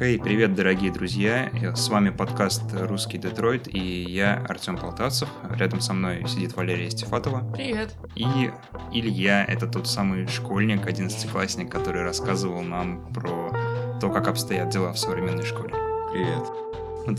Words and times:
Хей, 0.00 0.16
hey, 0.16 0.22
привет, 0.22 0.54
дорогие 0.54 0.90
друзья! 0.90 1.50
С 1.74 1.90
вами 1.90 2.08
подкаст 2.08 2.62
«Русский 2.72 3.18
Детройт» 3.18 3.68
и 3.68 3.78
я, 3.78 4.42
Артем 4.48 4.78
Полтавцев. 4.78 5.28
Рядом 5.50 5.82
со 5.82 5.92
мной 5.92 6.26
сидит 6.26 6.56
Валерия 6.56 6.88
Стефатова. 6.88 7.52
Привет! 7.52 7.94
И 8.14 8.50
Илья— 8.94 9.44
это 9.46 9.66
тот 9.66 9.86
самый 9.86 10.26
школьник, 10.26 10.86
одиннадцатиклассник, 10.86 11.70
который 11.70 12.02
рассказывал 12.02 12.62
нам 12.62 13.12
про 13.12 13.52
то, 14.00 14.08
как 14.08 14.28
обстоят 14.28 14.70
дела 14.70 14.94
в 14.94 14.98
современной 14.98 15.44
школе. 15.44 15.74
Привет! 16.10 16.44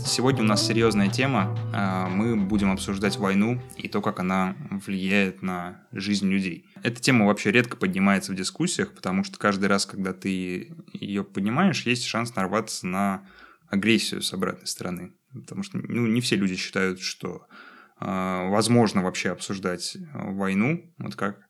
Сегодня 0.06 0.42
у 0.42 0.46
нас 0.46 0.66
серьезная 0.66 1.08
тема. 1.08 1.58
А, 1.74 2.08
мы 2.08 2.36
будем 2.36 2.70
обсуждать 2.70 3.16
войну 3.16 3.60
и 3.76 3.88
то, 3.88 4.00
как 4.00 4.20
она 4.20 4.56
влияет 4.70 5.42
на 5.42 5.86
жизнь 5.92 6.28
людей. 6.28 6.66
Эта 6.82 7.00
тема 7.00 7.26
вообще 7.26 7.50
редко 7.50 7.76
поднимается 7.76 8.32
в 8.32 8.36
дискуссиях, 8.36 8.94
потому 8.94 9.24
что 9.24 9.38
каждый 9.38 9.66
раз, 9.66 9.84
когда 9.84 10.12
ты 10.12 10.72
ее 10.92 11.24
поднимаешь, 11.24 11.82
есть 11.82 12.04
шанс 12.04 12.34
нарваться 12.36 12.86
на 12.86 13.26
агрессию 13.68 14.22
с 14.22 14.32
обратной 14.32 14.68
стороны. 14.68 15.12
Потому 15.34 15.62
что 15.62 15.78
ну, 15.78 16.06
не 16.06 16.20
все 16.20 16.36
люди 16.36 16.56
считают, 16.56 17.00
что 17.00 17.46
э, 18.00 18.48
возможно 18.48 19.02
вообще 19.02 19.30
обсуждать 19.30 19.96
войну, 20.14 20.94
вот 20.98 21.16
как 21.16 21.40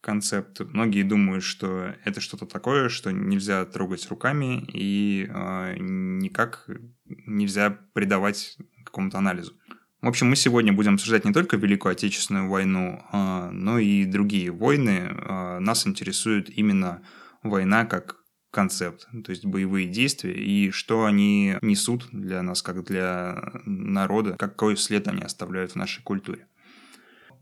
концепт. 0.00 0.60
Многие 0.60 1.02
думают, 1.02 1.44
что 1.44 1.94
это 2.04 2.20
что-то 2.20 2.46
такое, 2.46 2.88
что 2.88 3.12
нельзя 3.12 3.64
трогать 3.66 4.08
руками 4.08 4.64
и 4.72 5.28
э, 5.28 5.76
никак 5.78 6.68
нельзя 7.04 7.78
придавать 7.92 8.56
какому-то 8.84 9.18
анализу. 9.18 9.52
В 10.00 10.08
общем, 10.08 10.30
мы 10.30 10.36
сегодня 10.36 10.72
будем 10.72 10.94
обсуждать 10.94 11.26
не 11.26 11.32
только 11.32 11.58
Великую 11.58 11.92
Отечественную 11.92 12.48
войну, 12.48 13.02
э, 13.12 13.50
но 13.52 13.78
и 13.78 14.04
другие 14.04 14.50
войны. 14.50 15.08
Э, 15.10 15.58
нас 15.58 15.86
интересует 15.86 16.48
именно 16.48 17.02
война 17.42 17.84
как 17.84 18.16
концепт, 18.50 19.06
то 19.24 19.30
есть 19.30 19.44
боевые 19.44 19.86
действия, 19.86 20.34
и 20.34 20.70
что 20.72 21.04
они 21.04 21.56
несут 21.62 22.08
для 22.10 22.42
нас, 22.42 22.62
как 22.62 22.84
для 22.84 23.52
народа, 23.64 24.36
какой 24.38 24.76
след 24.76 25.06
они 25.06 25.22
оставляют 25.22 25.72
в 25.72 25.76
нашей 25.76 26.02
культуре. 26.02 26.46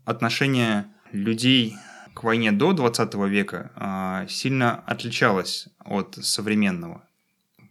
Отношение 0.05 0.93
людей 1.11 1.75
к 2.13 2.23
войне 2.23 2.51
до 2.51 2.73
20 2.73 3.13
века 3.29 3.71
а, 3.75 4.27
сильно 4.27 4.75
отличалась 4.85 5.67
от 5.83 6.17
современного. 6.21 7.03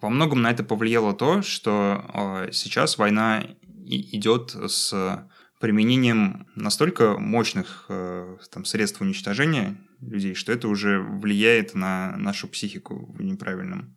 Во 0.00 0.11
многом 0.11 0.42
на 0.42 0.50
это 0.50 0.62
повлияло 0.62 1.14
то, 1.14 1.42
что 1.42 2.05
а, 2.12 2.48
сейчас 2.53 2.98
война 2.98 3.44
идет 3.84 4.55
с 4.69 5.27
применением 5.61 6.47
настолько 6.55 7.19
мощных 7.19 7.86
э, 7.89 8.36
там, 8.50 8.64
средств 8.64 9.00
уничтожения 9.00 9.77
людей, 10.00 10.34
что 10.34 10.53
это 10.53 10.69
уже 10.69 11.00
влияет 11.00 11.75
на 11.75 12.16
нашу 12.16 12.48
психику 12.48 13.12
в 13.12 13.22
неправильном 13.22 13.97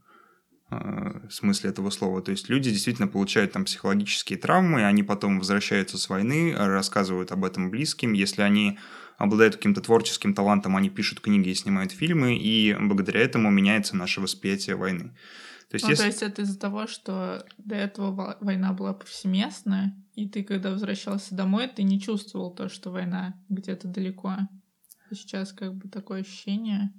э, 0.71 1.27
смысле 1.29 1.69
этого 1.69 1.89
слова. 1.89 2.21
То 2.21 2.31
есть 2.31 2.49
люди 2.49 2.71
действительно 2.71 3.07
получают 3.07 3.51
там 3.51 3.65
психологические 3.65 4.39
травмы, 4.39 4.85
они 4.85 5.03
потом 5.03 5.39
возвращаются 5.39 5.97
с 5.97 6.09
войны, 6.09 6.55
рассказывают 6.55 7.31
об 7.31 7.45
этом 7.45 7.69
близким. 7.69 8.13
Если 8.13 8.41
они 8.41 8.79
обладают 9.17 9.57
каким-то 9.57 9.81
творческим 9.81 10.33
талантом, 10.33 10.75
они 10.75 10.89
пишут 10.89 11.19
книги 11.19 11.49
и 11.49 11.55
снимают 11.55 11.91
фильмы, 11.91 12.37
и 12.37 12.75
благодаря 12.79 13.21
этому 13.21 13.51
меняется 13.51 13.95
наше 13.95 14.21
восприятие 14.21 14.75
войны. 14.75 15.13
То 15.69 15.75
есть, 15.75 15.85
ну, 15.85 15.91
если... 15.91 16.03
то 16.03 16.07
есть 16.07 16.21
это 16.21 16.41
из-за 16.41 16.59
того, 16.59 16.87
что 16.87 17.45
до 17.57 17.75
этого 17.75 18.37
война 18.41 18.73
была 18.73 18.93
повсеместная, 18.93 19.95
и 20.15 20.27
ты, 20.27 20.43
когда 20.43 20.71
возвращался 20.71 21.33
домой, 21.33 21.69
ты 21.73 21.83
не 21.83 22.01
чувствовал 22.01 22.51
то, 22.53 22.67
что 22.67 22.91
война 22.91 23.35
где-то 23.47 23.87
далеко. 23.87 24.35
Сейчас 25.11 25.53
как 25.53 25.75
бы 25.75 25.87
такое 25.87 26.21
ощущение. 26.21 26.91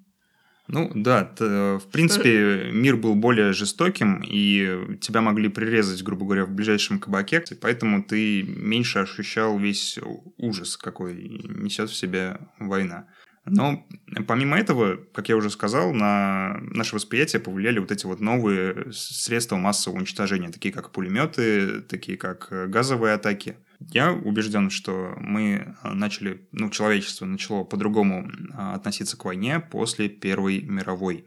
Ну 0.68 0.91
да, 0.94 1.24
т, 1.24 1.44
в 1.78 1.91
принципе, 1.91 2.70
мир 2.72 2.96
был 2.96 3.14
более 3.14 3.52
жестоким, 3.52 4.22
и 4.24 4.96
тебя 5.00 5.20
могли 5.20 5.48
прирезать, 5.48 6.02
грубо 6.02 6.24
говоря, 6.24 6.44
в 6.46 6.50
ближайшем 6.50 6.98
кабаке, 6.98 7.42
поэтому 7.61 8.02
ты 8.02 8.42
меньше 8.45 9.01
ощущал 9.01 9.58
весь 9.58 9.98
ужас, 10.39 10.77
какой 10.77 11.14
несет 11.14 11.90
в 11.90 11.96
себе 11.96 12.39
война. 12.58 13.06
Но 13.45 13.84
помимо 14.28 14.56
этого, 14.56 14.98
как 15.12 15.28
я 15.28 15.36
уже 15.36 15.51
сказал, 15.51 15.92
на 15.92 16.58
наше 16.61 16.95
восприятие 16.95 17.42
повлияли 17.42 17.80
вот 17.80 17.90
эти 17.90 18.06
вот 18.06 18.20
новые 18.20 18.92
средства 18.92 19.56
массового 19.56 19.98
уничтожения, 19.98 20.51
такие 20.51 20.72
как 20.72 20.92
пулеметы, 20.92 21.80
такие 21.83 22.17
как 22.17 22.48
газовые 22.70 23.14
атаки. 23.14 23.56
Я 23.91 24.13
убежден, 24.13 24.70
что 24.70 25.15
мы 25.19 25.77
начали, 25.83 26.48
ну, 26.53 26.70
человечество 26.70 27.25
начало 27.25 27.65
по-другому 27.65 28.31
а, 28.55 28.75
относиться 28.75 29.17
к 29.17 29.25
войне 29.25 29.61
после 29.61 30.09
Первой 30.09 30.63
мировой. 30.63 31.27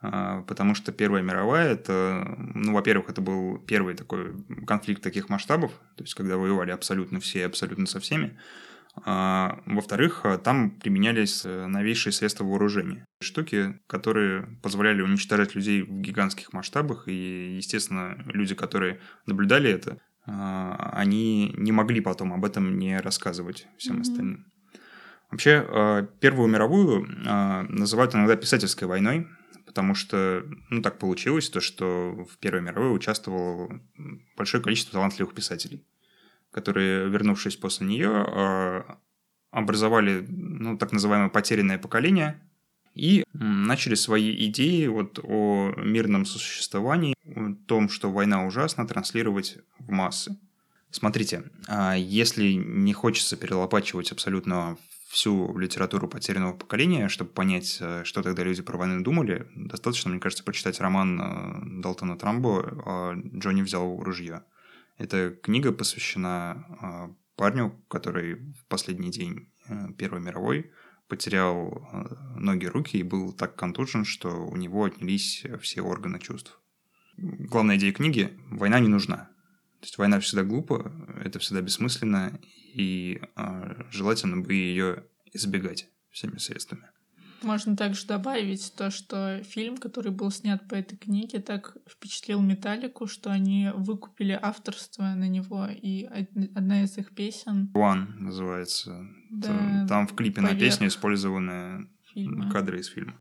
А, 0.00 0.42
потому 0.42 0.74
что 0.74 0.92
Первая 0.92 1.22
мировая, 1.22 1.72
это, 1.72 2.36
ну, 2.54 2.72
во-первых, 2.72 3.08
это 3.08 3.20
был 3.20 3.58
первый 3.58 3.94
такой 3.94 4.34
конфликт 4.66 5.02
таких 5.02 5.28
масштабов, 5.28 5.72
то 5.96 6.02
есть 6.02 6.14
когда 6.14 6.36
воевали 6.36 6.72
абсолютно 6.72 7.20
все, 7.20 7.46
абсолютно 7.46 7.86
со 7.86 8.00
всеми. 8.00 8.36
А, 9.04 9.60
во-вторых, 9.64 10.20
а, 10.24 10.38
там 10.38 10.72
применялись 10.72 11.42
э, 11.46 11.66
новейшие 11.66 12.12
средства 12.12 12.44
вооружения. 12.44 13.06
Штуки, 13.22 13.80
которые 13.86 14.58
позволяли 14.62 15.00
уничтожать 15.00 15.54
людей 15.54 15.82
в 15.82 16.00
гигантских 16.00 16.52
масштабах. 16.52 17.08
И, 17.08 17.56
естественно, 17.56 18.22
люди, 18.26 18.54
которые 18.54 19.00
наблюдали 19.24 19.70
это, 19.70 19.92
а, 19.92 20.11
они 20.24 21.52
не 21.56 21.72
могли 21.72 22.00
потом 22.00 22.32
об 22.32 22.44
этом 22.44 22.78
не 22.78 22.98
рассказывать 22.98 23.66
всем 23.76 23.96
mm-hmm. 23.96 24.00
остальным. 24.00 24.46
Вообще, 25.30 26.06
Первую 26.20 26.48
мировую 26.48 27.06
называют 27.68 28.14
иногда 28.14 28.36
писательской 28.36 28.86
войной, 28.86 29.26
потому 29.66 29.94
что, 29.94 30.44
ну, 30.70 30.82
так 30.82 30.98
получилось, 30.98 31.50
то, 31.50 31.60
что 31.60 32.26
в 32.30 32.38
Первой 32.38 32.60
мировой 32.60 32.94
участвовало 32.94 33.80
большое 34.36 34.62
количество 34.62 34.92
талантливых 34.92 35.34
писателей 35.34 35.84
которые, 36.52 37.08
вернувшись 37.08 37.56
после 37.56 37.86
нее, 37.86 38.10
а, 38.10 38.98
образовали 39.50 40.24
ну, 40.28 40.78
так 40.78 40.92
называемое 40.92 41.30
потерянное 41.30 41.78
поколение 41.78 42.40
и 42.94 43.24
начали 43.32 43.94
свои 43.94 44.46
идеи 44.46 44.86
вот 44.86 45.18
о 45.22 45.72
мирном 45.76 46.24
существовании, 46.24 47.14
о 47.24 47.54
том, 47.66 47.88
что 47.88 48.10
война 48.10 48.46
ужасна, 48.46 48.86
транслировать 48.86 49.58
в 49.78 49.90
массы. 49.90 50.38
Смотрите, 50.90 51.44
а 51.68 51.94
если 51.94 52.52
не 52.52 52.92
хочется 52.92 53.36
перелопачивать 53.36 54.12
абсолютно 54.12 54.76
всю 55.08 55.56
литературу 55.58 56.08
потерянного 56.08 56.54
поколения, 56.54 57.08
чтобы 57.08 57.30
понять, 57.30 57.78
э, 57.80 58.02
что 58.04 58.22
тогда 58.22 58.42
люди 58.44 58.62
про 58.62 58.78
войну 58.78 59.02
думали, 59.02 59.46
достаточно, 59.54 60.10
мне 60.10 60.20
кажется, 60.20 60.44
почитать 60.44 60.80
роман 60.80 61.20
э, 61.20 61.80
Далтона 61.82 62.16
Трамбо 62.18 63.14
«Джонни 63.34 63.62
взял 63.62 64.02
ружье». 64.02 64.42
Эта 64.98 65.30
книга 65.30 65.72
посвящена 65.72 66.66
а, 66.80 67.10
парню, 67.36 67.82
который 67.88 68.36
в 68.36 68.66
последний 68.68 69.10
день 69.10 69.48
э, 69.68 69.88
Первой 69.98 70.20
мировой 70.20 70.70
потерял 71.12 71.86
э, 71.92 72.38
ноги, 72.38 72.64
руки 72.64 72.96
и 72.96 73.02
был 73.02 73.34
так 73.34 73.54
контужен, 73.54 74.06
что 74.06 74.30
у 74.30 74.56
него 74.56 74.86
отнялись 74.86 75.44
все 75.60 75.82
органы 75.82 76.18
чувств. 76.18 76.58
Главная 77.18 77.76
идея 77.76 77.92
книги– 77.92 78.30
война 78.50 78.80
не 78.80 78.88
нужна. 78.88 79.28
То 79.80 79.84
есть 79.84 79.98
война 79.98 80.20
всегда 80.20 80.42
глупа, 80.42 80.90
это 81.22 81.38
всегда 81.38 81.60
бессмысленно, 81.60 82.40
и 82.74 83.20
э, 83.36 83.84
желательно 83.90 84.38
бы 84.38 84.54
ее 84.54 85.04
избегать 85.34 85.90
всеми 86.10 86.38
средствами. 86.38 86.88
Можно 87.42 87.76
также 87.76 88.06
добавить 88.06 88.72
то, 88.76 88.90
что 88.90 89.42
фильм, 89.44 89.76
который 89.76 90.12
был 90.12 90.30
снят 90.30 90.66
по 90.68 90.74
этой 90.74 90.96
книге, 90.96 91.40
так 91.40 91.76
впечатлил 91.88 92.40
Металлику, 92.40 93.06
что 93.06 93.30
они 93.30 93.70
выкупили 93.74 94.38
авторство 94.40 95.02
на 95.02 95.28
него, 95.28 95.66
и 95.70 96.04
одна 96.54 96.84
из 96.84 96.96
их 96.98 97.14
песен... 97.14 97.70
One 97.74 98.06
называется. 98.18 99.06
Да, 99.30 99.86
Там 99.88 100.06
в 100.06 100.14
клипе 100.14 100.36
поверх 100.36 100.54
на 100.54 100.58
песню 100.58 100.88
использованы 100.88 101.88
фильма. 102.12 102.50
кадры 102.50 102.80
из 102.80 102.88
фильма. 102.88 103.14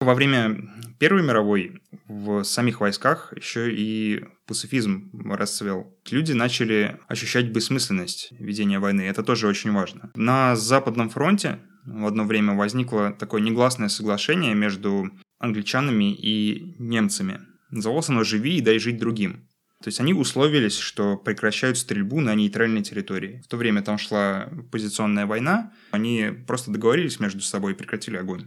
Во 0.00 0.14
время 0.14 0.56
Первой 0.98 1.22
мировой 1.22 1.82
в 2.08 2.42
самих 2.42 2.80
войсках 2.80 3.34
еще 3.36 3.70
и 3.70 4.24
пацифизм 4.46 5.10
расцвел. 5.30 5.94
Люди 6.10 6.32
начали 6.32 6.98
ощущать 7.06 7.50
бессмысленность 7.50 8.32
ведения 8.32 8.78
войны. 8.78 9.02
Это 9.02 9.22
тоже 9.22 9.46
очень 9.46 9.72
важно. 9.72 10.10
На 10.14 10.56
Западном 10.56 11.10
фронте 11.10 11.58
в 11.84 12.06
одно 12.06 12.24
время 12.24 12.54
возникло 12.54 13.12
такое 13.12 13.40
негласное 13.40 13.88
соглашение 13.88 14.54
между 14.54 15.10
англичанами 15.38 16.12
и 16.12 16.74
немцами. 16.78 17.40
Называлось 17.70 18.08
оно 18.08 18.24
«Живи 18.24 18.58
и 18.58 18.60
дай 18.60 18.78
жить 18.78 18.98
другим». 18.98 19.48
То 19.82 19.88
есть 19.88 19.98
они 19.98 20.12
условились, 20.12 20.76
что 20.76 21.16
прекращают 21.16 21.78
стрельбу 21.78 22.20
на 22.20 22.34
нейтральной 22.34 22.82
территории. 22.82 23.40
В 23.44 23.48
то 23.48 23.56
время 23.56 23.80
там 23.80 23.96
шла 23.96 24.50
позиционная 24.70 25.24
война, 25.24 25.72
они 25.90 26.30
просто 26.46 26.70
договорились 26.70 27.18
между 27.18 27.40
собой 27.40 27.72
и 27.72 27.76
прекратили 27.76 28.18
огонь. 28.18 28.42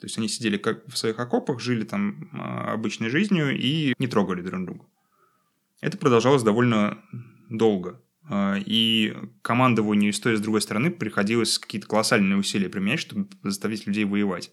То 0.00 0.06
есть 0.06 0.16
они 0.16 0.28
сидели 0.28 0.56
как 0.56 0.86
в 0.86 0.96
своих 0.96 1.18
окопах, 1.18 1.60
жили 1.60 1.84
там 1.84 2.30
а, 2.32 2.72
обычной 2.72 3.10
жизнью 3.10 3.50
и 3.54 3.94
не 3.98 4.06
трогали 4.06 4.40
друг 4.40 4.64
друга. 4.64 4.86
Это 5.82 5.98
продолжалось 5.98 6.42
довольно 6.42 6.98
долго. 7.50 8.00
А, 8.28 8.56
и 8.58 9.16
командованию 9.42 10.10
и 10.10 10.12
с 10.12 10.40
другой 10.40 10.60
стороны 10.60 10.90
приходилось 10.90 11.58
какие-то 11.58 11.88
колоссальные 11.88 12.38
усилия 12.38 12.68
применять, 12.68 13.00
чтобы 13.00 13.28
заставить 13.42 13.86
людей 13.86 14.04
воевать. 14.04 14.50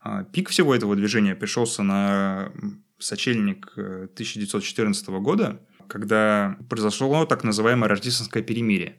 А, 0.00 0.24
пик 0.24 0.50
всего 0.50 0.74
этого 0.74 0.94
движения 0.96 1.34
пришелся 1.34 1.82
на 1.82 2.52
сочельник 2.98 3.72
1914 3.76 5.08
года, 5.08 5.60
когда 5.88 6.56
произошло 6.68 7.24
так 7.24 7.44
называемое 7.44 7.88
рождественское 7.88 8.42
перемирие 8.42 8.96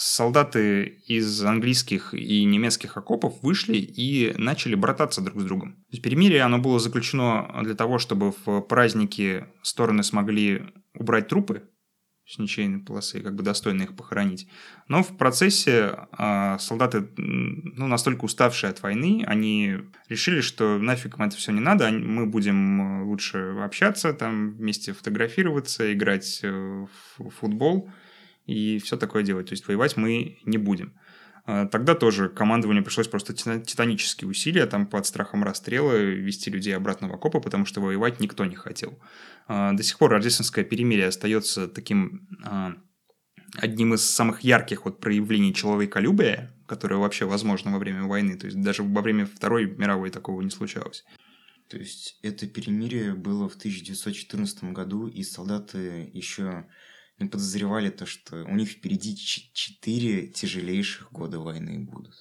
солдаты 0.00 0.84
из 1.06 1.44
английских 1.44 2.14
и 2.14 2.44
немецких 2.44 2.96
окопов 2.96 3.42
вышли 3.42 3.76
и 3.76 4.32
начали 4.38 4.74
брататься 4.74 5.20
друг 5.20 5.40
с 5.40 5.44
другом. 5.44 5.72
То 5.72 5.92
есть 5.92 6.02
перемирие 6.02 6.42
оно 6.42 6.58
было 6.58 6.78
заключено 6.78 7.60
для 7.62 7.74
того, 7.74 7.98
чтобы 7.98 8.32
в 8.44 8.60
праздники 8.62 9.46
стороны 9.60 10.02
смогли 10.02 10.72
убрать 10.94 11.28
трупы 11.28 11.64
с 12.30 12.38
ничейной 12.38 12.78
полосы, 12.78 13.20
как 13.20 13.34
бы 13.34 13.42
достойно 13.42 13.82
их 13.82 13.96
похоронить. 13.96 14.46
Но 14.86 15.02
в 15.02 15.16
процессе 15.16 15.96
э, 16.16 16.56
солдаты, 16.60 17.08
ну, 17.16 17.88
настолько 17.88 18.24
уставшие 18.24 18.70
от 18.70 18.82
войны, 18.82 19.24
они 19.26 19.78
решили, 20.08 20.40
что 20.40 20.78
нафиг 20.78 21.18
им 21.18 21.24
это 21.24 21.36
все 21.36 21.50
не 21.50 21.60
надо, 21.60 21.90
мы 21.90 22.26
будем 22.26 23.02
лучше 23.02 23.56
общаться, 23.60 24.12
там 24.12 24.52
вместе 24.52 24.92
фотографироваться, 24.92 25.92
играть 25.92 26.40
в 26.42 27.30
футбол 27.30 27.90
и 28.46 28.78
все 28.78 28.96
такое 28.96 29.22
делать. 29.22 29.48
То 29.48 29.52
есть 29.52 29.66
воевать 29.66 29.96
мы 29.96 30.38
не 30.44 30.58
будем. 30.58 30.92
А, 31.50 31.66
тогда 31.66 31.96
тоже 31.96 32.28
командованию 32.28 32.84
пришлось 32.84 33.08
просто 33.08 33.34
титанические 33.34 34.30
усилия 34.30 34.66
там 34.66 34.86
под 34.86 35.04
страхом 35.04 35.42
расстрела 35.42 35.96
вести 35.96 36.48
людей 36.48 36.76
обратно 36.76 37.08
в 37.08 37.12
окопы, 37.12 37.40
потому 37.40 37.66
что 37.66 37.80
воевать 37.80 38.20
никто 38.20 38.44
не 38.44 38.54
хотел. 38.54 39.00
А, 39.48 39.72
до 39.72 39.82
сих 39.82 39.98
пор 39.98 40.12
рождественское 40.12 40.64
перемирие 40.64 41.08
остается 41.08 41.66
таким 41.66 42.28
а, 42.44 42.74
одним 43.56 43.94
из 43.94 44.08
самых 44.08 44.42
ярких 44.42 44.84
вот 44.84 45.00
проявлений 45.00 45.52
человеколюбия, 45.52 46.52
которое 46.68 46.96
вообще 46.96 47.24
возможно 47.24 47.72
во 47.72 47.78
время 47.78 48.04
войны. 48.04 48.38
То 48.38 48.46
есть 48.46 48.60
даже 48.60 48.84
во 48.84 49.02
время 49.02 49.26
Второй 49.26 49.66
мировой 49.66 50.10
такого 50.10 50.40
не 50.42 50.50
случалось. 50.50 51.04
То 51.68 51.78
есть 51.78 52.18
это 52.22 52.46
перемирие 52.46 53.14
было 53.14 53.48
в 53.48 53.56
1914 53.56 54.64
году, 54.64 55.08
и 55.08 55.24
солдаты 55.24 56.10
еще 56.14 56.66
не 57.20 57.28
подозревали 57.28 57.90
то, 57.90 58.06
что 58.06 58.44
у 58.44 58.54
них 58.54 58.70
впереди 58.70 59.14
четыре 59.16 60.26
тяжелейших 60.26 61.12
года 61.12 61.38
войны 61.38 61.78
будут. 61.78 62.14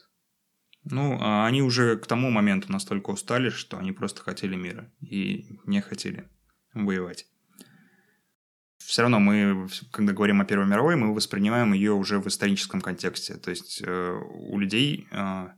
Ну, 0.83 1.17
а 1.19 1.45
они 1.45 1.61
уже 1.61 1.97
к 1.97 2.07
тому 2.07 2.29
моменту 2.29 2.71
настолько 2.71 3.11
устали, 3.11 3.49
что 3.49 3.77
они 3.77 3.91
просто 3.91 4.21
хотели 4.21 4.55
мира 4.55 4.91
и 5.01 5.59
не 5.65 5.81
хотели 5.81 6.29
воевать. 6.73 7.27
Все 8.77 9.03
равно 9.03 9.19
мы, 9.19 9.67
когда 9.91 10.13
говорим 10.13 10.41
о 10.41 10.45
Первой 10.45 10.65
мировой, 10.65 10.95
мы 10.95 11.13
воспринимаем 11.13 11.73
ее 11.73 11.91
уже 11.91 12.19
в 12.19 12.27
историческом 12.27 12.81
контексте. 12.81 13.35
То 13.35 13.51
есть 13.51 13.81
э, 13.85 14.19
у 14.31 14.57
людей, 14.57 15.07
э, 15.11 15.49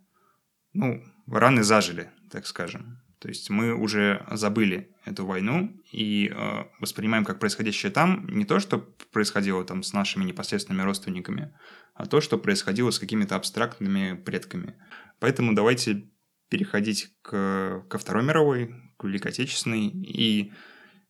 ну, 0.74 1.02
раны 1.28 1.64
зажили, 1.64 2.12
так 2.30 2.46
скажем. 2.46 3.02
То 3.22 3.28
есть 3.28 3.52
мы 3.52 3.76
уже 3.76 4.26
забыли 4.32 4.90
эту 5.06 5.28
войну 5.28 5.80
и 5.92 6.34
э, 6.34 6.64
воспринимаем 6.80 7.24
как 7.24 7.38
происходящее 7.40 7.92
там 7.92 8.28
не 8.28 8.46
то, 8.46 8.60
что 8.60 8.80
происходило 9.12 9.64
там 9.64 9.84
с 9.84 9.94
нашими 9.94 10.24
непосредственными 10.24 10.84
родственниками, 10.84 11.54
а 11.94 12.08
то, 12.08 12.20
что 12.20 12.40
происходило 12.40 12.90
с 12.90 12.98
какими-то 12.98 13.36
абстрактными 13.36 14.16
предками. 14.16 14.74
Поэтому 15.20 15.54
давайте 15.54 16.10
переходить 16.50 17.14
к, 17.22 17.86
ко 17.88 17.98
Второй 18.00 18.24
мировой, 18.24 18.74
к 18.98 19.04
Великой 19.04 19.28
Отечественной. 19.28 19.90
И, 19.90 20.52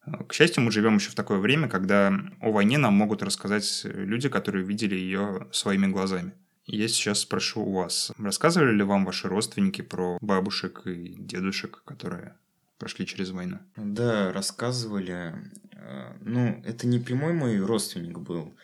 э, 0.06 0.24
к 0.26 0.34
счастью, 0.34 0.64
мы 0.64 0.72
живем 0.74 0.96
еще 0.96 1.12
в 1.12 1.16
такое 1.16 1.40
время, 1.40 1.70
когда 1.70 2.14
о 2.42 2.52
войне 2.52 2.78
нам 2.78 2.94
могут 2.94 3.24
рассказать 3.24 3.84
люди, 3.86 4.28
которые 4.28 4.66
видели 4.66 4.96
ее 4.96 5.48
своими 5.54 5.88
глазами. 5.88 6.34
Я 6.66 6.88
сейчас 6.88 7.20
спрошу 7.20 7.64
у 7.64 7.74
вас, 7.74 8.12
рассказывали 8.18 8.76
ли 8.76 8.84
вам 8.84 9.06
ваши 9.06 9.28
родственники 9.28 9.82
про 9.82 10.18
бабушек 10.22 10.86
и 10.86 11.16
дедушек, 11.18 11.84
которые 11.86 12.38
прошли 12.78 13.06
через 13.06 13.32
войну? 13.32 13.60
Да, 13.76 14.32
рассказывали. 14.32 15.34
Э, 15.74 16.14
ну, 16.22 16.62
это 16.66 16.88
не 16.88 17.00
прямой 17.00 17.34
мой 17.34 17.60
родственник 17.60 18.20
был, 18.20 18.56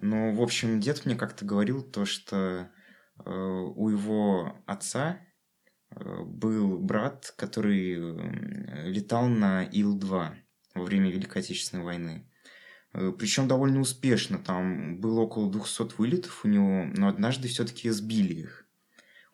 но, 0.00 0.32
в 0.32 0.40
общем, 0.40 0.80
дед 0.80 1.04
мне 1.04 1.16
как-то 1.16 1.44
говорил 1.44 1.82
то, 1.82 2.04
что 2.04 2.70
э, 3.24 3.30
у 3.30 3.88
его 3.88 4.56
отца 4.66 5.20
э, 5.90 6.22
был 6.24 6.78
брат, 6.78 7.34
который 7.36 7.94
летал 8.88 9.28
на 9.28 9.64
Ил-2 9.64 10.30
во 10.74 10.82
время 10.82 11.10
Великой 11.10 11.42
Отечественной 11.42 11.84
войны. 11.84 12.28
Э, 12.92 13.12
Причем 13.16 13.48
довольно 13.48 13.80
успешно. 13.80 14.38
Там 14.38 14.98
было 14.98 15.20
около 15.20 15.50
200 15.50 15.98
вылетов 15.98 16.44
у 16.44 16.48
него, 16.48 16.84
но 16.96 17.08
однажды 17.08 17.48
все-таки 17.48 17.90
сбили 17.90 18.34
их. 18.34 18.66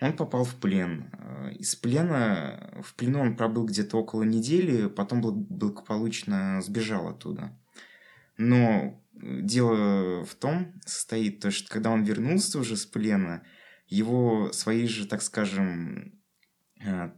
Он 0.01 0.17
попал 0.17 0.45
в 0.45 0.55
плен. 0.57 1.11
Э, 1.13 1.53
из 1.59 1.75
плена, 1.77 2.83
в 2.83 2.95
плену 2.95 3.21
он 3.21 3.37
пробыл 3.37 3.65
где-то 3.65 3.97
около 3.97 4.23
недели, 4.23 4.89
потом 4.89 5.21
благополучно 5.21 6.61
сбежал 6.63 7.09
оттуда. 7.09 7.59
Но 8.37 9.03
дело 9.13 10.25
в 10.25 10.35
том 10.37 10.81
состоит, 10.87 11.41
то, 11.41 11.51
что 11.51 11.69
когда 11.69 11.91
он 11.91 12.05
вернулся 12.05 12.61
уже 12.61 12.77
с 12.77 12.87
плена, 12.87 13.43
его 13.89 14.53
свои 14.53 14.87
же, 14.87 15.09
так 15.09 15.23
скажем, 15.23 16.21
э, 16.81 17.11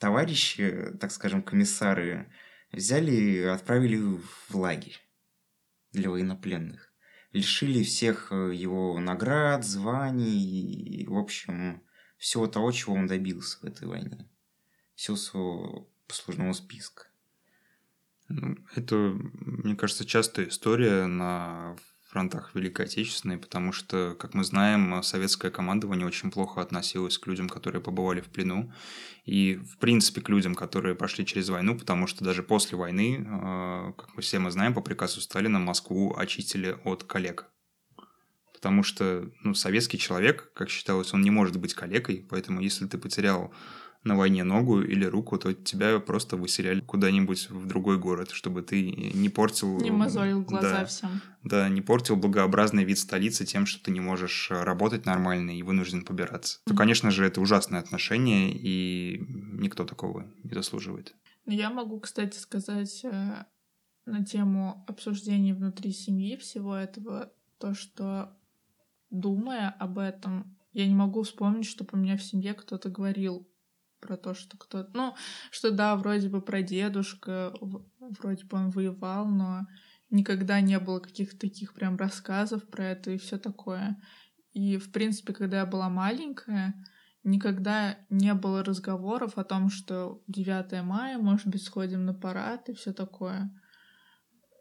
товарищи, 0.00 0.96
так 1.00 1.12
скажем, 1.12 1.42
комиссары, 1.42 2.32
взяли 2.72 3.12
и 3.12 3.40
отправили 3.42 4.18
в 4.48 4.56
лагерь 4.56 5.07
для 5.92 6.10
военнопленных. 6.10 6.92
Лишили 7.32 7.82
всех 7.82 8.32
э, 8.32 8.54
его 8.54 8.98
наград, 8.98 9.64
званий 9.64 10.40
и, 10.40 11.06
в 11.06 11.16
общем, 11.16 11.82
всего 12.16 12.46
того, 12.46 12.72
чего 12.72 12.94
он 12.94 13.06
добился 13.06 13.58
в 13.60 13.64
этой 13.64 13.86
войне. 13.86 14.28
Всего 14.94 15.16
своего 15.16 15.90
послужного 16.06 16.52
списка. 16.52 17.06
Ну, 18.28 18.56
это, 18.74 18.96
мне 18.96 19.76
кажется, 19.76 20.04
частая 20.04 20.48
история 20.48 21.06
на 21.06 21.76
фронтах 22.08 22.54
Великой 22.54 22.86
Отечественной, 22.86 23.36
потому 23.36 23.72
что, 23.72 24.16
как 24.18 24.34
мы 24.34 24.42
знаем, 24.42 25.02
советское 25.02 25.50
командование 25.50 26.06
очень 26.06 26.30
плохо 26.30 26.62
относилось 26.62 27.18
к 27.18 27.26
людям, 27.26 27.48
которые 27.48 27.82
побывали 27.82 28.20
в 28.20 28.28
плену, 28.28 28.72
и, 29.24 29.56
в 29.56 29.76
принципе, 29.76 30.22
к 30.22 30.28
людям, 30.30 30.54
которые 30.54 30.94
прошли 30.94 31.26
через 31.26 31.50
войну, 31.50 31.78
потому 31.78 32.06
что 32.06 32.24
даже 32.24 32.42
после 32.42 32.78
войны, 32.78 33.18
э, 33.20 33.92
как 33.96 34.14
мы 34.14 34.22
все 34.22 34.38
мы 34.38 34.50
знаем, 34.50 34.72
по 34.72 34.80
приказу 34.80 35.20
Сталина 35.20 35.58
Москву 35.58 36.16
очистили 36.16 36.78
от 36.84 37.04
коллег. 37.04 37.46
Потому 38.54 38.82
что 38.82 39.30
ну, 39.44 39.54
советский 39.54 39.98
человек, 39.98 40.50
как 40.54 40.70
считалось, 40.70 41.12
он 41.12 41.20
не 41.20 41.30
может 41.30 41.58
быть 41.58 41.74
коллегой, 41.74 42.26
поэтому 42.28 42.60
если 42.60 42.86
ты 42.86 42.96
потерял 42.96 43.52
на 44.04 44.16
войне 44.16 44.44
ногу 44.44 44.80
или 44.80 45.04
руку, 45.04 45.38
то 45.38 45.52
тебя 45.52 45.98
просто 45.98 46.36
выселяли 46.36 46.80
куда-нибудь 46.80 47.50
в 47.50 47.66
другой 47.66 47.98
город, 47.98 48.30
чтобы 48.30 48.62
ты 48.62 48.90
не 48.90 49.28
портил... 49.28 49.80
Не 49.80 49.90
мозолил 49.90 50.42
глаза 50.42 50.80
да, 50.80 50.84
всем. 50.84 51.20
Да, 51.42 51.68
не 51.68 51.82
портил 51.82 52.16
благообразный 52.16 52.84
вид 52.84 52.98
столицы 52.98 53.44
тем, 53.44 53.66
что 53.66 53.82
ты 53.84 53.90
не 53.90 54.00
можешь 54.00 54.50
работать 54.50 55.04
нормально 55.04 55.56
и 55.56 55.62
вынужден 55.62 56.04
побираться. 56.04 56.58
Mm-hmm. 56.58 56.70
То, 56.70 56.74
конечно 56.74 57.10
же, 57.10 57.26
это 57.26 57.40
ужасное 57.40 57.80
отношение, 57.80 58.52
и 58.52 59.24
никто 59.28 59.84
такого 59.84 60.26
не 60.42 60.54
заслуживает. 60.54 61.14
Я 61.46 61.70
могу, 61.70 61.98
кстати, 61.98 62.38
сказать 62.38 63.04
э, 63.04 63.44
на 64.06 64.24
тему 64.24 64.84
обсуждений 64.86 65.52
внутри 65.52 65.92
семьи 65.92 66.36
всего 66.36 66.76
этого, 66.76 67.32
то, 67.58 67.74
что 67.74 68.36
думая 69.10 69.70
об 69.70 69.98
этом, 69.98 70.56
я 70.72 70.86
не 70.86 70.94
могу 70.94 71.22
вспомнить, 71.22 71.66
чтобы 71.66 71.90
у 71.94 71.96
меня 71.96 72.16
в 72.16 72.22
семье 72.22 72.54
кто-то 72.54 72.90
говорил 72.90 73.48
про 74.00 74.16
то, 74.16 74.34
что 74.34 74.56
кто-то... 74.56 74.90
Ну, 74.94 75.14
что 75.50 75.70
да, 75.70 75.96
вроде 75.96 76.28
бы 76.28 76.40
про 76.40 76.62
дедушка, 76.62 77.52
вроде 78.00 78.44
бы 78.44 78.56
он 78.56 78.70
воевал, 78.70 79.26
но 79.26 79.66
никогда 80.10 80.60
не 80.60 80.78
было 80.78 81.00
каких-то 81.00 81.38
таких 81.38 81.74
прям 81.74 81.96
рассказов 81.96 82.68
про 82.68 82.86
это 82.86 83.10
и 83.10 83.18
все 83.18 83.38
такое. 83.38 84.00
И, 84.52 84.76
в 84.78 84.90
принципе, 84.92 85.32
когда 85.32 85.58
я 85.58 85.66
была 85.66 85.88
маленькая, 85.88 86.74
никогда 87.24 87.98
не 88.08 88.34
было 88.34 88.64
разговоров 88.64 89.36
о 89.36 89.44
том, 89.44 89.70
что 89.70 90.22
9 90.28 90.82
мая, 90.82 91.18
может 91.18 91.46
быть, 91.46 91.62
сходим 91.62 92.04
на 92.04 92.14
парад 92.14 92.68
и 92.68 92.74
все 92.74 92.92
такое. 92.92 93.50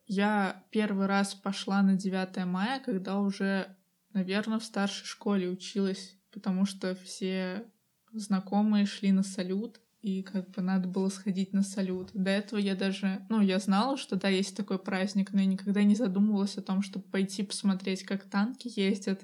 Я 0.06 0.64
первый 0.72 1.08
раз 1.08 1.34
пошла 1.34 1.82
на 1.82 1.96
9 1.96 2.46
мая, 2.46 2.80
когда 2.80 3.20
уже, 3.20 3.76
наверное, 4.14 4.60
в 4.60 4.64
старшей 4.64 5.06
школе 5.06 5.50
училась, 5.50 6.18
потому 6.32 6.66
что 6.66 6.96
все 6.96 7.72
знакомые 8.20 8.86
шли 8.86 9.12
на 9.12 9.24
салют, 9.24 9.80
и 10.02 10.22
как 10.22 10.52
бы 10.52 10.62
надо 10.62 10.88
было 10.88 11.10
сходить 11.10 11.54
на 11.54 11.64
салют. 11.64 12.12
До 12.14 12.30
этого 12.30 12.60
я 12.60 12.76
даже, 12.76 13.26
ну, 13.30 13.42
я 13.42 13.60
знала, 13.60 13.98
что 13.98 14.16
да, 14.16 14.30
есть 14.30 14.56
такой 14.56 14.80
праздник, 14.80 15.34
но 15.34 15.42
я 15.42 15.46
никогда 15.46 15.84
не 15.84 15.96
задумывалась 15.96 16.58
о 16.58 16.62
том, 16.62 16.82
чтобы 16.82 17.06
пойти 17.06 17.44
посмотреть, 17.44 18.04
как 18.04 18.26
танки 18.26 18.72
ездят, 18.76 19.24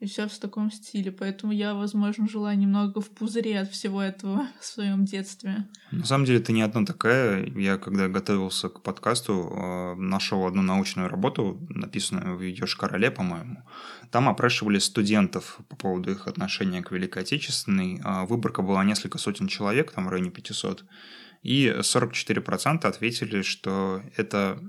и 0.00 0.06
все 0.06 0.28
в 0.28 0.38
таком 0.38 0.70
стиле. 0.70 1.10
Поэтому 1.10 1.52
я, 1.52 1.74
возможно, 1.74 2.28
жила 2.28 2.54
немного 2.54 3.00
в 3.00 3.10
пузыре 3.10 3.60
от 3.60 3.70
всего 3.70 4.00
этого 4.00 4.46
в 4.60 4.64
своем 4.64 5.04
детстве. 5.04 5.66
На 5.90 6.04
самом 6.04 6.24
деле, 6.24 6.38
ты 6.40 6.52
не 6.52 6.62
одна 6.62 6.84
такая. 6.84 7.46
Я, 7.46 7.78
когда 7.78 8.08
готовился 8.08 8.68
к 8.68 8.82
подкасту, 8.82 9.32
э, 9.32 9.94
нашел 9.96 10.46
одну 10.46 10.62
научную 10.62 11.08
работу, 11.08 11.66
написанную 11.68 12.36
в 12.36 12.42
Йошкар-Оле, 12.42 13.10
по-моему. 13.10 13.64
Там 14.10 14.28
опрашивали 14.28 14.78
студентов 14.78 15.58
по 15.68 15.76
поводу 15.76 16.12
их 16.12 16.28
отношения 16.28 16.82
к 16.82 16.92
Великой 16.92 17.22
Отечественной. 17.22 18.00
А 18.04 18.24
выборка 18.24 18.62
была 18.62 18.84
несколько 18.84 19.18
сотен 19.18 19.48
человек, 19.48 19.92
там 19.92 20.06
в 20.06 20.08
районе 20.10 20.30
500. 20.30 20.84
и 21.42 21.68
44% 21.80 22.86
ответили, 22.86 23.42
что 23.42 24.02
это 24.16 24.60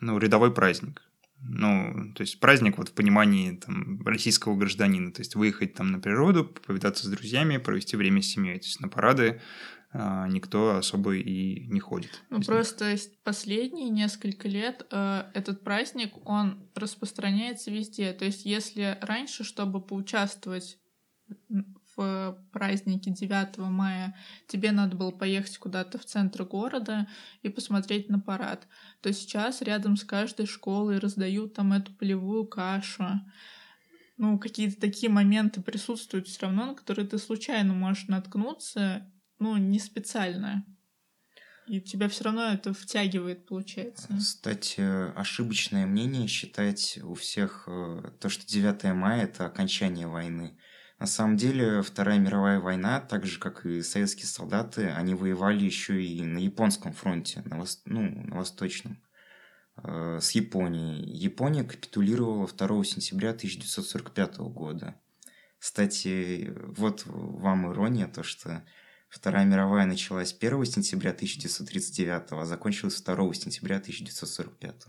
ну, 0.00 0.18
рядовой 0.18 0.52
праздник. 0.52 1.05
Ну, 1.48 2.12
то 2.14 2.22
есть 2.22 2.40
праздник 2.40 2.78
вот 2.78 2.88
в 2.88 2.92
понимании 2.92 3.56
там, 3.56 4.02
российского 4.04 4.56
гражданина. 4.56 5.12
То 5.12 5.20
есть 5.20 5.34
выехать 5.34 5.74
там 5.74 5.92
на 5.92 6.00
природу, 6.00 6.44
повидаться 6.44 7.06
с 7.06 7.10
друзьями, 7.10 7.58
провести 7.58 7.96
время 7.96 8.22
с 8.22 8.26
семьей. 8.26 8.58
То 8.58 8.66
есть 8.66 8.80
на 8.80 8.88
парады 8.88 9.40
а, 9.92 10.28
никто 10.28 10.76
особо 10.76 11.16
и 11.16 11.66
не 11.68 11.80
ходит. 11.80 12.22
Ну, 12.30 12.42
просто 12.42 12.92
них. 12.92 13.00
последние 13.22 13.88
несколько 13.88 14.48
лет 14.48 14.86
э, 14.90 15.24
этот 15.32 15.62
праздник, 15.62 16.12
он 16.26 16.68
распространяется 16.74 17.70
везде. 17.70 18.12
То 18.12 18.24
есть 18.24 18.44
если 18.44 18.98
раньше, 19.00 19.44
чтобы 19.44 19.80
поучаствовать 19.80 20.78
в 21.96 22.38
празднике 22.52 23.10
9 23.10 23.58
мая 23.58 24.14
тебе 24.46 24.72
надо 24.72 24.96
было 24.96 25.10
поехать 25.10 25.56
куда-то 25.58 25.98
в 25.98 26.04
центр 26.04 26.44
города 26.44 27.06
и 27.42 27.48
посмотреть 27.48 28.08
на 28.08 28.20
парад, 28.20 28.68
то 29.00 29.12
сейчас 29.12 29.62
рядом 29.62 29.96
с 29.96 30.04
каждой 30.04 30.46
школой 30.46 30.98
раздают 30.98 31.54
там 31.54 31.72
эту 31.72 31.92
полевую 31.94 32.46
кашу. 32.46 33.20
Ну, 34.18 34.38
какие-то 34.38 34.80
такие 34.80 35.10
моменты 35.10 35.60
присутствуют 35.60 36.28
все 36.28 36.42
равно, 36.42 36.66
на 36.66 36.74
которые 36.74 37.06
ты 37.06 37.18
случайно 37.18 37.74
можешь 37.74 38.08
наткнуться, 38.08 39.10
ну, 39.38 39.56
не 39.56 39.78
специально. 39.78 40.64
И 41.66 41.80
тебя 41.80 42.08
все 42.08 42.24
равно 42.24 42.52
это 42.52 42.72
втягивает, 42.72 43.44
получается. 43.46 44.08
Кстати, 44.16 44.80
ошибочное 45.18 45.84
мнение 45.84 46.28
считать 46.28 46.98
у 47.02 47.14
всех 47.14 47.64
э, 47.66 48.02
то, 48.20 48.28
что 48.28 48.46
9 48.46 48.84
мая 48.94 49.24
это 49.24 49.46
окончание 49.46 50.06
войны. 50.06 50.56
На 50.98 51.06
самом 51.06 51.36
деле, 51.36 51.82
Вторая 51.82 52.18
мировая 52.18 52.58
война, 52.58 53.00
так 53.00 53.26
же, 53.26 53.38
как 53.38 53.66
и 53.66 53.82
советские 53.82 54.26
солдаты, 54.26 54.88
они 54.88 55.14
воевали 55.14 55.62
еще 55.62 56.02
и 56.02 56.22
на 56.22 56.38
японском 56.38 56.92
фронте, 56.94 57.42
на, 57.44 57.58
вос... 57.58 57.82
ну, 57.84 58.00
на 58.00 58.36
восточном, 58.36 59.02
э, 59.76 60.18
с 60.22 60.30
Японией. 60.30 61.04
Япония 61.04 61.64
капитулировала 61.64 62.48
2 62.48 62.84
сентября 62.84 63.30
1945 63.30 64.38
года. 64.38 64.94
Кстати, 65.58 66.52
вот 66.56 67.02
вам 67.04 67.70
ирония, 67.70 68.06
то 68.06 68.22
что 68.22 68.64
Вторая 69.10 69.44
мировая 69.44 69.84
началась 69.86 70.34
1 70.38 70.64
сентября 70.64 71.10
1939, 71.10 72.32
а 72.32 72.44
закончилась 72.46 73.00
2 73.02 73.34
сентября 73.34 73.76
1945. 73.76 74.86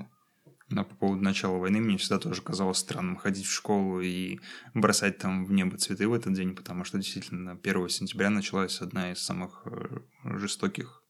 Да, 0.70 0.84
по 0.84 0.96
поводу 0.96 1.22
начала 1.22 1.58
войны 1.58 1.80
мне 1.80 1.98
всегда 1.98 2.20
тоже 2.20 2.42
казалось 2.42 2.80
странным 2.80 3.16
ходить 3.16 3.46
в 3.46 3.54
школу 3.54 4.02
и 4.02 4.40
бросать 4.74 5.18
там 5.18 5.46
в 5.46 5.52
небо 5.54 5.78
цветы 5.78 6.10
в 6.10 6.14
этот 6.14 6.34
день, 6.34 6.56
потому 6.56 6.84
что 6.84 6.98
действительно 6.98 7.54
1 7.54 7.90
сентября 7.90 8.30
началась 8.30 8.82
одна 8.82 9.14
из 9.14 9.20
самых 9.20 9.62
э, 9.66 10.00
жестоких 10.26 11.04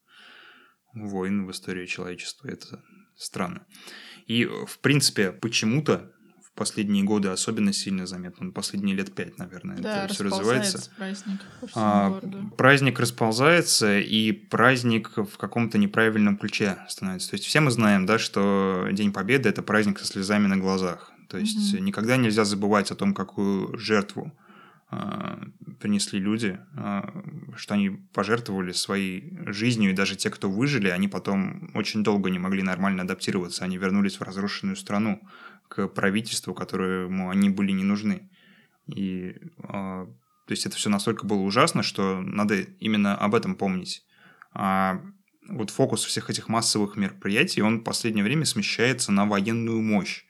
войн 0.94 1.48
в 1.48 1.52
истории 1.52 1.88
человечества. 1.88 2.48
Это 2.48 2.84
странно. 3.16 3.66
И, 4.28 4.46
в 4.46 4.80
принципе, 4.80 5.32
почему-то 5.32 6.14
последние 6.58 7.04
годы 7.04 7.30
особенно 7.30 7.72
сильно 7.72 8.06
заметно. 8.06 8.52
Последние 8.52 8.96
лет 8.96 9.14
пять, 9.14 9.38
наверное, 9.38 9.78
да, 9.78 10.06
это 10.06 10.14
все 10.14 10.24
развивается. 10.26 10.90
праздник 10.98 11.40
а. 11.76 12.20
Праздник 12.58 13.00
расползается, 13.00 14.00
и 14.00 14.32
праздник 14.32 15.12
в 15.16 15.38
каком-то 15.38 15.78
неправильном 15.78 16.38
ключе 16.38 16.80
становится. 16.90 17.30
То 17.30 17.36
есть 17.36 17.46
все 17.46 17.62
мы 17.62 17.72
знаем, 17.72 18.06
да, 18.06 18.18
что 18.18 18.88
День 18.92 19.14
Победы– 19.14 19.48
это 19.50 19.62
праздник 19.62 20.00
со 20.00 20.06
слезами 20.06 20.48
на 20.48 20.58
глазах. 20.58 21.14
То 21.30 21.38
есть 21.38 21.76
mm-hmm. 21.76 21.82
никогда 21.82 22.18
нельзя 22.18 22.44
забывать 22.44 22.92
о 22.92 22.96
том, 22.96 23.14
какую 23.14 23.78
жертву 23.78 24.34
э, 24.92 24.98
принесли 25.80 26.20
люди, 26.20 26.58
э, 26.76 27.02
что 27.56 27.74
они 27.76 27.90
пожертвовали 28.14 28.72
своей 28.72 29.38
жизнью, 29.46 29.92
и 29.92 29.94
даже 29.94 30.16
те, 30.16 30.30
кто 30.30 30.50
выжили, 30.50 30.88
они 30.88 31.08
потом 31.08 31.70
очень 31.76 32.04
долго 32.04 32.30
не 32.30 32.40
могли 32.40 32.64
нормально 32.64 33.04
адаптироваться, 33.04 33.66
они 33.66 33.78
вернулись 33.78 34.20
в 34.20 34.24
разрушенную 34.24 34.78
страну 34.78 35.22
к 35.68 35.88
правительству, 35.88 36.54
которому 36.54 37.30
они 37.30 37.50
были 37.50 37.72
не 37.72 37.84
нужны. 37.84 38.30
И 38.88 39.36
э, 39.64 40.08
то 40.48 40.52
есть 40.52 40.66
это 40.66 40.78
все 40.78 40.90
настолько 40.90 41.26
было 41.26 41.42
ужасно, 41.42 41.84
что 41.84 42.22
надо 42.22 42.62
именно 42.80 43.18
об 43.18 43.36
этом 43.36 43.56
помнить. 43.56 44.06
А 44.54 45.02
вот 45.48 45.70
фокус 45.70 46.06
всех 46.06 46.30
этих 46.30 46.48
массовых 46.48 46.96
мероприятий, 46.96 47.62
он 47.62 47.80
в 47.80 47.84
последнее 47.84 48.24
время 48.24 48.46
смещается 48.46 49.12
на 49.12 49.26
военную 49.26 49.82
мощь 49.82 50.26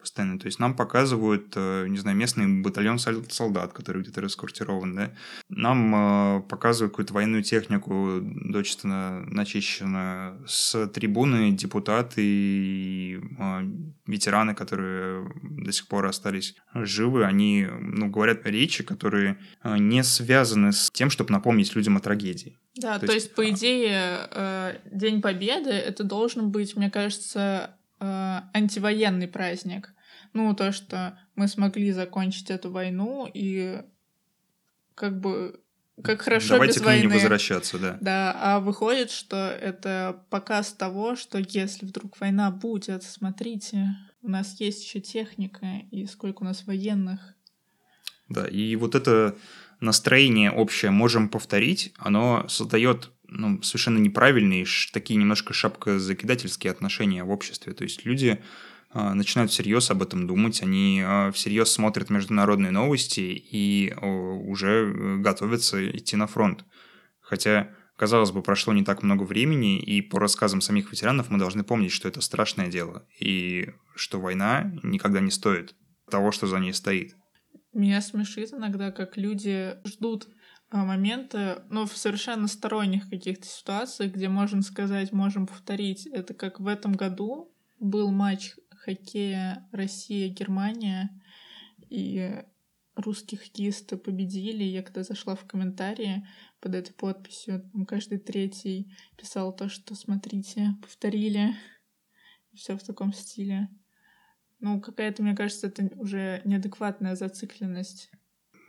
постоянно. 0.00 0.38
То 0.38 0.46
есть 0.46 0.58
нам 0.58 0.74
показывают, 0.74 1.52
э, 1.56 1.86
не 1.88 1.98
знаю, 1.98 2.16
местный 2.16 2.62
батальон 2.62 2.98
солдат, 2.98 3.72
который 3.72 4.02
где-то 4.02 4.20
расквартирован, 4.20 4.94
да. 4.94 5.12
Нам 5.48 5.94
э, 5.94 6.42
показывают 6.48 6.92
какую-то 6.92 7.14
военную 7.14 7.42
технику, 7.42 8.20
дочисто 8.22 8.88
начищенную, 9.26 10.46
с 10.48 10.86
трибуны 10.88 11.52
депутаты 11.52 12.22
и 12.22 13.20
э, 13.38 13.60
ветераны, 14.06 14.54
которые 14.54 15.30
до 15.42 15.72
сих 15.72 15.86
пор 15.86 16.06
остались 16.06 16.56
живы, 16.74 17.24
они, 17.24 17.66
ну, 17.80 18.08
говорят 18.08 18.46
речи, 18.46 18.82
которые 18.82 19.38
не 19.64 20.02
связаны 20.02 20.72
с 20.72 20.90
тем, 20.90 21.10
чтобы 21.10 21.32
напомнить 21.32 21.74
людям 21.76 21.96
о 21.96 22.00
трагедии. 22.00 22.58
Да, 22.76 22.98
то, 22.98 23.06
то 23.06 23.12
есть, 23.12 23.26
есть, 23.26 23.34
по 23.34 23.48
идее, 23.50 24.80
День 24.90 25.20
Победы 25.20 25.70
это 25.70 26.04
должен 26.04 26.50
быть, 26.50 26.76
мне 26.76 26.90
кажется, 26.90 27.76
э, 28.00 28.40
антивоенный 28.54 29.28
праздник. 29.28 29.94
Ну, 30.32 30.54
то, 30.54 30.72
что 30.72 31.18
мы 31.34 31.48
смогли 31.48 31.92
закончить 31.92 32.50
эту 32.50 32.70
войну 32.70 33.28
и 33.32 33.82
как 34.94 35.20
бы 35.20 35.60
как 36.02 36.22
хорошо 36.22 36.54
Давайте 36.54 36.78
без 36.78 36.82
к 36.82 36.86
ней 36.86 36.92
войны. 36.92 37.06
не 37.08 37.14
возвращаться, 37.14 37.78
да. 37.78 37.98
Да, 38.00 38.36
а 38.38 38.60
выходит, 38.60 39.10
что 39.10 39.36
это 39.36 40.24
показ 40.30 40.72
того, 40.72 41.16
что 41.16 41.38
если 41.38 41.84
вдруг 41.84 42.18
война 42.20 42.50
будет, 42.50 43.02
смотрите, 43.02 43.96
у 44.22 44.30
нас 44.30 44.58
есть 44.60 44.82
еще 44.82 45.00
техника, 45.00 45.66
и 45.90 46.06
сколько 46.06 46.42
у 46.42 46.44
нас 46.44 46.66
военных. 46.66 47.34
Да, 48.28 48.46
и 48.46 48.76
вот 48.76 48.94
это 48.94 49.36
настроение 49.80 50.50
общее 50.50 50.90
можем 50.90 51.28
повторить, 51.28 51.92
оно 51.98 52.46
создает 52.48 53.10
ну, 53.30 53.62
совершенно 53.62 53.98
неправильные, 53.98 54.66
такие 54.92 55.18
немножко 55.18 55.54
шапкозакидательские 55.54 56.70
отношения 56.70 57.24
в 57.24 57.30
обществе. 57.30 57.72
То 57.72 57.84
есть 57.84 58.04
люди 58.04 58.42
а, 58.90 59.14
начинают 59.14 59.50
всерьез 59.50 59.90
об 59.90 60.02
этом 60.02 60.26
думать, 60.26 60.62
они 60.62 61.02
а, 61.04 61.30
всерьез 61.30 61.70
смотрят 61.70 62.10
международные 62.10 62.72
новости 62.72 63.20
и 63.20 63.94
уже 64.02 64.92
э, 64.92 65.16
готовятся 65.18 65.88
идти 65.90 66.16
на 66.16 66.26
фронт. 66.26 66.64
Хотя, 67.20 67.70
казалось 67.96 68.32
бы, 68.32 68.42
прошло 68.42 68.72
не 68.72 68.84
так 68.84 69.04
много 69.04 69.22
времени, 69.22 69.78
и 69.80 70.02
по 70.02 70.18
рассказам 70.18 70.60
самих 70.60 70.90
ветеранов 70.90 71.30
мы 71.30 71.38
должны 71.38 71.62
помнить, 71.62 71.92
что 71.92 72.08
это 72.08 72.20
страшное 72.20 72.66
дело, 72.66 73.06
и 73.20 73.70
что 73.94 74.20
война 74.20 74.72
никогда 74.82 75.20
не 75.20 75.30
стоит 75.30 75.74
того, 76.10 76.32
что 76.32 76.48
за 76.48 76.58
ней 76.58 76.74
стоит. 76.74 77.14
Меня 77.72 78.00
смешит 78.00 78.52
иногда, 78.52 78.90
как 78.90 79.16
люди 79.16 79.76
ждут 79.86 80.26
моменты, 80.70 81.62
ну, 81.68 81.86
в 81.86 81.96
совершенно 81.96 82.46
сторонних 82.46 83.08
каких-то 83.10 83.46
ситуациях, 83.46 84.12
где 84.12 84.28
можно 84.28 84.62
сказать, 84.62 85.12
можем 85.12 85.46
повторить. 85.46 86.06
Это 86.06 86.34
как 86.34 86.60
в 86.60 86.66
этом 86.66 86.92
году 86.92 87.52
был 87.78 88.10
матч 88.10 88.54
хоккея 88.70 89.68
Россия-Германия, 89.72 91.10
и 91.88 92.42
русские 92.94 93.40
хоккеисты 93.40 93.96
победили. 93.96 94.62
Я 94.62 94.82
когда 94.82 95.02
зашла 95.02 95.34
в 95.34 95.44
комментарии 95.44 96.26
под 96.60 96.74
этой 96.74 96.92
подписью, 96.92 97.68
там 97.72 97.86
каждый 97.86 98.18
третий 98.18 98.92
писал 99.16 99.54
то, 99.54 99.68
что 99.68 99.94
смотрите, 99.94 100.74
повторили. 100.80 101.54
Все 102.54 102.76
в 102.76 102.82
таком 102.82 103.12
стиле. 103.12 103.68
Ну, 104.58 104.80
какая-то, 104.80 105.22
мне 105.22 105.34
кажется, 105.34 105.68
это 105.68 105.88
уже 105.96 106.42
неадекватная 106.44 107.14
зацикленность 107.14 108.10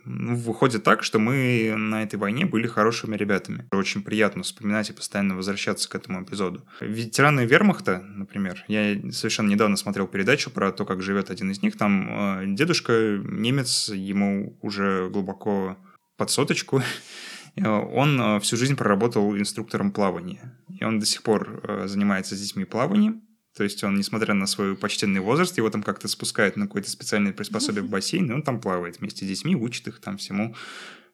выходит 0.05 0.83
так, 0.83 1.03
что 1.03 1.19
мы 1.19 1.73
на 1.75 2.03
этой 2.03 2.15
войне 2.15 2.45
были 2.45 2.67
хорошими 2.67 3.15
ребятами. 3.15 3.67
Очень 3.71 4.03
приятно 4.03 4.43
вспоминать 4.43 4.89
и 4.89 4.93
постоянно 4.93 5.35
возвращаться 5.35 5.89
к 5.89 5.95
этому 5.95 6.23
эпизоду. 6.23 6.65
Ветераны 6.79 7.45
вермахта, 7.45 7.99
например, 7.99 8.63
я 8.67 8.95
совершенно 9.11 9.49
недавно 9.49 9.77
смотрел 9.77 10.07
передачу 10.07 10.49
про 10.49 10.71
то, 10.71 10.85
как 10.85 11.01
живет 11.01 11.29
один 11.29 11.51
из 11.51 11.61
них. 11.61 11.77
Там 11.77 12.41
э, 12.41 12.43
дедушка 12.55 13.19
немец, 13.23 13.89
ему 13.89 14.57
уже 14.61 15.09
глубоко 15.09 15.77
под 16.17 16.29
соточку. 16.29 16.81
Он 17.57 18.21
э, 18.21 18.39
всю 18.39 18.57
жизнь 18.57 18.75
проработал 18.75 19.37
инструктором 19.37 19.91
плавания. 19.91 20.55
И 20.79 20.83
он 20.83 20.99
до 20.99 21.05
сих 21.05 21.21
пор 21.21 21.61
э, 21.63 21.87
занимается 21.87 22.35
с 22.35 22.41
детьми 22.41 22.65
плаванием. 22.65 23.21
То 23.55 23.63
есть 23.63 23.83
он, 23.83 23.95
несмотря 23.95 24.33
на 24.33 24.47
свой 24.47 24.75
почтенный 24.75 25.19
возраст, 25.19 25.57
его 25.57 25.69
там 25.69 25.83
как-то 25.83 26.07
спускают 26.07 26.55
на 26.55 26.67
какое-то 26.67 26.89
специальное 26.89 27.33
приспособие 27.33 27.83
в 27.83 27.89
бассейн, 27.89 28.29
и 28.29 28.33
он 28.33 28.43
там 28.43 28.61
плавает 28.61 28.99
вместе 28.99 29.25
с 29.25 29.27
детьми, 29.27 29.55
учит 29.55 29.87
их 29.87 29.99
там 29.99 30.17
всему, 30.17 30.55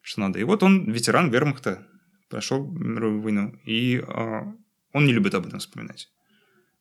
что 0.02 0.20
надо. 0.20 0.38
И 0.38 0.44
вот 0.44 0.62
он 0.62 0.90
ветеран 0.90 1.30
вермахта, 1.30 1.86
прошел 2.28 2.64
мировую 2.70 3.22
войну, 3.22 3.54
и 3.64 3.96
э, 3.96 4.40
он 4.92 5.06
не 5.06 5.12
любит 5.12 5.34
об 5.34 5.46
этом 5.46 5.58
вспоминать, 5.58 6.10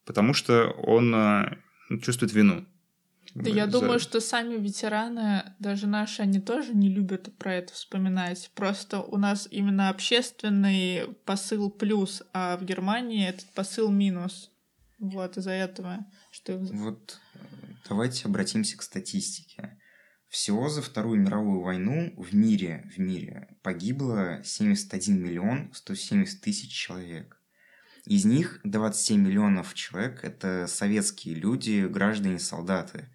потому 0.05 0.33
что 0.33 0.69
он 0.69 1.13
э, 1.15 1.57
чувствует 2.01 2.33
вину. 2.33 2.65
Да 3.33 3.49
я 3.49 3.65
за- 3.65 3.79
думаю, 3.79 3.99
что 3.99 4.19
сами 4.21 4.55
ветераны, 4.57 5.53
даже 5.59 5.87
наши, 5.87 6.21
они 6.21 6.39
тоже 6.39 6.73
не 6.73 6.89
любят 6.89 7.35
про 7.37 7.55
это 7.55 7.73
вспоминать. 7.73 8.51
Просто 8.55 9.01
у 9.01 9.17
нас 9.17 9.47
именно 9.51 9.89
общественный 9.89 11.07
посыл 11.25 11.69
плюс, 11.69 12.23
а 12.33 12.57
в 12.57 12.63
Германии 12.63 13.27
этот 13.27 13.47
посыл 13.53 13.91
минус. 13.91 14.51
Вот 15.00 15.38
из-за 15.38 15.51
этого, 15.51 16.06
что 16.32 16.58
Вот 16.58 17.20
давайте 17.88 18.27
обратимся 18.27 18.77
к 18.77 18.82
статистике. 18.82 19.77
Всего 20.27 20.70
за 20.70 20.82
Вторую 20.82 21.22
мировую 21.22 21.62
войну 21.62 22.13
в 22.18 22.36
мире, 22.36 22.89
в 22.94 23.00
мире 23.00 23.56
погибло 23.62 24.42
71 24.44 25.22
миллион 25.22 25.72
170 25.74 26.42
тысяч 26.42 26.72
человек. 26.72 27.42
Из 28.06 28.25
них 28.25 28.60
27 28.63 29.22
миллионов 29.22 29.74
человек– 29.74 30.22
это 30.24 30.66
советские 30.68 31.36
люди, 31.36 31.88
граждане, 31.88 32.39
солдаты. 32.39 33.10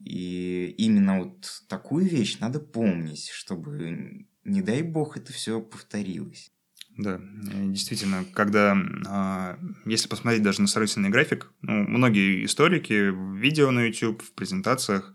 И 0.00 0.74
именно 0.78 1.20
вот 1.20 1.62
такую 1.68 2.06
вещь 2.06 2.38
надо 2.38 2.60
помнить, 2.60 3.28
чтобы, 3.28 4.26
не 4.44 4.62
дай 4.62 4.82
бог, 4.82 5.16
это 5.16 5.32
все 5.32 5.60
повторилось. 5.60 6.52
Да, 6.96 7.20
действительно, 7.42 8.24
когда, 8.32 8.76
а, 9.06 9.58
если 9.84 10.08
посмотреть 10.08 10.42
даже 10.42 10.62
на 10.62 10.66
сравнительный 10.66 11.10
график, 11.10 11.52
ну, 11.60 11.86
многие 11.86 12.44
историки 12.44 13.10
в 13.10 13.34
видео 13.36 13.70
на 13.70 13.86
YouTube, 13.86 14.22
в 14.22 14.32
презентациях 14.32 15.12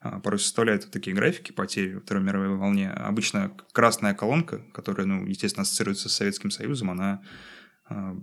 а, 0.00 0.18
порой 0.18 0.40
составляют 0.40 0.84
вот 0.84 0.92
такие 0.92 1.14
графики 1.14 1.52
потерь 1.52 1.94
во 1.94 2.00
Второй 2.00 2.24
мировой 2.24 2.56
волне. 2.56 2.90
Обычно 2.90 3.52
красная 3.72 4.14
колонка, 4.14 4.64
которая, 4.72 5.06
ну, 5.06 5.26
естественно, 5.26 5.62
ассоциируется 5.62 6.08
с 6.08 6.16
Советским 6.16 6.50
Союзом, 6.50 6.90
она 6.90 7.22
а, 7.88 8.16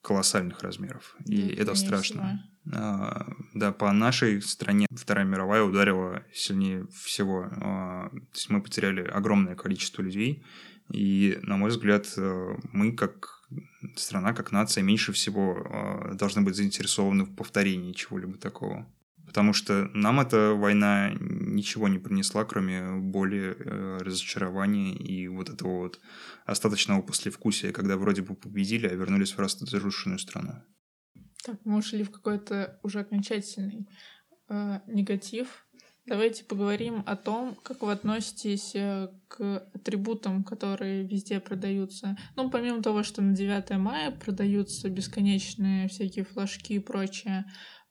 колоссальных 0.00 0.62
размеров. 0.62 1.16
И 1.26 1.42
Да, 1.42 1.62
это 1.62 1.74
страшно. 1.74 2.44
А, 2.72 3.26
Да, 3.54 3.72
по 3.72 3.90
нашей 3.92 4.40
стране 4.42 4.86
Вторая 4.90 5.24
мировая 5.24 5.62
ударила 5.62 6.22
сильнее 6.32 6.86
всего. 6.92 7.48
А, 7.50 8.10
То 8.10 8.34
есть 8.34 8.50
мы 8.50 8.62
потеряли 8.62 9.02
огромное 9.02 9.56
количество 9.56 10.02
людей. 10.02 10.44
И, 10.92 11.38
на 11.42 11.56
мой 11.56 11.70
взгляд, 11.70 12.06
э, 12.16 12.56
мы 12.72 12.92
как 12.92 13.42
страна, 13.96 14.32
как 14.32 14.52
нация, 14.52 14.82
меньше 14.82 15.12
всего 15.12 15.56
э, 15.56 16.14
должны 16.14 16.42
быть 16.42 16.56
заинтересованы 16.56 17.24
в 17.24 17.34
повторении 17.34 17.92
чего-либо 17.92 18.36
такого. 18.38 18.86
Потому 19.26 19.52
что 19.52 19.90
нам 19.94 20.20
эта 20.20 20.52
война 20.52 21.12
ничего 21.18 21.88
не 21.88 21.98
принесла, 21.98 22.44
кроме 22.44 22.92
боли, 23.00 23.56
э, 23.58 23.98
разочарования 24.00 24.94
и 24.94 25.26
вот 25.28 25.48
этого 25.48 25.78
вот 25.78 26.00
остаточного 26.46 27.02
послевкусия, 27.02 27.72
когда 27.72 27.96
вроде 27.96 28.22
бы 28.22 28.34
победили, 28.34 28.86
а 28.86 28.94
вернулись 28.94 29.32
в 29.32 29.38
разрушенную 29.40 30.18
страну. 30.18 30.62
Так, 31.44 31.56
мы 31.64 31.78
ушли 31.78 32.04
в 32.04 32.10
какой-то 32.10 32.78
уже 32.82 33.00
окончательный 33.00 33.88
э, 34.48 34.80
негатив. 34.86 35.66
Давайте 36.06 36.44
поговорим 36.44 37.02
о 37.06 37.16
том, 37.16 37.54
как 37.62 37.80
вы 37.80 37.92
относитесь 37.92 38.74
э, 38.74 39.08
к 39.28 39.66
атрибутам, 39.72 40.44
которые 40.44 41.02
везде 41.02 41.40
продаются. 41.40 42.14
Ну, 42.36 42.50
помимо 42.50 42.82
того, 42.82 43.02
что 43.02 43.22
на 43.22 43.34
9 43.34 43.70
мая 43.78 44.10
продаются 44.10 44.90
бесконечные 44.90 45.88
всякие 45.88 46.26
флажки 46.26 46.74
и 46.74 46.78
прочее, 46.78 47.46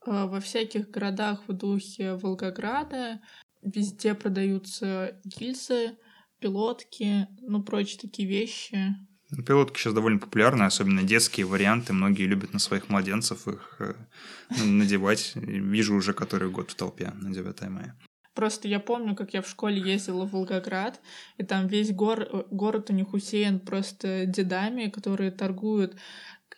э, 0.05 0.25
во 0.25 0.39
всяких 0.39 0.91
городах 0.91 1.41
в 1.47 1.53
духе 1.53 2.13
Волгограда 2.13 3.19
везде 3.63 4.13
продаются 4.13 5.19
гильзы, 5.23 5.97
пилотки, 6.39 7.27
ну, 7.41 7.63
прочие 7.63 7.99
такие 7.99 8.27
вещи. 8.27 8.95
Пилотки 9.45 9.79
сейчас 9.79 9.93
довольно 9.93 10.19
популярны, 10.19 10.63
особенно 10.63 11.03
детские 11.03 11.45
варианты. 11.45 11.93
Многие 11.93 12.25
любят 12.25 12.53
на 12.53 12.59
своих 12.59 12.89
младенцев 12.89 13.47
их 13.47 13.77
э, 13.79 13.93
надевать. 14.63 15.31
Вижу 15.35 15.95
уже 15.95 16.13
который 16.13 16.49
год 16.49 16.71
в 16.71 16.75
толпе 16.75 17.11
на 17.15 17.33
9 17.33 17.61
мая. 17.69 17.95
Просто 18.35 18.67
я 18.67 18.79
помню, 18.79 19.15
как 19.15 19.33
я 19.35 19.41
в 19.43 19.47
школе 19.47 19.79
ездила 19.79 20.25
в 20.25 20.31
Волгоград, 20.31 20.99
и 21.37 21.43
там 21.43 21.67
весь 21.67 21.91
гор- 21.91 22.47
город 22.49 22.89
у 22.89 22.93
них 22.93 23.13
усеян 23.13 23.59
просто 23.59 24.25
дедами, 24.25 24.89
которые 24.89 25.29
торгуют 25.29 25.95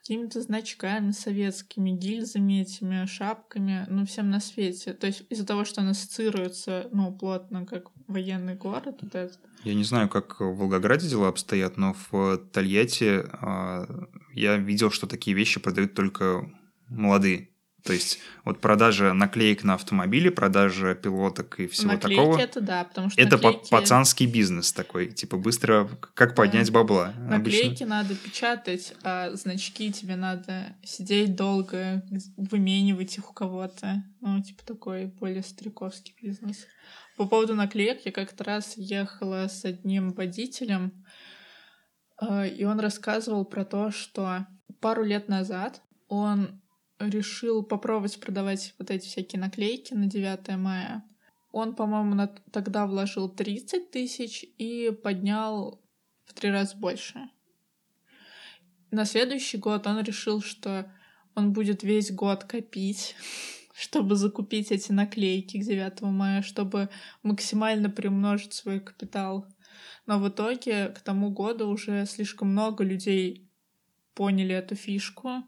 какими-то 0.06 0.40
значками 0.40 1.10
советскими, 1.10 1.90
гильзами 1.90 2.62
этими, 2.62 3.08
шапками, 3.08 3.88
ну, 3.90 4.06
всем 4.06 4.30
на 4.30 4.40
свете. 4.40 4.94
То 4.94 5.08
есть 5.08 5.24
из-за 5.32 5.48
того, 5.48 5.66
что 5.66 5.82
он 5.82 5.88
ассоциируется, 5.88 6.88
ну, 6.92 7.12
плотно, 7.12 7.66
как 7.66 7.88
военный 8.06 8.54
город, 8.54 9.00
вот 9.02 9.16
этот. 9.16 9.40
Я 9.64 9.74
не 9.74 9.84
знаю, 9.84 10.08
как 10.08 10.40
в 10.40 10.58
Волгограде 10.58 11.10
дела 11.10 11.30
обстоят, 11.30 11.78
но 11.78 11.96
в 12.12 12.38
Тольятти 12.54 13.24
а, 13.32 13.88
я 14.32 14.58
видел, 14.58 14.92
что 14.92 15.08
такие 15.08 15.36
вещи 15.36 15.60
продают 15.60 15.96
только 15.96 16.52
молодые. 16.88 17.50
То 17.86 17.94
есть 17.94 18.18
вот 18.46 18.62
продажа 18.62 19.14
наклеек 19.14 19.64
на 19.64 19.76
автомобили, 19.76 20.30
продажа 20.30 20.96
пилоток 20.96 21.60
и 21.60 21.68
всего 21.68 21.92
Наклейки 21.92 22.20
такого. 22.20 22.40
это 22.40 22.60
да, 22.60 22.84
потому 22.84 23.12
что 23.12 23.22
Это 23.22 23.36
наклейки... 23.36 23.70
пацанский 23.70 24.26
бизнес 24.26 24.74
такой, 24.74 25.12
типа 25.12 25.38
быстро 25.38 25.88
как 26.16 26.34
поднять 26.34 26.72
бабла. 26.72 27.10
Обычно. 27.10 27.38
Наклейки 27.38 27.84
надо 27.84 28.16
печатать, 28.16 28.96
а 29.04 29.36
значки 29.36 29.94
тебе 29.94 30.16
надо 30.16 30.76
сидеть 30.84 31.36
долго, 31.36 32.04
выменивать 32.38 33.20
их 33.20 33.30
у 33.30 33.34
кого-то. 33.34 34.04
Ну, 34.20 34.42
типа 34.42 34.66
такой 34.66 35.06
более 35.06 35.44
стариковский 35.44 36.16
бизнес. 36.20 36.66
По 37.18 37.28
поводу 37.28 37.54
наклеек, 37.54 38.04
я 38.04 38.12
как-то 38.12 38.44
раз 38.44 38.74
ехала 38.78 39.48
с 39.48 39.64
одним 39.64 40.12
водителем, 40.12 41.06
э, 42.20 42.50
и 42.50 42.64
он 42.64 42.80
рассказывал 42.80 43.46
про 43.46 43.64
то, 43.64 43.92
что 43.92 44.48
пару 44.82 45.04
лет 45.04 45.30
назад 45.30 45.84
он 46.08 46.62
решил 47.00 47.64
попробовать 47.64 48.20
продавать 48.20 48.74
вот 48.80 48.92
эти 48.92 49.08
всякие 49.08 49.40
наклейки 49.40 49.94
на 49.94 50.08
9 50.08 50.58
мая. 50.58 51.04
Он, 51.52 51.76
по-моему, 51.76 52.16
на- 52.16 52.28
тогда 52.52 52.86
вложил 52.86 53.30
30 53.30 53.92
тысяч 53.92 54.46
и 54.58 54.92
поднял 54.92 55.82
в 56.26 56.34
три 56.34 56.52
раза 56.52 56.76
больше. 56.76 57.30
На 58.92 59.06
следующий 59.06 59.58
год 59.58 59.88
он 59.88 60.02
решил, 60.02 60.42
что 60.42 60.92
он 61.34 61.54
будет 61.54 61.84
весь 61.84 62.12
год 62.12 62.46
копить, 62.46 63.16
чтобы 63.74 64.16
закупить 64.16 64.72
эти 64.72 64.92
наклейки 64.92 65.62
к 65.62 65.66
9 65.66 66.02
мая, 66.02 66.42
чтобы 66.42 66.90
максимально 67.24 67.90
приумножить 67.90 68.54
свой 68.54 68.80
капитал. 68.80 69.48
Но 70.06 70.20
в 70.20 70.30
итоге 70.30 70.90
к 70.90 71.00
тому 71.02 71.32
году 71.32 71.68
уже 71.70 72.06
слишком 72.06 72.50
много 72.50 72.84
людей 72.84 73.50
поняли 74.14 74.56
эту 74.56 74.76
фишку, 74.76 75.44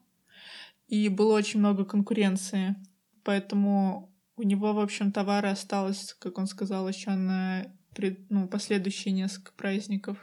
и 0.88 1.10
было 1.10 1.36
очень 1.36 1.60
много 1.60 1.86
конкуренции. 1.86 2.76
Поэтому 3.24 4.14
у 4.38 4.44
него, 4.44 4.74
в 4.74 4.80
общем, 4.80 5.12
товара 5.12 5.52
осталось, 5.52 6.16
как 6.20 6.38
он 6.38 6.48
сказал, 6.48 6.88
еще 6.88 7.12
на 7.12 7.66
пред- 7.96 8.30
ну, 8.30 8.48
последующие 8.48 9.14
несколько 9.14 9.52
праздников. 9.54 10.18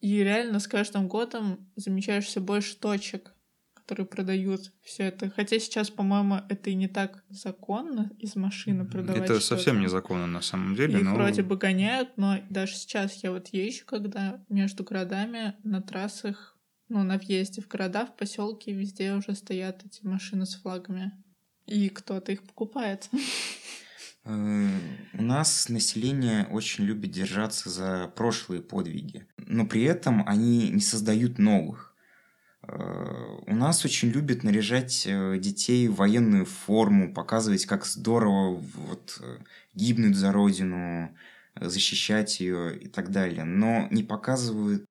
И 0.00 0.16
реально 0.24 0.58
с 0.58 0.66
каждым 0.66 1.06
годом 1.06 1.70
замечаешь 1.76 2.24
все 2.24 2.40
больше 2.40 2.76
точек, 2.76 3.34
которые 3.74 4.06
продают 4.06 4.72
все 4.82 5.04
это. 5.04 5.30
Хотя 5.30 5.60
сейчас, 5.60 5.90
по-моему, 5.90 6.40
это 6.48 6.70
и 6.70 6.74
не 6.74 6.88
так 6.88 7.22
законно 7.28 8.10
из 8.18 8.34
машины 8.34 8.84
продавать. 8.84 9.22
Это 9.22 9.38
совсем 9.38 9.80
незаконно 9.80 10.26
на 10.26 10.40
самом 10.40 10.74
деле. 10.74 10.98
Их 10.98 11.04
но... 11.04 11.14
вроде 11.14 11.42
бы 11.42 11.56
гоняют, 11.56 12.16
но 12.16 12.38
даже 12.50 12.74
сейчас 12.74 13.22
я 13.22 13.30
вот 13.30 13.48
езжу, 13.48 13.84
когда 13.86 14.42
между 14.48 14.82
городами 14.82 15.54
на 15.62 15.82
трассах, 15.82 16.56
ну, 16.92 17.02
на 17.04 17.16
въезде 17.16 17.62
в 17.62 17.68
города, 17.68 18.04
в 18.04 18.14
поселки, 18.16 18.70
везде 18.70 19.14
уже 19.14 19.34
стоят 19.34 19.82
эти 19.86 20.04
машины 20.04 20.44
с 20.44 20.54
флагами. 20.54 21.12
И 21.66 21.88
кто-то 21.88 22.32
их 22.32 22.42
покупает. 22.42 23.08
Э, 24.24 24.68
У 25.14 25.22
нас 25.22 25.68
население 25.68 26.46
очень 26.46 26.84
любит 26.84 27.10
держаться 27.10 27.68
за 27.68 28.12
прошлые 28.14 28.62
подвиги, 28.62 29.26
но 29.36 29.66
при 29.66 29.82
этом 29.82 30.22
они 30.28 30.70
не 30.70 30.80
создают 30.80 31.38
новых. 31.40 31.96
Э, 32.62 33.38
У 33.48 33.56
нас 33.56 33.84
очень 33.84 34.10
любят 34.10 34.44
наряжать 34.44 35.08
э, 35.08 35.38
детей 35.40 35.88
в 35.88 35.96
военную 35.96 36.44
форму, 36.44 37.12
показывать, 37.12 37.66
как 37.66 37.84
здорово 37.84 38.54
вот, 38.54 39.20
гибнуть 39.74 40.14
за 40.14 40.30
родину, 40.30 41.16
защищать 41.60 42.38
ее 42.38 42.78
и 42.78 42.86
так 42.86 43.10
далее, 43.10 43.42
но 43.42 43.88
не 43.90 44.04
показывают. 44.04 44.84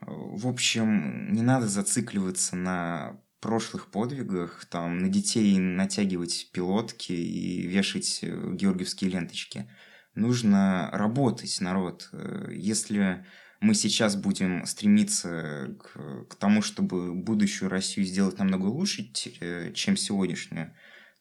В 0.00 0.48
общем, 0.48 1.32
не 1.32 1.42
надо 1.42 1.68
зацикливаться 1.68 2.56
на 2.56 3.20
прошлых 3.40 3.90
подвигах, 3.90 4.64
там, 4.66 4.98
на 4.98 5.08
детей 5.08 5.58
натягивать 5.58 6.50
пилотки 6.52 7.12
и 7.12 7.66
вешать 7.66 8.20
э, 8.22 8.52
георгиевские 8.54 9.10
ленточки. 9.10 9.70
Нужно 10.14 10.90
работать, 10.92 11.60
народ. 11.60 12.08
Э, 12.12 12.48
Если 12.52 13.24
мы 13.60 13.74
сейчас 13.74 14.16
будем 14.16 14.66
стремиться 14.66 15.76
к, 15.78 16.26
к 16.28 16.34
тому, 16.34 16.60
чтобы 16.60 17.14
будущую 17.14 17.70
Россию 17.70 18.06
сделать 18.06 18.38
намного 18.38 18.66
лучше, 18.66 19.10
э, 19.40 19.72
чем 19.72 19.96
сегодняшнюю, 19.96 20.74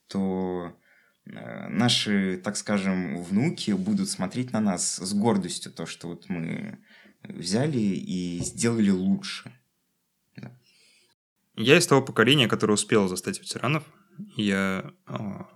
то 0.08 0.78
наши, 1.26 2.38
так 2.38 2.56
скажем, 2.56 3.20
внуки 3.24 3.72
будут 3.72 4.10
смотреть 4.10 4.54
на 4.54 4.60
нас 4.60 4.98
с 4.98 5.14
гордостью, 5.16 5.72
то, 5.72 5.88
что 5.88 6.10
вот 6.10 6.30
мы 6.30 6.78
взяли 7.30 7.80
и 7.80 8.40
сделали 8.44 8.90
лучше. 8.90 9.52
Я 11.56 11.78
из 11.78 11.88
того 11.88 12.02
поколения, 12.02 12.48
которое 12.48 12.74
успел 12.74 13.08
застать 13.08 13.40
ветеранов. 13.40 13.84
Я 14.36 14.92
а, 15.06 15.48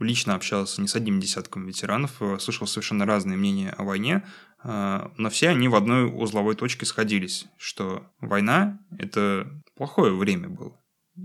лично 0.00 0.34
общался 0.34 0.80
не 0.80 0.88
с 0.88 0.94
одним 0.94 1.20
десятком 1.20 1.66
ветеранов, 1.66 2.20
э, 2.20 2.38
слышал 2.38 2.66
совершенно 2.66 3.04
разные 3.04 3.36
мнения 3.36 3.70
о 3.70 3.84
войне, 3.84 4.24
э, 4.62 5.10
но 5.16 5.30
все 5.30 5.48
они 5.48 5.68
в 5.68 5.74
одной 5.74 6.04
узловой 6.04 6.54
точке 6.54 6.86
сходились, 6.86 7.46
что 7.56 8.10
война– 8.20 8.78
это 8.98 9.50
плохое 9.74 10.14
время 10.14 10.48
было. 10.48 10.78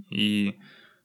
И 0.09 0.59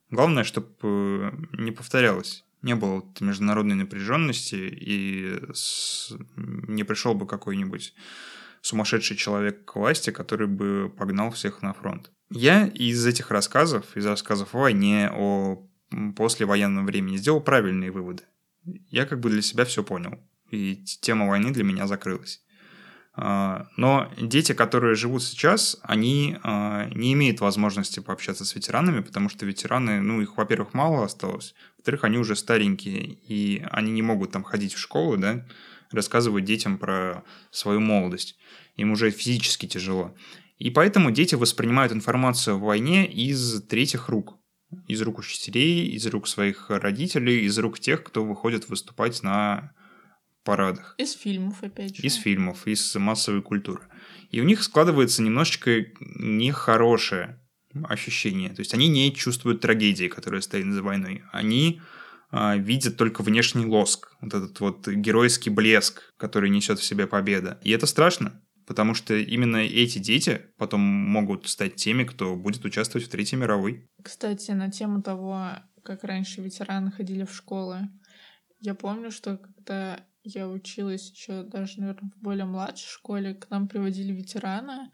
главное, 0.09 0.43
чтобы 0.43 0.75
э, 0.81 1.31
не 1.53 1.71
повторялось. 1.71 2.43
Не 2.61 2.75
было 2.75 3.05
международной 3.21 3.75
напряженности, 3.75 4.55
и 4.55 5.39
не 6.35 6.83
пришел 6.83 7.13
бы 7.13 7.25
какой-нибудь 7.25 7.93
сумасшедший 8.61 9.17
человек 9.17 9.65
к 9.65 9.75
власти, 9.75 10.09
который 10.11 10.47
бы 10.47 10.91
погнал 10.97 11.31
всех 11.31 11.61
на 11.61 11.73
фронт. 11.73 12.11
Я 12.31 12.67
из 12.67 13.05
этих 13.05 13.31
рассказов, 13.31 13.85
из 13.95 14.05
рассказов 14.05 14.53
о 14.53 14.59
войне, 14.59 15.09
о 15.11 15.67
послевоенном 16.15 16.85
времени 16.85 17.17
сделал 17.17 17.41
правильные 17.41 17.91
выводы. 17.91 18.23
Я 18.89 19.05
как 19.05 19.19
бы 19.19 19.29
для 19.29 19.41
себя 19.41 19.65
все 19.65 19.83
понял. 19.83 20.19
И 20.51 20.83
тема 21.01 21.27
войны 21.27 21.51
для 21.51 21.63
меня 21.63 21.87
закрылась. 21.87 22.41
А, 23.21 23.67
но 23.75 24.11
дети, 24.17 24.53
которые 24.53 24.95
живут 24.95 25.23
сейчас, 25.23 25.77
они 25.81 26.37
а, 26.43 26.85
не 26.93 27.13
имеют 27.13 27.41
возможности 27.41 27.99
пообщаться 27.99 28.45
с 28.45 28.55
ветеранами, 28.55 29.01
потому 29.01 29.29
что 29.29 29.45
ветераны, 29.45 30.01
ну, 30.01 30.21
их, 30.21 30.37
во-первых, 30.37 30.73
мало 30.73 31.03
осталось, 31.03 31.53
во-вторых, 31.77 32.03
они 32.03 32.17
уже 32.17 32.35
старенькие, 32.35 33.03
и 33.03 33.65
они 33.71 33.91
не 33.91 34.01
могут 34.01 34.31
там 34.31 34.43
ходить 34.43 34.73
в 34.73 34.79
школу, 34.79 35.17
да, 35.17 35.45
рассказывать 35.91 36.45
детям 36.45 36.77
про 36.77 37.23
свою 37.51 37.79
молодость. 37.79 38.37
Им 38.75 38.91
уже 38.91 39.11
физически 39.11 39.65
тяжело. 39.67 40.15
И 40.57 40.69
поэтому 40.69 41.11
дети 41.11 41.35
воспринимают 41.35 41.93
информацию 41.93 42.55
о 42.55 42.59
войне 42.59 43.07
из 43.07 43.63
третьих 43.63 44.09
рук. 44.09 44.37
Из 44.87 45.01
рук 45.01 45.19
учителей, 45.19 45.87
из 45.87 46.05
рук 46.07 46.27
своих 46.27 46.69
родителей, 46.69 47.45
из 47.45 47.57
рук 47.57 47.79
тех, 47.79 48.03
кто 48.03 48.23
выходит 48.23 48.69
выступать 48.69 49.23
на 49.23 49.73
парадах. 50.43 50.95
Из 50.97 51.13
фильмов, 51.13 51.63
опять 51.63 51.95
же. 51.95 52.03
Из 52.03 52.15
фильмов, 52.15 52.67
из 52.67 52.95
массовой 52.95 53.41
культуры. 53.41 53.83
И 54.29 54.41
у 54.41 54.43
них 54.43 54.63
складывается 54.63 55.23
немножечко 55.23 55.85
нехорошее 55.99 57.39
ощущение. 57.83 58.49
То 58.49 58.61
есть 58.61 58.73
они 58.73 58.87
не 58.87 59.13
чувствуют 59.13 59.61
трагедии, 59.61 60.07
которая 60.07 60.41
стоит 60.41 60.71
за 60.71 60.83
войной. 60.83 61.23
Они 61.31 61.81
видят 62.31 62.97
только 62.97 63.23
внешний 63.23 63.65
лоск, 63.65 64.15
вот 64.21 64.33
этот 64.33 64.59
вот 64.59 64.87
геройский 64.87 65.51
блеск, 65.51 66.13
который 66.17 66.49
несет 66.49 66.79
в 66.79 66.83
себе 66.83 67.07
победа. 67.07 67.59
И 67.63 67.71
это 67.71 67.85
страшно, 67.85 68.41
потому 68.67 68.93
что 68.93 69.15
именно 69.15 69.57
эти 69.57 69.97
дети 69.97 70.41
потом 70.57 70.81
могут 70.81 71.47
стать 71.49 71.75
теми, 71.75 72.03
кто 72.03 72.35
будет 72.35 72.63
участвовать 72.65 73.07
в 73.07 73.09
Третьей 73.09 73.39
мировой. 73.39 73.87
Кстати, 74.03 74.51
на 74.51 74.69
тему 74.69 75.01
того, 75.01 75.49
как 75.83 76.03
раньше 76.03 76.41
ветераны 76.41 76.91
ходили 76.91 77.23
в 77.23 77.33
школы, 77.33 77.89
я 78.59 78.75
помню, 78.75 79.09
что 79.09 79.37
когда 79.37 80.05
я 80.23 80.47
училась 80.47 81.11
еще 81.11 81.43
даже, 81.43 81.79
наверное, 81.79 82.11
в 82.11 82.21
более 82.21 82.45
младшей 82.45 82.89
школе, 82.89 83.33
к 83.33 83.49
нам 83.49 83.67
приводили 83.67 84.11
ветераны, 84.13 84.91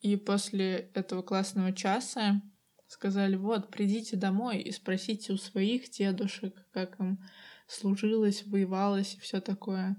и 0.00 0.16
после 0.16 0.90
этого 0.94 1.22
классного 1.22 1.72
часа 1.72 2.40
сказали, 2.88 3.36
вот, 3.36 3.70
придите 3.70 4.16
домой 4.16 4.60
и 4.60 4.72
спросите 4.72 5.32
у 5.32 5.36
своих 5.36 5.90
дедушек, 5.90 6.54
как 6.72 6.98
им 6.98 7.18
служилось, 7.68 8.44
воевалось 8.46 9.14
и 9.14 9.20
все 9.20 9.40
такое. 9.40 9.96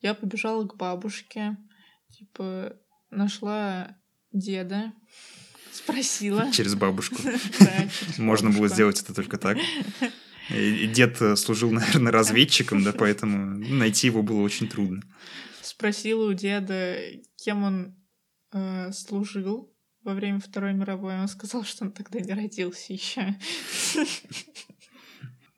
Я 0.00 0.14
побежала 0.14 0.66
к 0.66 0.76
бабушке, 0.76 1.56
Типа, 2.16 2.76
нашла 3.10 3.96
деда, 4.32 4.92
спросила. 5.72 6.50
Через 6.52 6.74
бабушку. 6.74 7.16
Можно 8.18 8.50
было 8.50 8.68
сделать 8.68 9.00
это 9.00 9.14
только 9.14 9.38
так. 9.38 9.58
Дед 10.50 11.38
служил, 11.38 11.70
наверное, 11.72 12.12
разведчиком, 12.12 12.82
да, 12.82 12.92
поэтому 12.92 13.58
найти 13.58 14.08
его 14.08 14.22
было 14.22 14.40
очень 14.40 14.68
трудно. 14.68 15.02
Спросила 15.62 16.30
у 16.30 16.32
деда, 16.34 16.96
кем 17.36 17.62
он 17.62 17.96
э, 18.52 18.90
служил 18.92 19.69
во 20.04 20.14
время 20.14 20.40
Второй 20.40 20.72
мировой. 20.72 21.18
Он 21.20 21.28
сказал, 21.28 21.64
что 21.64 21.84
он 21.84 21.92
тогда 21.92 22.20
не 22.20 22.32
родился 22.32 22.92
еще. 22.92 23.36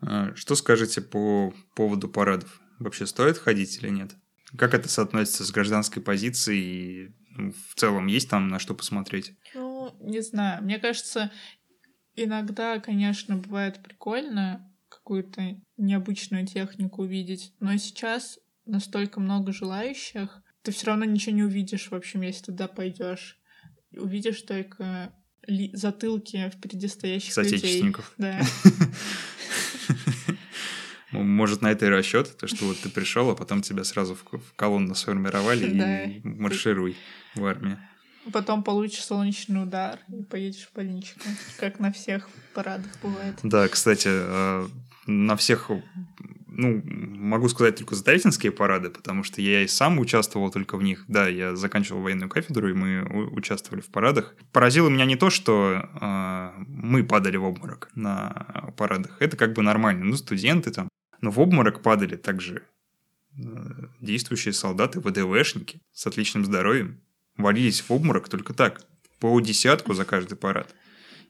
А, 0.05 0.35
что 0.35 0.57
скажете 0.57 1.01
по 1.01 1.55
поводу 1.77 2.09
парадов? 2.09 2.61
Вообще 2.81 3.07
стоит 3.07 3.39
ходить 3.39 3.79
или 3.79 3.89
нет? 3.89 4.11
Как 4.59 4.75
это 4.75 4.89
соотносится 4.89 5.45
с 5.45 5.53
гражданской 5.53 6.03
позицией? 6.03 6.61
И 6.61 7.15
ну, 7.37 7.53
в 7.53 7.75
целом 7.77 8.09
есть 8.09 8.29
там 8.29 8.49
на 8.49 8.59
что 8.59 8.75
посмотреть? 8.75 9.33
Ну, 9.55 9.95
не 10.01 10.21
знаю. 10.21 10.63
Мне 10.65 10.79
кажется, 10.79 11.31
иногда, 12.17 12.81
конечно, 12.81 13.37
бывает 13.37 13.83
прикольно 13.83 14.69
какую-то 14.89 15.61
необычную 15.77 16.47
технику 16.47 17.03
увидеть, 17.03 17.55
но 17.61 17.77
сейчас 17.77 18.39
настолько 18.67 19.21
много 19.21 19.53
желающих, 19.53 20.43
ты 20.63 20.71
все 20.71 20.87
равно 20.87 21.05
ничего 21.05 21.35
не 21.35 21.43
увидишь, 21.43 21.91
в 21.91 21.95
общем, 21.95 22.23
если 22.23 22.47
туда 22.47 22.69
пойдешь. 22.69 23.41
Увидишь 23.97 24.43
только 24.43 25.13
ли- 25.47 25.71
затылки 25.75 26.51
впереди 26.51 26.89
стоящих 26.89 27.33
Соотечественников. 27.33 28.13
людей. 28.19 28.39
Да. 28.39 28.47
Может, 31.13 31.61
на 31.61 31.71
это 31.71 31.87
и 31.87 31.89
расчет, 31.91 32.37
то, 32.39 32.47
что 32.47 32.65
вот 32.65 32.79
ты 32.79 32.89
пришел, 32.89 33.29
а 33.31 33.35
потом 33.35 33.61
тебя 33.61 33.85
сразу 33.85 34.15
в, 34.15 34.25
в 34.25 34.55
колонну 34.57 34.95
сформировали 34.95 35.67
и 36.23 36.27
маршируй 36.27 36.97
в 37.35 37.45
армию. 37.45 37.79
Потом 38.33 38.63
получишь 38.63 39.05
солнечный 39.05 39.63
удар 39.65 39.99
и 40.09 40.23
поедешь 40.23 40.69
в 40.69 40.73
больничку, 40.75 41.21
как 41.59 41.81
на 41.81 41.93
всех 41.93 42.31
парадах 42.55 42.91
бывает. 43.03 43.35
Да, 43.43 43.69
кстати, 43.69 44.09
а, 44.11 44.69
на 45.07 45.37
всех, 45.37 45.71
ну, 46.55 46.83
могу 46.85 47.49
сказать 47.49 47.77
только 47.77 47.95
за 47.95 48.05
Тальтинские 48.05 48.53
парады, 48.53 48.91
потому 48.91 49.25
что 49.25 49.41
я 49.41 49.63
и 49.63 49.67
сам 49.67 49.99
участвовал 49.99 50.51
только 50.51 50.77
в 50.77 50.83
них. 50.83 51.05
Да, 51.09 51.29
я 51.29 51.57
заканчивал 51.57 52.03
военную 52.03 52.29
кафедру, 52.29 52.71
и 52.71 52.75
мы 52.75 53.03
участвовали 53.31 53.81
в 53.81 53.89
парадах. 53.89 54.35
Поразило 54.53 54.89
меня 54.89 55.05
не 55.05 55.17
то, 55.17 55.31
что 55.31 55.89
э, 56.01 56.63
мы 56.67 57.05
падали 57.05 57.37
в 57.37 57.45
обморок 57.45 57.91
на 57.95 58.73
парадах. 58.77 59.17
Это 59.21 59.37
как 59.37 59.53
бы 59.53 59.63
нормально. 59.63 60.05
Ну, 60.05 60.17
студенты 60.17 60.71
там 60.71 60.89
но 61.23 61.31
в 61.31 61.41
обморок 61.41 61.81
падали 61.81 62.17
также 62.17 62.65
э, 63.39 63.43
действующие 64.01 64.53
солдаты, 64.53 65.01
ВДВшники 65.01 65.81
с 65.93 66.07
отличным 66.07 66.45
здоровьем. 66.45 67.01
Валились 67.37 67.81
в 67.81 67.91
обморок 67.91 68.29
только 68.29 68.53
так, 68.53 68.85
по 69.21 69.41
десятку 69.41 69.95
за 69.95 70.05
каждый 70.05 70.37
парад. 70.37 70.75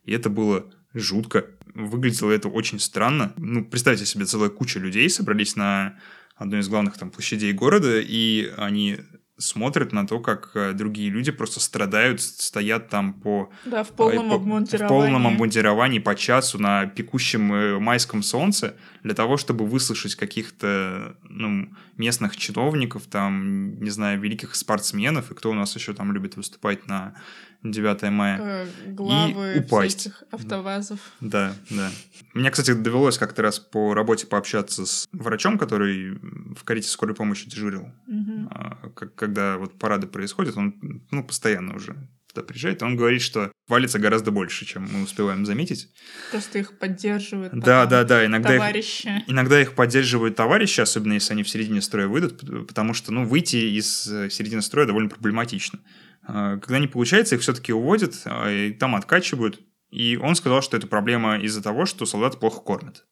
И 0.02 0.12
это 0.12 0.30
было 0.30 0.68
жутко. 0.94 1.46
Выглядело 1.74 2.30
это 2.30 2.48
очень 2.48 2.78
странно. 2.78 3.32
Ну, 3.36 3.64
представьте 3.64 4.06
себе, 4.06 4.24
целая 4.24 4.50
куча 4.50 4.78
людей 4.78 5.08
собрались 5.08 5.56
на 5.56 5.98
одной 6.36 6.60
из 6.60 6.68
главных 6.68 6.98
там 6.98 7.10
площадей 7.10 7.52
города, 7.52 8.00
и 8.00 8.52
они 8.56 8.98
смотрят 9.38 9.92
на 9.92 10.06
то, 10.06 10.20
как 10.20 10.50
э, 10.54 10.72
другие 10.72 11.10
люди 11.10 11.32
просто 11.32 11.60
страдают, 11.60 12.20
стоят 12.20 12.88
там 12.88 13.14
по... 13.14 13.50
Да, 13.64 13.82
в 13.82 13.88
полном 13.90 14.30
по, 14.30 14.36
обмундировании. 14.36 14.86
В 14.86 14.88
полном 14.88 15.26
обмундировании 15.26 15.98
по 15.98 16.14
часу 16.14 16.58
на 16.58 16.86
пекущем 16.86 17.52
э, 17.52 17.78
майском 17.78 18.22
солнце 18.22 18.76
для 19.02 19.14
того, 19.14 19.36
чтобы 19.36 19.66
выслушать 19.66 20.14
каких-то 20.14 21.16
ну, 21.22 21.68
местных 21.96 22.36
чиновников, 22.36 23.04
там, 23.06 23.82
не 23.82 23.90
знаю, 23.90 24.20
великих 24.20 24.54
спортсменов, 24.54 25.30
и 25.30 25.34
кто 25.34 25.50
у 25.50 25.54
нас 25.54 25.74
еще 25.74 25.92
там 25.92 26.12
любит 26.12 26.36
выступать 26.36 26.86
на 26.86 27.14
9 27.62 28.02
мая. 28.10 28.38
Э, 28.40 28.66
главы 28.88 29.54
и 29.54 29.58
упасть. 29.60 30.08
автовазов. 30.30 31.00
Да, 31.20 31.54
да. 31.70 31.90
Мне, 32.34 32.50
кстати, 32.50 32.72
довелось 32.72 33.18
как-то 33.18 33.42
раз 33.42 33.58
по 33.58 33.94
работе 33.94 34.26
пообщаться 34.26 34.86
с 34.86 35.08
врачом, 35.12 35.58
который 35.58 36.12
в 36.54 36.64
карете 36.64 36.88
скорой 36.88 37.14
помощи 37.14 37.48
дежурил. 37.48 37.88
Угу. 38.06 38.90
Когда 39.16 39.58
вот 39.58 39.78
парады 39.78 40.06
происходят, 40.06 40.56
он 40.56 41.02
ну, 41.10 41.24
постоянно 41.24 41.74
уже 41.76 42.08
туда 42.32 42.46
приезжает, 42.46 42.82
он 42.82 42.96
говорит, 42.96 43.22
что 43.22 43.52
валится 43.68 43.98
гораздо 43.98 44.30
больше, 44.30 44.64
чем 44.64 44.88
мы 44.90 45.02
успеваем 45.02 45.44
заметить. 45.44 45.88
Просто 46.30 46.58
их 46.58 46.78
поддерживают. 46.78 47.52
Да, 47.54 47.86
да, 47.86 48.04
да. 48.04 48.24
Иногда 48.26 48.50
товарищи. 48.50 49.06
Их, 49.06 49.30
иногда 49.30 49.60
их 49.60 49.74
поддерживают 49.74 50.36
товарищи, 50.36 50.80
особенно 50.80 51.14
если 51.14 51.32
они 51.32 51.42
в 51.42 51.48
середине 51.48 51.82
строя 51.82 52.08
выйдут, 52.08 52.66
потому 52.66 52.94
что, 52.94 53.12
ну, 53.12 53.24
выйти 53.24 53.56
из 53.56 54.06
э, 54.06 54.30
середины 54.30 54.62
строя 54.62 54.86
довольно 54.86 55.08
проблематично. 55.08 55.80
А, 56.24 56.58
когда 56.58 56.78
не 56.78 56.88
получается, 56.88 57.34
их 57.34 57.42
все-таки 57.42 57.72
уводят, 57.72 58.14
а, 58.24 58.50
и 58.50 58.72
там 58.72 58.94
откачивают. 58.94 59.60
И 59.90 60.16
он 60.16 60.34
сказал, 60.34 60.62
что 60.62 60.76
это 60.76 60.86
проблема 60.86 61.38
из-за 61.38 61.62
того, 61.62 61.84
что 61.84 62.06
солдат 62.06 62.40
плохо 62.40 62.60
кормят. 62.60 63.04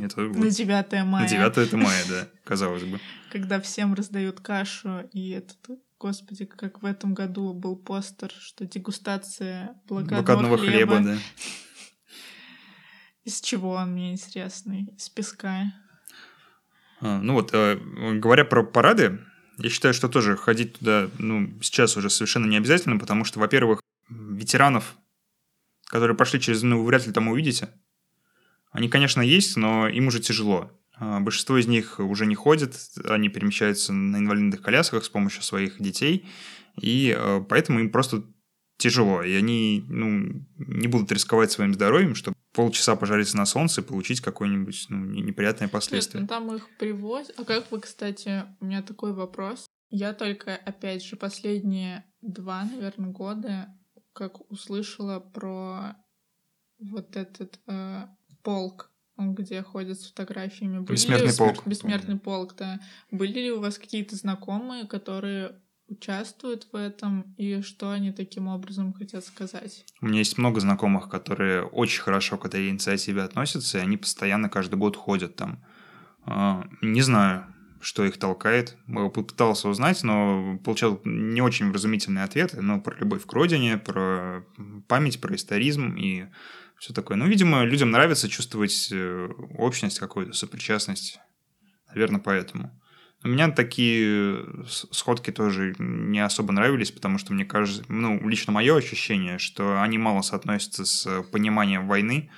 Это. 0.00 0.22
На 0.22 0.50
9 0.50 0.92
мая. 1.04 1.24
На 1.24 1.28
9 1.28 1.58
это 1.58 1.76
мая, 1.76 2.04
да, 2.08 2.28
казалось 2.44 2.84
бы. 2.84 3.00
Когда 3.30 3.60
всем 3.60 3.94
раздают 3.94 4.40
кашу, 4.40 5.08
и 5.12 5.30
этот, 5.30 5.78
господи, 5.98 6.44
как 6.44 6.82
в 6.82 6.86
этом 6.86 7.14
году 7.14 7.52
был 7.52 7.76
постер, 7.76 8.30
что 8.30 8.66
дегустация 8.66 9.74
блокадного, 9.86 10.22
блокадного 10.22 10.58
хлеба. 10.58 10.96
хлеба 10.96 11.14
да. 11.14 11.18
Из 13.24 13.40
чего 13.40 13.72
он, 13.72 13.92
мне 13.92 14.12
интересно? 14.12 14.86
Из 14.96 15.08
песка. 15.08 15.72
А, 17.00 17.20
ну 17.20 17.34
вот, 17.34 17.50
э, 17.52 17.78
говоря 18.14 18.44
про 18.44 18.64
парады, 18.64 19.20
я 19.58 19.70
считаю, 19.70 19.94
что 19.94 20.08
тоже 20.08 20.36
ходить 20.36 20.78
туда, 20.78 21.08
ну, 21.18 21.52
сейчас 21.60 21.96
уже 21.96 22.10
совершенно 22.10 22.46
не 22.46 22.56
обязательно, 22.56 22.98
потому 22.98 23.24
что, 23.24 23.38
во-первых, 23.38 23.80
ветеранов, 24.08 24.96
которые 25.86 26.16
прошли 26.16 26.40
через, 26.40 26.62
ну, 26.62 26.78
вы 26.80 26.86
вряд 26.86 27.06
ли 27.06 27.12
там 27.12 27.28
увидите. 27.28 27.68
Они, 28.72 28.88
конечно, 28.88 29.20
есть, 29.20 29.56
но 29.56 29.86
им 29.88 30.08
уже 30.08 30.20
тяжело. 30.20 30.70
А, 30.96 31.20
большинство 31.20 31.58
из 31.58 31.66
них 31.66 32.00
уже 32.00 32.26
не 32.26 32.34
ходят, 32.34 32.74
они 33.04 33.28
перемещаются 33.28 33.92
на 33.92 34.16
инвалидных 34.16 34.62
колясках 34.62 35.04
с 35.04 35.08
помощью 35.08 35.42
своих 35.42 35.80
детей, 35.80 36.26
и 36.80 37.14
э, 37.16 37.44
поэтому 37.48 37.80
им 37.80 37.90
просто 37.90 38.24
тяжело, 38.78 39.22
и 39.22 39.34
они 39.34 39.84
ну, 39.88 40.44
не 40.56 40.88
будут 40.88 41.12
рисковать 41.12 41.52
своим 41.52 41.74
здоровьем, 41.74 42.14
чтобы 42.14 42.36
полчаса 42.52 42.96
пожариться 42.96 43.36
на 43.36 43.46
солнце 43.46 43.80
и 43.80 43.84
получить 43.84 44.20
какое-нибудь 44.20 44.86
ну, 44.88 45.04
неприятное 45.04 45.68
последствие. 45.68 46.22
Нет, 46.22 46.30
ну 46.30 46.36
там 46.36 46.54
их 46.54 46.68
привозят. 46.78 47.34
А 47.38 47.44
как 47.44 47.70
вы, 47.70 47.80
кстати, 47.80 48.44
у 48.60 48.64
меня 48.64 48.82
такой 48.82 49.12
вопрос. 49.12 49.66
Я 49.90 50.14
только, 50.14 50.56
опять 50.56 51.04
же, 51.04 51.16
последние 51.16 52.04
два, 52.22 52.64
наверное, 52.64 53.10
года 53.10 53.68
как 54.14 54.50
услышала 54.50 55.20
про 55.20 55.96
вот 56.78 57.16
этот 57.16 57.60
э, 57.66 58.06
полк, 58.42 58.90
где 59.16 59.62
ходят 59.62 59.98
с 59.98 60.08
фотографиями. 60.08 60.78
Были 60.78 60.96
Бессмертный 60.96 61.30
ли... 61.30 61.36
полк. 61.36 61.66
Бессмертный 61.66 62.18
полк, 62.18 62.54
да. 62.56 62.80
Были 63.10 63.40
ли 63.40 63.52
у 63.52 63.60
вас 63.60 63.78
какие-то 63.78 64.16
знакомые, 64.16 64.86
которые 64.86 65.56
участвуют 65.88 66.68
в 66.72 66.76
этом 66.76 67.34
и 67.36 67.60
что 67.60 67.90
они 67.90 68.12
таким 68.12 68.48
образом 68.48 68.92
хотят 68.92 69.24
сказать? 69.24 69.84
У 70.00 70.06
меня 70.06 70.18
есть 70.18 70.38
много 70.38 70.60
знакомых, 70.60 71.08
которые 71.08 71.64
очень 71.64 72.02
хорошо 72.02 72.38
к 72.38 72.46
этой 72.46 72.70
инициативе 72.70 73.22
относятся, 73.22 73.78
и 73.78 73.82
они 73.82 73.96
постоянно 73.96 74.48
каждый 74.48 74.76
год 74.76 74.96
ходят 74.96 75.36
там. 75.36 75.62
А, 76.24 76.66
не 76.80 77.02
знаю, 77.02 77.46
что 77.80 78.04
их 78.04 78.16
толкает. 78.16 78.76
Попытался 78.86 79.68
узнать, 79.68 80.02
но 80.02 80.58
получал 80.64 81.00
не 81.04 81.42
очень 81.42 81.70
вразумительные 81.70 82.24
ответы, 82.24 82.60
но 82.62 82.80
про 82.80 82.96
любовь 82.96 83.26
к 83.26 83.32
родине, 83.32 83.76
про 83.76 84.44
память, 84.88 85.20
про 85.20 85.34
историзм 85.34 85.94
и 85.96 86.26
все 86.82 86.92
такое. 86.92 87.16
Ну, 87.16 87.28
видимо, 87.28 87.62
людям 87.62 87.92
нравится 87.92 88.28
чувствовать 88.28 88.88
э, 88.90 89.28
общность 89.56 90.00
какую-то, 90.00 90.32
сопричастность. 90.32 91.20
Наверное, 91.86 92.18
поэтому. 92.18 92.76
У 93.22 93.28
меня 93.28 93.52
такие 93.52 94.44
сходки 94.66 95.30
тоже 95.30 95.76
не 95.78 96.18
особо 96.18 96.52
нравились, 96.52 96.90
потому 96.90 97.18
что 97.18 97.34
мне 97.34 97.44
кажется, 97.44 97.84
ну, 97.86 98.28
лично 98.28 98.52
мое 98.52 98.76
ощущение, 98.76 99.38
что 99.38 99.80
они 99.80 99.96
мало 99.96 100.22
соотносятся 100.22 100.84
с 100.84 101.22
пониманием 101.30 101.86
войны, 101.86 102.30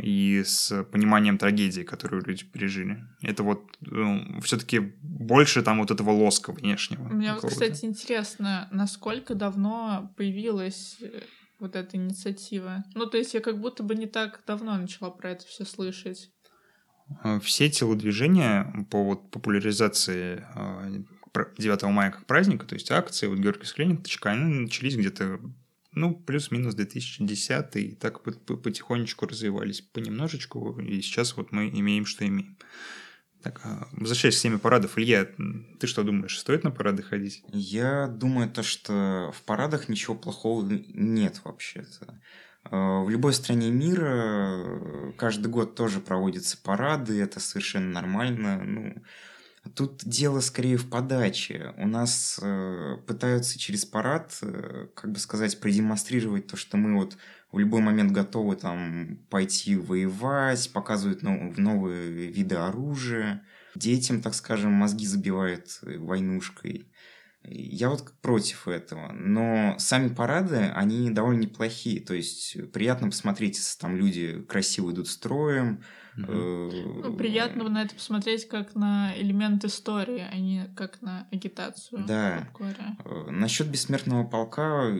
и 0.00 0.44
с 0.44 0.84
пониманием 0.84 1.38
трагедии, 1.38 1.82
которую 1.82 2.24
люди 2.24 2.44
пережили. 2.44 3.04
Это 3.20 3.42
вот 3.42 3.64
ну, 3.80 4.40
все-таки 4.42 4.78
больше 5.02 5.62
там 5.62 5.80
вот 5.80 5.90
этого 5.90 6.10
лоска 6.10 6.52
внешнего. 6.52 7.02
Мне 7.08 7.34
вот, 7.34 7.50
кстати, 7.50 7.84
интересно, 7.84 8.68
насколько 8.70 9.34
давно 9.34 10.12
появилась 10.16 10.98
э, 11.00 11.22
вот 11.58 11.76
эта 11.76 11.96
инициатива? 11.96 12.84
Ну, 12.94 13.06
то 13.06 13.18
есть 13.18 13.34
я 13.34 13.40
как 13.40 13.60
будто 13.60 13.82
бы 13.82 13.94
не 13.94 14.06
так 14.06 14.42
давно 14.46 14.76
начала 14.76 15.10
про 15.10 15.30
это 15.30 15.46
все 15.46 15.64
слышать. 15.64 16.30
Э, 17.24 17.40
все 17.40 17.68
телодвижения 17.70 18.86
по 18.90 19.02
вот 19.02 19.30
популяризации 19.30 20.44
9 21.58 21.82
э, 21.82 21.86
мая 21.88 22.10
как 22.10 22.26
праздника, 22.26 22.66
то 22.66 22.74
есть 22.74 22.90
акции, 22.90 23.26
вот 23.26 23.38
Георгий 23.38 23.66
Склянин, 23.66 24.02
они 24.24 24.60
начались 24.60 24.96
где-то 24.96 25.40
ну, 25.92 26.14
плюс-минус 26.14 26.74
2010 26.74 27.76
и 27.76 27.94
так 27.94 28.22
потихонечку 28.22 29.26
развивались 29.26 29.80
понемножечку, 29.80 30.78
и 30.80 31.00
сейчас 31.00 31.36
вот 31.36 31.52
мы 31.52 31.68
имеем, 31.68 32.06
что 32.06 32.26
имеем. 32.26 32.56
Так, 33.42 33.60
а, 33.64 33.88
возвращаясь 33.92 34.38
к 34.38 34.42
теме 34.42 34.58
парадов, 34.58 34.98
Илья, 34.98 35.26
ты 35.78 35.86
что 35.86 36.02
думаешь, 36.02 36.38
стоит 36.38 36.64
на 36.64 36.70
парады 36.70 37.02
ходить? 37.02 37.42
Я 37.52 38.08
думаю, 38.08 38.50
то, 38.50 38.62
что 38.62 39.32
в 39.34 39.42
парадах 39.42 39.88
ничего 39.88 40.16
плохого 40.16 40.68
нет 40.68 41.40
вообще-то. 41.44 42.20
А, 42.64 43.02
в 43.02 43.10
любой 43.10 43.32
стране 43.32 43.70
мира 43.70 45.12
каждый 45.16 45.48
год 45.48 45.74
тоже 45.74 46.00
проводятся 46.00 46.58
парады, 46.62 47.20
это 47.20 47.38
совершенно 47.40 47.90
нормально. 47.92 48.62
Ну, 48.64 49.02
Тут 49.74 50.02
дело 50.04 50.40
скорее 50.40 50.76
в 50.76 50.88
подаче. 50.88 51.74
У 51.76 51.86
нас 51.86 52.38
э, 52.42 52.96
пытаются 53.06 53.58
через 53.58 53.84
парад, 53.84 54.38
э, 54.42 54.86
как 54.94 55.12
бы 55.12 55.18
сказать, 55.18 55.60
продемонстрировать 55.60 56.46
то, 56.46 56.56
что 56.56 56.76
мы 56.76 56.94
вот 56.96 57.16
в 57.50 57.58
любой 57.58 57.80
момент 57.80 58.12
готовы 58.12 58.56
там 58.56 59.18
пойти 59.30 59.76
воевать, 59.76 60.70
показывают 60.72 61.22
нов- 61.22 61.56
новые 61.56 62.30
виды 62.30 62.56
оружия. 62.56 63.44
Детям, 63.74 64.20
так 64.20 64.34
скажем, 64.34 64.72
мозги 64.72 65.06
забивают 65.06 65.78
э, 65.82 65.98
войнушкой. 65.98 66.90
Я 67.44 67.88
вот 67.88 68.12
против 68.20 68.68
этого. 68.68 69.12
Но 69.12 69.76
сами 69.78 70.08
парады, 70.08 70.56
они 70.74 71.10
довольно 71.10 71.42
неплохие. 71.42 72.00
То 72.00 72.14
есть 72.14 72.72
приятно 72.72 73.08
посмотреть, 73.08 73.58
там 73.80 73.96
люди 73.96 74.42
красиво 74.42 74.90
идут 74.90 75.08
строем, 75.08 75.82
ну, 76.16 77.14
приятно 77.16 77.68
на 77.68 77.82
это 77.82 77.94
посмотреть 77.94 78.48
как 78.48 78.74
на 78.74 79.12
элемент 79.16 79.64
истории, 79.64 80.26
а 80.30 80.36
не 80.36 80.66
как 80.76 81.00
на 81.00 81.28
агитацию. 81.30 82.04
Да. 82.06 82.48
Э, 83.04 83.30
Насчет 83.30 83.68
бессмертного 83.68 84.24
полка 84.24 84.92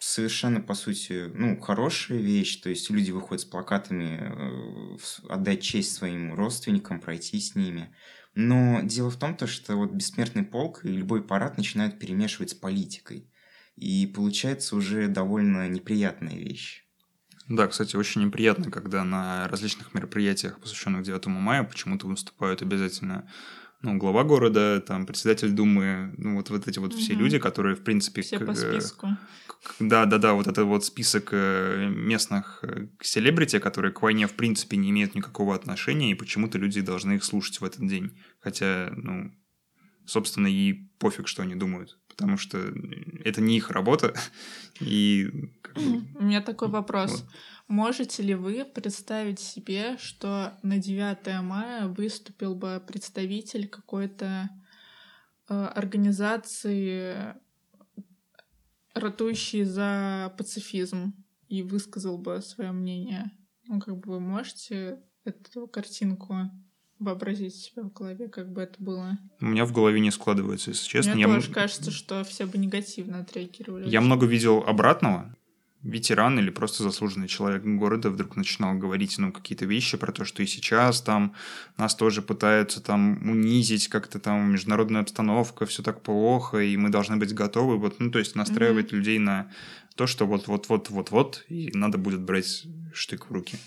совершенно, 0.00 0.60
по 0.60 0.74
сути, 0.74 1.30
ну, 1.34 1.60
хорошая 1.60 2.18
вещь. 2.18 2.60
То 2.60 2.70
есть 2.70 2.90
люди 2.90 3.10
выходят 3.12 3.42
с 3.42 3.44
плакатами 3.44 4.18
э, 4.20 4.96
отдать 5.28 5.62
честь 5.62 5.94
своим 5.94 6.34
родственникам, 6.34 7.00
пройти 7.00 7.38
с 7.38 7.54
ними. 7.54 7.94
Но 8.34 8.80
дело 8.82 9.10
в 9.10 9.18
том, 9.18 9.36
то, 9.36 9.46
что 9.46 9.76
вот 9.76 9.92
бессмертный 9.92 10.42
полк 10.42 10.84
и 10.84 10.88
любой 10.88 11.22
парад 11.22 11.58
начинают 11.58 11.98
перемешивать 11.98 12.50
с 12.50 12.54
политикой. 12.54 13.30
И 13.76 14.06
получается 14.06 14.76
уже 14.76 15.08
довольно 15.08 15.68
неприятная 15.68 16.36
вещь. 16.36 16.84
Да, 17.48 17.66
кстати, 17.66 17.96
очень 17.96 18.24
неприятно, 18.24 18.70
когда 18.70 19.04
на 19.04 19.48
различных 19.48 19.92
мероприятиях, 19.92 20.60
посвященных 20.60 21.02
9 21.02 21.26
мая, 21.26 21.64
почему-то 21.64 22.06
выступают 22.06 22.62
обязательно 22.62 23.28
ну, 23.82 23.96
глава 23.96 24.24
города, 24.24 24.80
там, 24.80 25.06
председатель 25.06 25.50
Думы, 25.50 26.14
ну, 26.18 26.36
вот, 26.36 26.50
вот 26.50 26.68
эти 26.68 26.78
вот 26.78 26.92
угу. 26.92 27.00
все 27.00 27.14
люди, 27.14 27.38
которые, 27.38 27.76
в 27.76 27.82
принципе... 27.82 28.20
Все 28.20 28.38
к, 28.38 28.46
по 28.46 28.54
списку. 28.54 29.08
да, 29.78 30.04
да, 30.04 30.18
да, 30.18 30.34
вот 30.34 30.46
это 30.46 30.64
вот 30.64 30.84
список 30.84 31.30
э, 31.32 31.88
местных 31.88 32.60
э, 32.62 32.88
селебрити, 33.00 33.58
которые 33.58 33.92
к 33.92 34.02
войне, 34.02 34.26
в 34.26 34.34
принципе, 34.34 34.76
не 34.76 34.90
имеют 34.90 35.14
никакого 35.14 35.54
отношения, 35.54 36.10
и 36.10 36.14
почему-то 36.14 36.58
люди 36.58 36.82
должны 36.82 37.14
их 37.14 37.24
слушать 37.24 37.60
в 37.60 37.64
этот 37.64 37.86
день. 37.86 38.18
Хотя, 38.40 38.92
ну, 38.94 39.32
собственно, 40.04 40.46
и 40.46 40.74
пофиг, 40.98 41.26
что 41.26 41.42
они 41.42 41.54
думают, 41.54 41.98
потому 42.08 42.36
что 42.36 42.58
это 43.24 43.40
не 43.40 43.56
их 43.56 43.70
работа, 43.70 44.14
и... 44.80 45.30
У 45.74 46.22
меня 46.22 46.42
такой 46.42 46.68
вопрос. 46.68 47.12
Вот. 47.12 47.24
Можете 47.70 48.24
ли 48.24 48.34
вы 48.34 48.64
представить 48.64 49.38
себе, 49.38 49.96
что 49.96 50.58
на 50.64 50.78
9 50.78 51.40
мая 51.40 51.86
выступил 51.86 52.56
бы 52.56 52.82
представитель 52.84 53.68
какой-то 53.68 54.50
э, 55.48 55.54
организации, 55.54 57.36
ратующей 58.92 59.62
за 59.62 60.34
пацифизм, 60.36 61.14
и 61.46 61.62
высказал 61.62 62.18
бы 62.18 62.42
свое 62.42 62.72
мнение? 62.72 63.30
Ну, 63.68 63.78
как 63.78 63.98
бы 63.98 64.14
вы 64.14 64.20
можете 64.20 64.98
эту 65.22 65.68
картинку 65.68 66.50
вообразить 66.98 67.54
себя 67.54 67.84
в 67.84 67.92
голове, 67.92 68.28
как 68.28 68.52
бы 68.52 68.62
это 68.62 68.82
было? 68.82 69.16
У 69.40 69.46
меня 69.46 69.64
в 69.64 69.72
голове 69.72 70.00
не 70.00 70.10
складывается, 70.10 70.70
если 70.70 70.88
честно. 70.88 71.12
Мне 71.12 71.22
я 71.22 71.28
тоже 71.28 71.46
м... 71.46 71.54
кажется, 71.54 71.92
что 71.92 72.24
все 72.24 72.46
бы 72.46 72.58
негативно 72.58 73.20
отреагировали. 73.20 73.88
Я 73.88 74.00
много 74.00 74.26
видел 74.26 74.64
обратного. 74.66 75.36
Ветеран 75.82 76.38
или 76.38 76.50
просто 76.50 76.82
заслуженный 76.82 77.28
человек 77.28 77.62
города 77.64 78.10
вдруг 78.10 78.36
начинал 78.36 78.74
говорить, 78.74 79.16
ну, 79.18 79.32
какие-то 79.32 79.64
вещи 79.64 79.96
про 79.96 80.12
то, 80.12 80.24
что 80.24 80.42
и 80.42 80.46
сейчас 80.46 81.00
там 81.00 81.34
нас 81.76 81.94
тоже 81.94 82.22
пытаются 82.22 82.82
там 82.82 83.18
унизить, 83.28 83.88
как-то 83.88 84.18
там 84.18 84.52
международная 84.52 85.00
обстановка, 85.00 85.64
все 85.66 85.82
так 85.82 86.02
плохо, 86.02 86.58
и 86.58 86.76
мы 86.76 86.90
должны 86.90 87.16
быть 87.16 87.34
готовы, 87.34 87.78
вот, 87.78 87.98
ну, 87.98 88.10
то 88.10 88.18
есть 88.18 88.34
настраивать 88.36 88.92
mm-hmm. 88.92 88.96
людей 88.96 89.18
на 89.18 89.50
то, 89.96 90.06
что 90.06 90.26
вот-вот-вот-вот-вот, 90.26 91.44
и 91.48 91.70
надо 91.74 91.98
будет 91.98 92.20
брать 92.20 92.66
штык 92.92 93.26
в 93.28 93.32
руки. 93.32 93.58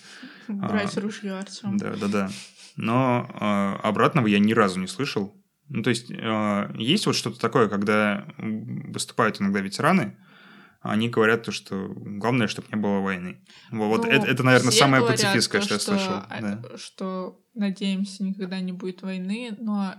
Брать 0.48 0.98
а, 0.98 1.02
ружье, 1.02 1.34
Артем. 1.34 1.78
Да, 1.78 1.96
да, 1.96 2.08
да 2.08 2.30
но 2.76 3.30
э, 3.30 3.88
обратного 3.88 4.28
я 4.28 4.40
ни 4.40 4.54
разу 4.54 4.80
не 4.80 4.88
слышал. 4.88 5.36
Ну, 5.70 5.84
то 5.84 5.90
есть, 5.90 6.12
э, 6.12 6.76
есть 6.78 7.06
вот 7.06 7.16
что-то 7.16 7.40
такое, 7.40 7.68
когда 7.68 8.26
выступают 8.38 9.42
иногда 9.42 9.60
ветераны, 9.62 10.18
они 10.84 11.10
говорят 11.10 11.44
то, 11.44 11.52
что 11.52 11.88
главное, 11.96 12.48
чтобы 12.48 12.68
не 12.72 12.76
было 12.76 13.00
войны. 13.00 13.44
Вот 13.72 14.04
ну, 14.04 14.10
это, 14.10 14.28
это, 14.28 14.44
наверное, 14.44 14.72
самое 14.72 15.06
пацифистское, 15.06 15.62
то, 15.62 15.68
что, 15.68 15.80
что 15.80 15.94
я 15.94 15.98
слышал. 15.98 16.14
А, 16.30 16.42
да. 16.42 16.78
Что, 16.78 17.42
надеемся, 17.54 18.24
никогда 18.24 18.60
не 18.60 18.74
будет 18.74 19.02
войны, 19.02 19.56
но 19.60 19.96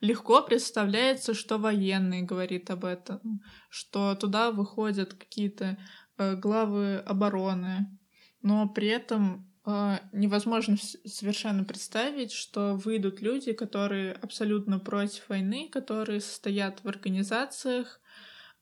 легко 0.00 0.42
представляется, 0.42 1.32
что 1.32 1.58
военный 1.58 2.22
говорит 2.22 2.70
об 2.70 2.84
этом, 2.84 3.20
что 3.68 4.16
туда 4.16 4.50
выходят 4.50 5.14
какие-то 5.14 5.78
э, 6.18 6.34
главы 6.36 6.96
обороны, 6.96 7.86
но 8.42 8.68
при 8.68 8.88
этом 8.88 9.48
а, 9.64 10.00
невозможно 10.12 10.76
совершенно 11.04 11.62
представить, 11.64 12.32
что 12.32 12.74
выйдут 12.74 13.20
люди, 13.20 13.52
которые 13.52 14.14
абсолютно 14.14 14.80
против 14.80 15.28
войны, 15.28 15.68
которые 15.70 16.20
состоят 16.20 16.82
в 16.82 16.88
организациях, 16.88 17.99
э, 17.99 17.99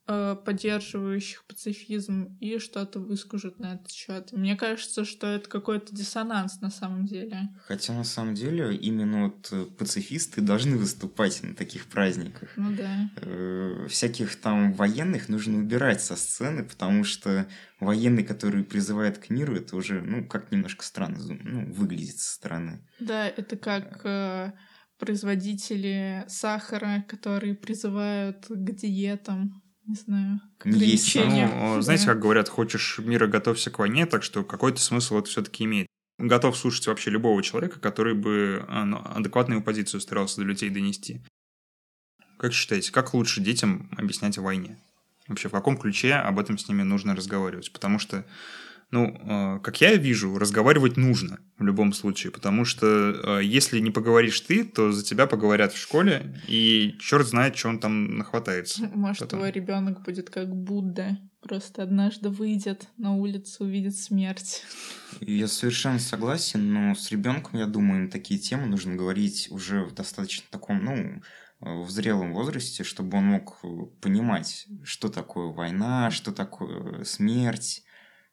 поддерживающих 0.09 1.45
пацифизм 1.45 2.39
и 2.41 2.59
что-то 2.59 2.99
выскажут 2.99 3.59
на 3.59 3.75
этот 3.75 3.91
счет. 3.91 4.33
Мне 4.33 4.57
кажется, 4.57 5.05
что 5.05 5.27
это 5.27 5.51
какой-то 5.51 5.95
диссонанс 5.95 6.63
на 6.63 6.71
самом 6.71 7.05
деле. 7.05 7.51
Хотя 7.67 7.93
на 7.93 8.05
самом 8.05 8.35
деле 8.35 8.75
именно 8.75 9.25
вот 9.25 9.49
э, 9.53 9.67
пацифисты 9.67 10.41
должны 10.41 10.79
выступать 10.79 11.43
на 11.43 11.55
таких 11.55 11.87
праздниках. 11.87 12.49
Ну 12.57 12.75
да. 12.75 13.11
Э, 13.17 13.87
всяких 13.91 14.37
там 14.37 14.73
военных 14.73 15.29
нужно 15.29 15.59
убирать 15.59 16.01
со 16.01 16.17
сцены, 16.17 16.65
потому 16.65 17.05
что 17.05 17.47
военный, 17.79 18.25
который 18.25 18.65
призывает 18.65 19.19
к 19.19 19.29
миру, 19.29 19.57
это 19.57 19.77
уже, 19.77 20.01
ну, 20.01 20.27
как 20.27 20.51
немножко 20.51 20.87
странно 20.87 21.19
ну, 21.19 21.71
выглядит 21.75 22.19
со 22.19 22.33
стороны. 22.33 22.81
Да, 22.99 23.29
это 23.29 23.59
как 23.59 24.01
э, 24.05 24.53
производители 24.99 26.25
сахара, 26.29 27.05
которые 27.09 27.55
призывают 27.55 28.47
к 28.49 28.71
диетам 28.73 29.63
не 29.89 29.95
знаю, 29.95 30.41
ограничениям. 30.61 31.51
Ну, 31.51 31.81
знаете, 31.81 32.07
как 32.07 32.21
говорят, 32.21 32.49
хочешь 32.49 32.99
мира, 32.99 33.27
готовься 33.27 33.71
к 33.71 33.79
войне, 33.79 34.07
так 34.07 34.23
что 34.23 34.45
какой-то 34.45 34.81
смысл 34.81 35.19
это 35.19 35.29
все-таки 35.29 35.65
имеет. 35.65 35.87
Готов 36.19 36.57
слушать 36.57 36.87
вообще 36.87 37.11
любого 37.11 37.43
человека, 37.43 37.81
который 37.81 38.15
бы 38.15 38.65
а, 38.69 38.85
ну, 38.85 39.01
адекватную 39.05 39.63
позицию 39.63 40.01
старался 40.01 40.39
до 40.39 40.43
людей 40.43 40.69
донести. 40.69 41.23
Как 42.39 42.53
считаете, 42.53 42.93
как 42.93 43.15
лучше 43.15 43.41
детям 43.41 43.89
объяснять 43.97 44.37
о 44.37 44.43
войне? 44.43 44.79
Вообще, 45.27 45.49
в 45.49 45.53
каком 45.53 45.77
ключе 45.77 46.15
об 46.15 46.39
этом 46.39 46.59
с 46.59 46.69
ними 46.69 46.83
нужно 46.83 47.15
разговаривать? 47.15 47.73
Потому 47.73 47.99
что 47.99 48.25
ну, 48.91 49.15
а, 49.21 49.59
как 49.59 49.81
я 49.81 49.95
вижу, 49.97 50.39
разговаривать 50.39 50.97
нужно 50.97 51.41
в 51.59 51.65
любом 51.65 51.93
случае, 51.93 52.33
потому 52.33 52.65
что 52.65 52.87
а, 52.87 53.39
если 53.41 53.81
не 53.81 53.91
поговоришь 53.91 54.41
ты, 54.41 54.65
то 54.65 54.93
за 54.93 55.05
тебя 55.05 55.27
поговорят 55.27 55.73
в 55.73 55.79
школе, 55.79 56.41
и 56.47 56.97
черт 56.99 57.27
знает, 57.27 57.57
что 57.57 57.69
он 57.69 57.81
там 57.81 58.17
нахватается. 58.17 58.89
Может, 58.95 59.21
потом. 59.21 59.41
твой 59.41 59.51
ребенок 59.51 60.03
будет 60.05 60.31
как 60.31 60.49
Будда, 60.55 61.19
просто 61.43 61.83
однажды 61.83 62.31
выйдет 62.31 62.89
на 62.97 63.15
улицу, 63.15 63.65
увидит 63.65 63.97
смерть. 63.97 64.65
Я 65.21 65.49
совершенно 65.49 65.99
согласен, 65.99 66.73
но 66.73 66.95
с 66.95 67.11
ребенком, 67.11 67.59
я 67.59 67.67
думаю, 67.67 68.05
на 68.05 68.11
такие 68.11 68.41
темы 68.41 68.67
нужно 68.67 68.97
говорить 68.97 69.49
уже 69.51 69.85
в 69.85 69.93
достаточно 69.93 70.47
таком, 70.51 70.83
ну, 70.83 71.23
в 71.61 71.91
зрелом 71.91 72.33
возрасте, 72.33 72.85
чтобы 72.85 73.19
он 73.19 73.25
мог 73.25 73.61
понимать, 74.01 74.67
что 74.85 75.09
такое 75.09 75.49
война, 75.49 76.11
что 76.11 76.33
такое 76.33 77.05
смерть, 77.05 77.83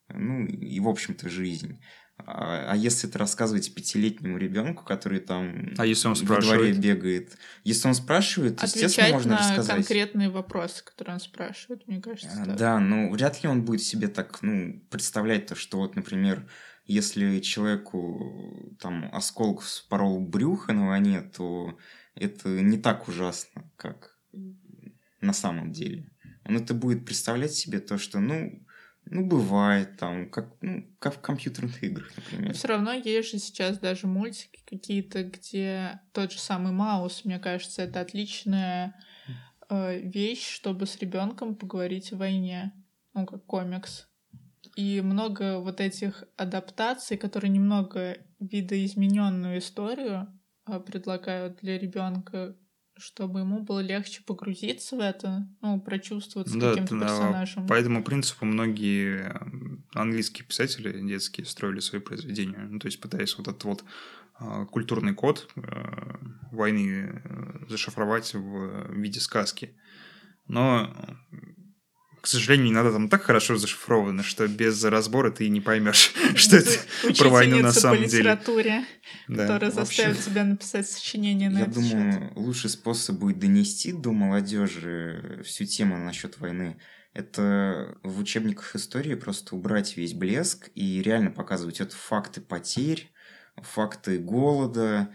ну 0.09 0.45
и, 0.45 0.79
в 0.79 0.87
общем-то, 0.87 1.29
жизнь. 1.29 1.79
А, 2.17 2.71
а 2.71 2.75
если 2.77 3.09
это 3.09 3.19
рассказывать 3.19 3.73
пятилетнему 3.73 4.37
ребенку, 4.37 4.85
который 4.85 5.19
там 5.19 5.73
а 5.77 5.85
если 5.85 6.07
он 6.07 6.13
во 6.13 6.39
дворе 6.39 6.71
бегает, 6.71 7.37
если 7.63 7.89
он 7.89 7.93
спрашивает, 7.93 8.63
Отвечать 8.63 8.83
естественно, 8.83 9.13
можно 9.13 9.31
на 9.31 9.37
рассказать. 9.39 9.75
конкретные 9.75 10.29
вопросы, 10.29 10.83
которые 10.83 11.15
он 11.15 11.19
спрашивает, 11.19 11.85
мне 11.87 12.01
кажется. 12.01 12.41
А, 12.41 12.45
да. 12.45 12.55
да, 12.55 12.79
ну 12.79 13.11
вряд 13.11 13.43
ли 13.43 13.49
он 13.49 13.65
будет 13.65 13.81
себе 13.81 14.07
так, 14.07 14.41
ну, 14.41 14.81
представлять 14.89 15.47
то, 15.47 15.55
что 15.55 15.79
вот, 15.79 15.97
например, 15.97 16.49
если 16.85 17.39
человеку 17.39 18.75
там 18.79 19.09
осколок 19.11 19.63
спорол 19.63 20.19
брюхо 20.19 20.71
на 20.71 20.87
войне, 20.87 21.21
то 21.21 21.77
это 22.15 22.47
не 22.47 22.77
так 22.77 23.09
ужасно, 23.09 23.69
как 23.75 24.17
на 25.19 25.33
самом 25.33 25.73
деле. 25.73 26.11
Он 26.45 26.57
это 26.57 26.73
будет 26.73 27.05
представлять 27.05 27.53
себе 27.53 27.79
то, 27.79 27.97
что, 27.97 28.19
ну, 28.19 28.64
ну, 29.07 29.25
бывает 29.25 29.97
там, 29.97 30.29
как, 30.29 30.55
ну, 30.61 30.83
как 30.99 31.15
в 31.15 31.21
компьютерных 31.21 31.83
играх, 31.83 32.11
например. 32.15 32.47
Но 32.47 32.53
все 32.53 32.67
равно 32.67 32.93
есть 32.93 33.31
же 33.31 33.39
сейчас 33.39 33.77
даже 33.77 34.07
мультики 34.07 34.63
какие-то, 34.65 35.23
где 35.23 35.99
тот 36.11 36.31
же 36.31 36.39
самый 36.39 36.71
Маус, 36.73 37.23
мне 37.23 37.39
кажется, 37.39 37.83
это 37.83 38.01
отличная 38.01 38.95
э, 39.69 39.99
вещь, 39.99 40.47
чтобы 40.47 40.87
с 40.87 40.97
ребенком 40.97 41.55
поговорить 41.55 42.13
о 42.13 42.17
войне, 42.17 42.73
ну, 43.13 43.25
как 43.25 43.45
комикс. 43.45 44.07
И 44.75 45.01
много 45.01 45.59
вот 45.59 45.79
этих 45.79 46.23
адаптаций, 46.35 47.17
которые 47.17 47.51
немного 47.51 48.17
видоизмененную 48.39 49.59
историю 49.59 50.27
э, 50.67 50.79
предлагают 50.79 51.59
для 51.61 51.77
ребенка, 51.77 52.55
чтобы 52.97 53.41
ему 53.41 53.61
было 53.61 53.79
легче 53.79 54.21
погрузиться 54.23 54.95
в 54.95 54.99
это, 54.99 55.47
ну, 55.61 55.79
прочувствоваться 55.79 56.57
да, 56.57 56.71
каким-то 56.71 56.99
персонажем. 56.99 57.67
По 57.67 57.73
этому 57.73 58.03
принципу 58.03 58.45
многие 58.45 59.33
английские 59.93 60.45
писатели 60.45 61.05
детские 61.05 61.45
строили 61.45 61.79
свои 61.79 62.01
произведения, 62.01 62.59
ну, 62.59 62.79
то 62.79 62.87
есть 62.87 62.99
пытаясь 63.01 63.37
вот 63.37 63.47
этот 63.47 63.63
вот 63.65 63.83
э, 64.39 64.65
культурный 64.71 65.13
код 65.13 65.49
э, 65.55 65.61
войны 66.51 67.21
э, 67.23 67.65
зашифровать 67.67 68.33
в 68.33 68.91
виде 68.93 69.19
сказки. 69.19 69.75
Но 70.47 70.93
к 72.25 72.27
сожалению, 72.27 72.69
иногда 72.69 72.91
там 72.91 73.07
так 73.07 73.21
хорошо 73.21 73.55
зашифровано, 73.55 74.23
что 74.23 74.47
без 74.47 74.83
разбора 74.83 75.29
ты 75.29 75.47
не 75.47 75.61
поймешь, 75.61 76.11
что 76.35 76.57
это 76.57 76.71
про 77.19 77.29
войну 77.29 77.59
на 77.59 77.71
самом 77.71 78.05
деле. 78.05 78.17
литературе, 78.17 78.83
которая 79.27 79.69
заставит 79.69 80.19
тебя 80.19 80.43
написать 80.43 80.89
сочинение 80.89 81.51
на 81.51 81.59
Я 81.59 81.65
думаю, 81.67 82.31
лучший 82.35 82.71
способ 82.71 83.17
будет 83.17 83.37
донести 83.37 83.91
до 83.91 84.11
молодежи 84.11 85.43
всю 85.45 85.65
тему 85.65 85.99
насчет 85.99 86.39
войны. 86.39 86.77
Это 87.13 87.95
в 88.01 88.19
учебниках 88.19 88.75
истории 88.75 89.13
просто 89.13 89.55
убрать 89.55 89.95
весь 89.95 90.15
блеск 90.15 90.71
и 90.73 91.03
реально 91.03 91.29
показывать 91.29 91.79
это 91.79 91.95
факты 91.95 92.41
потерь, 92.41 93.11
факты 93.57 94.17
голода, 94.17 95.11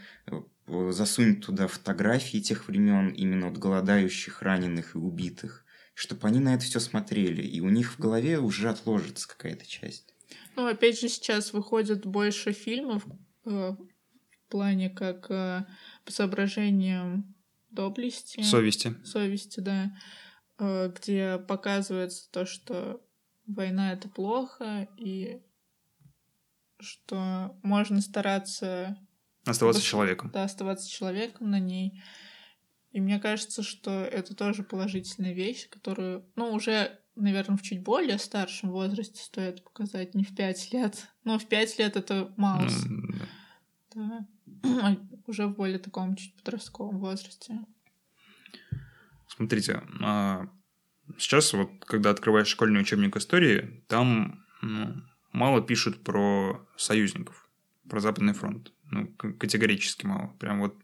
засунуть 0.69 1.45
туда 1.45 1.67
фотографии 1.67 2.39
тех 2.39 2.69
времен, 2.69 3.09
именно 3.09 3.49
от 3.49 3.59
голодающих, 3.59 4.43
раненых 4.43 4.95
и 4.95 4.99
убитых 4.99 5.65
чтобы 5.95 6.29
они 6.29 6.41
на 6.41 6.55
это 6.55 6.65
все 6.65 6.81
смотрели, 6.81 7.43
и 7.43 7.61
у 7.61 7.69
них 7.69 7.93
в 7.93 7.99
голове 7.99 8.39
уже 8.39 8.69
отложится 8.69 9.29
какая-то 9.29 9.67
часть. 9.67 10.15
Ну, 10.57 10.67
опять 10.67 11.01
же, 11.01 11.09
сейчас 11.09 11.53
выходит 11.53 12.07
больше 12.07 12.53
фильмов 12.53 13.07
э, 13.45 13.73
в 13.73 14.51
плане 14.51 14.91
как 14.91 15.31
э, 15.31 15.65
по 16.05 16.13
соображениям 16.13 17.35
доблести. 17.71 18.43
Совести. 18.43 18.95
Совести, 19.05 19.61
да. 19.61 19.97
Э, 20.59 20.93
где 20.95 21.39
показывается 21.39 22.31
то, 22.31 22.47
что 22.47 23.01
война— 23.47 23.93
это 23.95 24.09
плохо, 24.09 24.89
и 24.97 25.41
что 26.79 27.59
можно 27.63 28.01
стараться... 28.01 28.97
Оставаться 29.45 29.83
человеком. 29.83 30.31
Да, 30.33 30.45
оставаться 30.45 30.89
человеком 30.89 31.51
на 31.51 31.59
ней. 31.59 32.03
И 32.93 33.01
мне 33.01 33.21
кажется, 33.21 33.63
что 33.63 33.91
это 33.91 34.35
тоже 34.35 34.65
положительная 34.65 35.33
вещь, 35.33 35.69
которую, 35.69 36.25
ну, 36.35 36.53
уже, 36.53 36.99
наверное, 37.15 37.57
в 37.57 37.63
чуть 37.63 37.83
более 37.83 38.19
старшем 38.19 38.71
возрасте 38.71 39.23
стоит 39.23 39.63
показать, 39.63 40.15
не 40.15 40.25
в 40.25 40.35
пять 40.35 40.73
лет. 40.73 41.07
Но 41.25 41.39
в 41.39 41.47
пять 41.47 41.79
лет 41.79 41.97
это 41.97 42.35
да. 43.95 44.27
да. 44.63 44.97
уже 45.27 45.47
в 45.47 45.55
более 45.55 45.79
таком 45.79 46.17
чуть 46.17 46.35
подростковом 46.37 46.99
возрасте. 46.99 47.61
Смотрите, 49.29 49.83
а 50.03 50.49
сейчас 51.17 51.53
вот, 51.53 51.71
когда 51.85 52.11
открываешь 52.11 52.49
школьный 52.49 52.81
учебник 52.81 53.17
истории, 53.17 53.85
там 53.87 54.45
ну, 54.63 55.03
мало 55.33 55.63
пишут 55.63 56.03
про 56.03 56.67
союзников, 56.77 57.49
про 57.91 58.01
Западный 58.01 58.33
фронт 58.33 58.73
ну, 58.91 59.07
категорически 59.07 60.07
мало. 60.07 60.35
Прям 60.39 60.61
вот 60.61 60.77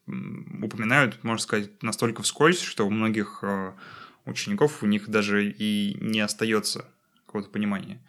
упоминают, 0.63 1.23
можно 1.25 1.43
сказать, 1.43 1.83
настолько 1.83 2.23
вскользь, 2.23 2.61
что 2.61 2.87
у 2.87 2.91
многих 2.91 3.41
э, 3.43 3.73
учеников 4.25 4.83
у 4.83 4.87
них 4.87 5.09
даже 5.09 5.51
и 5.51 5.97
не 6.01 6.21
остается 6.21 6.87
какого-то 7.27 7.51
понимания. 7.51 8.05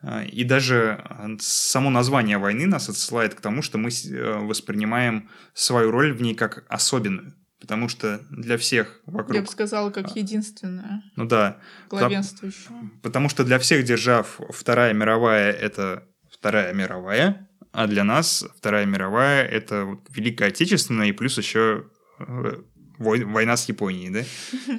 А, 0.00 0.24
и 0.24 0.44
даже 0.44 1.04
э, 1.04 1.36
само 1.40 1.90
название 1.90 2.38
войны 2.38 2.66
нас 2.66 2.88
отсылает 2.88 3.34
к 3.34 3.40
тому, 3.40 3.62
что 3.62 3.78
мы 3.78 3.90
э, 3.90 4.38
воспринимаем 4.38 5.28
свою 5.54 5.90
роль 5.90 6.12
в 6.12 6.22
ней 6.22 6.34
как 6.34 6.64
особенную. 6.68 7.34
Потому 7.60 7.88
что 7.88 8.20
для 8.30 8.58
всех 8.58 9.00
вокруг... 9.06 9.36
Я 9.36 9.42
бы 9.42 9.48
сказала, 9.48 9.90
как 9.90 10.16
единственная. 10.16 11.04
Ну 11.14 11.26
да. 11.26 11.58
Главенствующая. 11.90 12.90
Потому 13.02 13.28
что 13.28 13.44
для 13.44 13.60
всех 13.60 13.84
держав 13.84 14.40
Вторая 14.50 14.92
мировая— 14.92 15.52
это 15.52 16.08
Вторая 16.28 16.74
мировая, 16.74 17.48
а 17.72 17.86
для 17.86 18.04
нас 18.04 18.44
Вторая 18.58 18.86
мировая— 18.86 19.44
это 19.48 19.98
Великая 20.10 20.48
Отечественная 20.48 21.08
и 21.08 21.12
плюс 21.12 21.38
еще 21.38 21.86
э, 22.18 22.62
война 22.98 23.56
с 23.56 23.68
Японией, 23.68 24.10
да, 24.10 24.24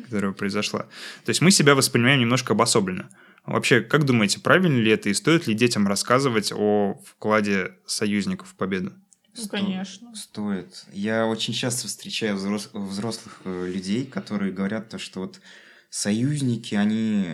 которая 0.05 0.31
произошла. 0.31 0.83
То 1.25 1.29
есть 1.29 1.41
мы 1.41 1.51
себя 1.51 1.75
воспринимаем 1.75 2.19
немножко 2.19 2.53
обособленно. 2.53 3.09
Вообще, 3.45 3.81
как 3.81 4.05
думаете, 4.05 4.39
правильно 4.39 4.77
ли 4.77 4.91
это 4.91 5.09
и 5.09 5.13
стоит 5.13 5.47
ли 5.47 5.53
детям 5.53 5.87
рассказывать 5.87 6.53
о 6.55 7.01
вкладе 7.05 7.73
союзников 7.85 8.49
в 8.49 8.55
победу? 8.55 8.93
Ну, 9.35 9.47
конечно. 9.47 10.15
Стоит. 10.15 10.85
Я 10.91 11.25
очень 11.25 11.53
часто 11.53 11.87
встречаю 11.87 12.37
взрослых 12.37 13.41
э, 13.43 13.71
людей, 13.73 14.05
которые 14.05 14.53
говорят 14.53 14.89
то, 14.89 14.99
что 14.99 15.21
вот 15.21 15.41
союзники, 15.89 16.75
они, 16.75 17.25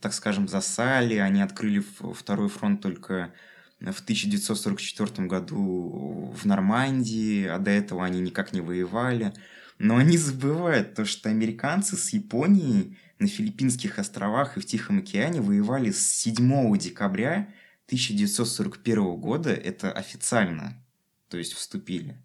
так 0.00 0.14
скажем, 0.14 0.48
засали, 0.48 1.16
они 1.16 1.42
открыли 1.42 1.82
второй 2.14 2.48
фронт 2.48 2.80
только 2.80 3.32
в 3.80 4.00
1944 4.00 5.26
году 5.26 6.34
в 6.36 6.44
Нормандии, 6.44 7.46
а 7.46 7.58
до 7.58 7.70
этого 7.70 8.04
они 8.04 8.20
никак 8.20 8.52
не 8.52 8.60
воевали. 8.60 9.32
Но 9.78 9.96
они 9.96 10.16
забывают 10.16 10.94
то, 10.94 11.04
что 11.04 11.28
американцы 11.28 11.96
с 11.96 12.10
Японией 12.10 12.98
на 13.18 13.28
Филиппинских 13.28 13.98
островах 13.98 14.56
и 14.56 14.60
в 14.60 14.66
Тихом 14.66 14.98
океане 14.98 15.40
воевали 15.40 15.92
с 15.92 16.04
7 16.04 16.76
декабря 16.76 17.54
1941 17.86 19.16
года. 19.16 19.50
Это 19.50 19.92
официально, 19.92 20.84
то 21.28 21.38
есть 21.38 21.52
вступили. 21.52 22.16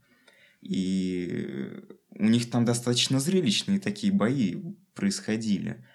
И 0.62 1.70
у 2.10 2.26
них 2.26 2.50
там 2.50 2.66
достаточно 2.66 3.20
зрелищные 3.20 3.80
такие 3.80 4.12
бои 4.12 4.56
происходили. 4.96 5.86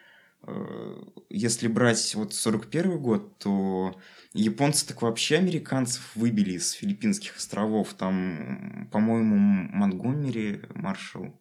Э, 0.42 1.02
если 1.28 1.68
брать 1.68 2.14
вот 2.14 2.34
41 2.34 2.98
год, 2.98 3.38
то 3.38 4.00
японцы 4.33 4.87
так 4.87 5.03
вообще 5.03 5.37
американцев 5.37 6.14
выбили 6.14 6.53
из 6.53 6.72
Филиппинских 6.72 7.37
островов. 7.37 7.95
Там, 7.95 8.89
по-моему, 8.93 9.37
Монтгомери, 9.37 10.62
маршал, 10.74 11.41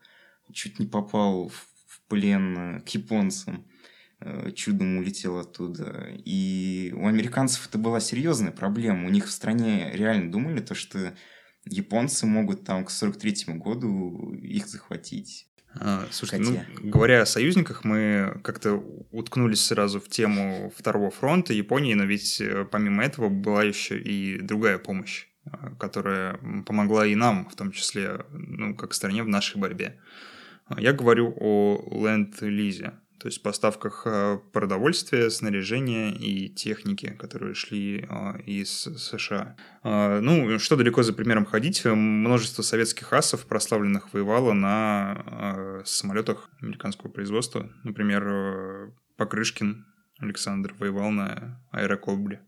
чуть 0.51 0.79
не 0.79 0.85
попал 0.85 1.49
в 1.49 2.01
плен 2.07 2.81
к 2.81 2.89
японцам. 2.89 3.65
Э, 4.19 4.51
чудом 4.51 4.97
улетел 4.97 5.37
оттуда. 5.37 6.09
И 6.25 6.91
у 6.95 7.07
американцев 7.07 7.67
это 7.67 7.77
была 7.77 7.99
серьезная 7.99 8.51
проблема. 8.51 9.05
У 9.05 9.09
них 9.09 9.27
в 9.27 9.31
стране 9.31 9.91
реально 9.93 10.31
думали 10.31 10.59
то, 10.59 10.73
что 10.73 11.13
японцы 11.65 12.25
могут 12.25 12.63
там 12.63 12.83
к 12.85 12.89
43 12.89 13.55
году 13.55 14.33
их 14.33 14.67
захватить. 14.67 15.47
А, 15.79 16.07
слушай, 16.11 16.39
ну, 16.39 16.59
говоря 16.81 17.21
о 17.21 17.25
союзниках, 17.25 17.83
мы 17.83 18.39
как-то 18.43 18.83
уткнулись 19.11 19.65
сразу 19.65 19.99
в 19.99 20.07
тему 20.09 20.71
Второго 20.75 21.11
фронта 21.11 21.53
Японии, 21.53 21.93
но 21.93 22.05
ведь 22.05 22.41
э, 22.41 22.65
помимо 22.69 23.03
этого 23.03 23.29
была 23.29 23.63
еще 23.63 23.99
и 23.99 24.39
другая 24.39 24.77
помощь, 24.77 25.27
а, 25.45 25.71
которая 25.79 26.39
помогла 26.65 27.05
и 27.05 27.15
нам, 27.15 27.49
в 27.49 27.55
том 27.55 27.71
числе, 27.71 28.25
ну, 28.31 28.75
как 28.75 28.93
стране 28.93 29.23
в 29.23 29.27
нашей 29.27 29.59
борьбе. 29.59 29.99
Я 30.77 30.93
говорю 30.93 31.33
о 31.39 31.81
ленд-лизе 31.91 32.93
то 33.19 33.27
есть 33.27 33.41
поставках 33.41 34.03
э, 34.05 34.39
продовольствия, 34.51 35.29
снаряжения 35.29 36.11
и 36.11 36.49
техники, 36.49 37.15
которые 37.17 37.55
шли 37.55 38.07
э, 38.07 38.41
из 38.41 38.69
США. 38.69 39.55
А, 39.83 40.19
ну, 40.21 40.59
что 40.59 40.75
далеко 40.75 41.03
за 41.03 41.13
примером 41.13 41.45
ходить, 41.45 41.83
множество 41.85 42.61
советских 42.61 43.11
асов 43.13 43.45
прославленных 43.45 44.13
воевало 44.13 44.53
на 44.53 45.23
э, 45.25 45.81
самолетах 45.85 46.49
американского 46.61 47.09
производства. 47.09 47.69
Например, 47.83 48.91
Покрышкин 49.17 49.85
Александр 50.19 50.75
воевал 50.77 51.09
на 51.09 51.61
аэрокобле. 51.71 52.41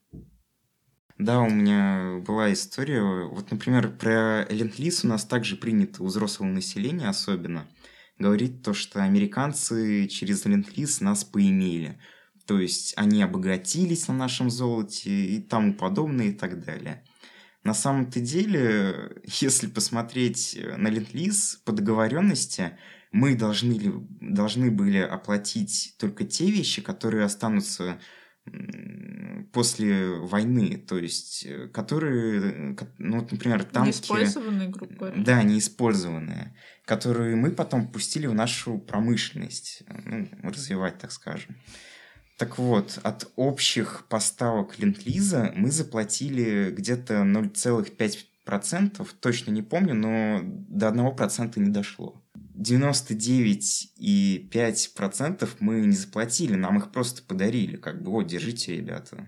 Да, 1.17 1.41
у 1.41 1.49
меня 1.49 2.21
была 2.25 2.53
история. 2.53 3.01
Вот, 3.01 3.51
например, 3.51 3.89
про 3.89 4.45
ленд-лиз 4.49 5.03
у 5.03 5.07
нас 5.07 5.25
также 5.25 5.55
принято 5.57 6.03
у 6.03 6.05
взрослого 6.05 6.47
населения 6.47 7.09
особенно– 7.09 7.67
говорит 8.19 8.61
то, 8.61 8.73
что 8.73 9.01
американцы 9.01 10.07
через 10.07 10.45
ленд-лиз 10.45 11.01
нас 11.01 11.23
поимели. 11.23 11.99
То 12.45 12.59
есть 12.59 12.93
они 12.97 13.23
обогатились 13.23 14.07
на 14.07 14.13
нашем 14.13 14.49
золоте 14.49 15.09
и 15.09 15.39
тому 15.41 15.73
подобное 15.73 16.27
и 16.27 16.33
так 16.33 16.63
далее. 16.63 17.03
На 17.63 17.73
самом-то 17.73 18.19
деле, 18.19 19.21
если 19.41 19.67
посмотреть 19.67 20.59
на 20.77 20.89
ленд-лиз 20.89 21.61
по 21.63 21.71
договоренности, 21.71 22.77
мы 23.11 23.35
должны, 23.35 23.79
должны 24.21 24.69
были 24.69 24.99
оплатить 24.99 25.95
только 25.97 26.25
те 26.25 26.51
вещи, 26.51 26.81
которые 26.81 27.25
останутся 27.25 27.99
после 29.51 30.09
войны, 30.15 30.77
то 30.77 30.97
есть, 30.97 31.45
э, 31.45 31.67
которые, 31.67 32.75
ну, 32.97 33.27
например, 33.29 33.63
танки... 33.63 33.87
Неиспользованные, 33.87 34.69
грубо 34.69 34.93
говоря. 34.93 35.23
Да, 35.23 35.43
неиспользованные, 35.43 36.55
которые 36.85 37.35
мы 37.35 37.51
потом 37.51 37.87
пустили 37.87 38.27
в 38.27 38.33
нашу 38.33 38.77
промышленность, 38.77 39.83
ну, 40.05 40.29
развивать, 40.43 40.99
так 40.99 41.11
скажем. 41.11 41.55
Так 42.37 42.57
вот, 42.57 42.99
от 43.03 43.29
общих 43.35 44.05
поставок 44.07 44.79
Ленд-Лиза 44.79 45.51
мы 45.55 45.71
заплатили 45.71 46.71
где-то 46.71 47.23
0,5%, 47.23 49.07
точно 49.19 49.51
не 49.51 49.61
помню, 49.61 49.93
но 49.93 50.41
до 50.43 50.87
1% 50.87 51.59
не 51.59 51.69
дошло. 51.69 52.23
99,5% 52.59 55.49
мы 55.59 55.81
не 55.81 55.95
заплатили, 55.95 56.55
нам 56.55 56.77
их 56.77 56.91
просто 56.91 57.23
подарили, 57.23 57.77
как 57.77 58.03
бы, 58.03 58.11
вот, 58.11 58.27
держите, 58.27 58.75
ребята. 58.75 59.27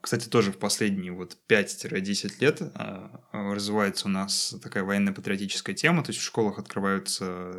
Кстати, 0.00 0.28
тоже 0.28 0.52
в 0.52 0.58
последние 0.58 1.12
вот 1.12 1.36
5-10 1.48 2.34
лет 2.40 2.62
а, 2.74 3.24
развивается 3.32 4.06
у 4.06 4.10
нас 4.10 4.54
такая 4.62 4.84
военно-патриотическая 4.84 5.74
тема, 5.74 6.04
то 6.04 6.10
есть 6.10 6.20
в 6.20 6.24
школах 6.24 6.60
открываются 6.60 7.52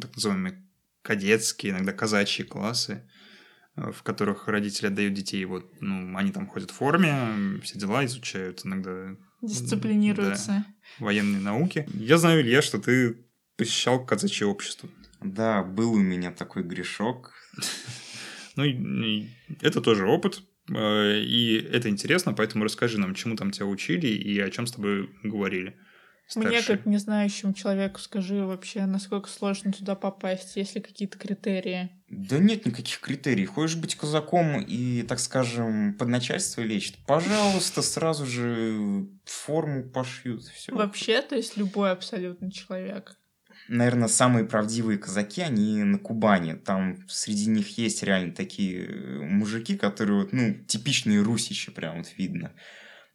так 0.00 0.14
называемые 0.14 0.64
кадетские, 1.02 1.72
иногда 1.72 1.92
казачьи 1.92 2.44
классы, 2.44 3.02
а, 3.74 3.90
в 3.90 4.04
которых 4.04 4.46
родители 4.46 4.86
отдают 4.86 5.14
детей, 5.14 5.44
вот, 5.44 5.68
ну, 5.80 6.16
они 6.16 6.30
там 6.30 6.46
ходят 6.46 6.70
в 6.70 6.74
форме, 6.74 7.60
все 7.62 7.76
дела 7.78 8.04
изучают, 8.04 8.64
иногда... 8.64 9.16
Дисциплинируются. 9.42 10.46
Да, 10.46 10.66
военные 10.98 11.40
науки. 11.40 11.88
Я 11.94 12.18
знаю, 12.18 12.42
Илья, 12.42 12.62
что 12.62 12.78
ты 12.78 13.25
посещал 13.56 14.04
казачье 14.04 14.46
общество. 14.46 14.88
Да, 15.20 15.62
был 15.62 15.92
у 15.92 15.98
меня 15.98 16.30
такой 16.30 16.62
грешок. 16.62 17.32
Ну, 18.56 18.64
это 19.60 19.82
тоже 19.82 20.06
опыт, 20.06 20.40
э, 20.70 21.18
и 21.20 21.56
это 21.70 21.90
интересно, 21.90 22.32
поэтому 22.32 22.64
расскажи 22.64 22.98
нам, 22.98 23.14
чему 23.14 23.36
там 23.36 23.50
тебя 23.50 23.66
учили 23.66 24.06
и 24.06 24.40
о 24.40 24.48
чем 24.48 24.66
с 24.66 24.72
тобой 24.72 25.10
говорили. 25.22 25.76
Старшие. 26.26 26.50
Мне, 26.50 26.62
как 26.62 26.86
незнающему 26.86 27.52
человеку, 27.52 28.00
скажи 28.00 28.44
вообще, 28.44 28.84
насколько 28.86 29.28
сложно 29.28 29.72
туда 29.72 29.94
попасть, 29.94 30.56
есть 30.56 30.74
ли 30.74 30.80
какие-то 30.80 31.18
критерии? 31.18 31.90
Да 32.08 32.38
нет 32.38 32.66
никаких 32.66 32.98
критерий. 32.98 33.44
Хочешь 33.46 33.76
быть 33.76 33.94
казаком 33.94 34.60
и, 34.60 35.02
так 35.02 35.20
скажем, 35.20 35.94
под 35.94 36.08
начальство 36.08 36.62
лечь, 36.62 36.94
пожалуйста, 37.06 37.82
сразу 37.82 38.26
же 38.26 39.06
форму 39.24 39.84
пошьют. 39.84 40.44
Все. 40.44 40.74
Вообще, 40.74 41.22
то 41.22 41.36
есть 41.36 41.56
любой 41.56 41.92
абсолютно 41.92 42.50
человек 42.50 43.16
наверное, 43.68 44.08
самые 44.08 44.44
правдивые 44.44 44.98
казаки, 44.98 45.42
они 45.42 45.82
на 45.82 45.98
Кубани. 45.98 46.54
Там 46.54 46.98
среди 47.08 47.46
них 47.46 47.78
есть 47.78 48.02
реально 48.02 48.32
такие 48.32 48.86
э, 48.86 49.20
мужики, 49.22 49.76
которые 49.76 50.22
вот, 50.22 50.32
ну, 50.32 50.54
типичные 50.66 51.22
русичи, 51.22 51.70
прям 51.70 51.98
вот 51.98 52.08
видно. 52.16 52.52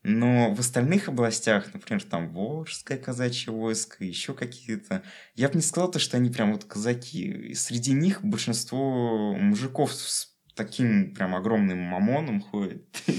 Но 0.03 0.53
в 0.53 0.59
остальных 0.59 1.09
областях, 1.09 1.73
например, 1.73 2.01
там 2.03 2.33
Волжское 2.33 2.97
казачье 2.97 3.53
войско, 3.53 4.03
еще 4.03 4.33
какие-то, 4.33 5.03
я 5.35 5.47
бы 5.47 5.55
не 5.55 5.61
сказал, 5.61 5.91
то, 5.91 5.99
что 5.99 6.17
они 6.17 6.31
прям 6.31 6.53
вот 6.53 6.65
казаки. 6.65 7.53
Среди 7.53 7.93
них 7.93 8.23
большинство 8.23 9.35
мужиков 9.35 9.93
с 9.93 10.31
таким 10.55 11.13
прям 11.13 11.35
огромным 11.35 11.77
мамоном 11.77 12.41
ходит. 12.41 12.85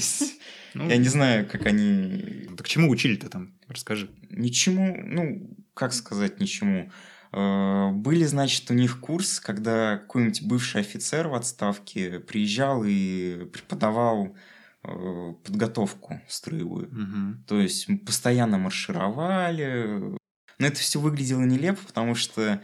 Ну, 0.74 0.88
я 0.88 0.96
не 0.96 1.08
знаю, 1.08 1.46
как 1.46 1.66
они... 1.66 2.48
Так 2.56 2.66
чему 2.66 2.88
учили-то 2.88 3.28
там? 3.28 3.52
Расскажи. 3.68 4.08
Ничему, 4.30 4.96
ну, 5.04 5.54
как 5.74 5.92
сказать 5.92 6.40
ничему. 6.40 6.90
Э, 7.32 7.90
были, 7.92 8.24
значит, 8.24 8.70
у 8.70 8.74
них 8.74 9.00
курс, 9.00 9.40
когда 9.40 9.96
какой-нибудь 9.98 10.42
бывший 10.42 10.82
офицер 10.82 11.28
в 11.28 11.34
отставке 11.34 12.20
приезжал 12.20 12.84
и 12.86 13.46
преподавал 13.46 14.36
э, 14.84 15.34
подготовку 15.44 16.20
строевую. 16.28 16.88
Угу. 16.88 17.44
То 17.48 17.60
есть 17.60 17.88
постоянно 18.04 18.58
маршировали. 18.58 20.18
Но 20.58 20.66
это 20.66 20.76
все 20.76 21.00
выглядело 21.00 21.42
нелепо, 21.42 21.80
потому 21.86 22.14
что 22.14 22.60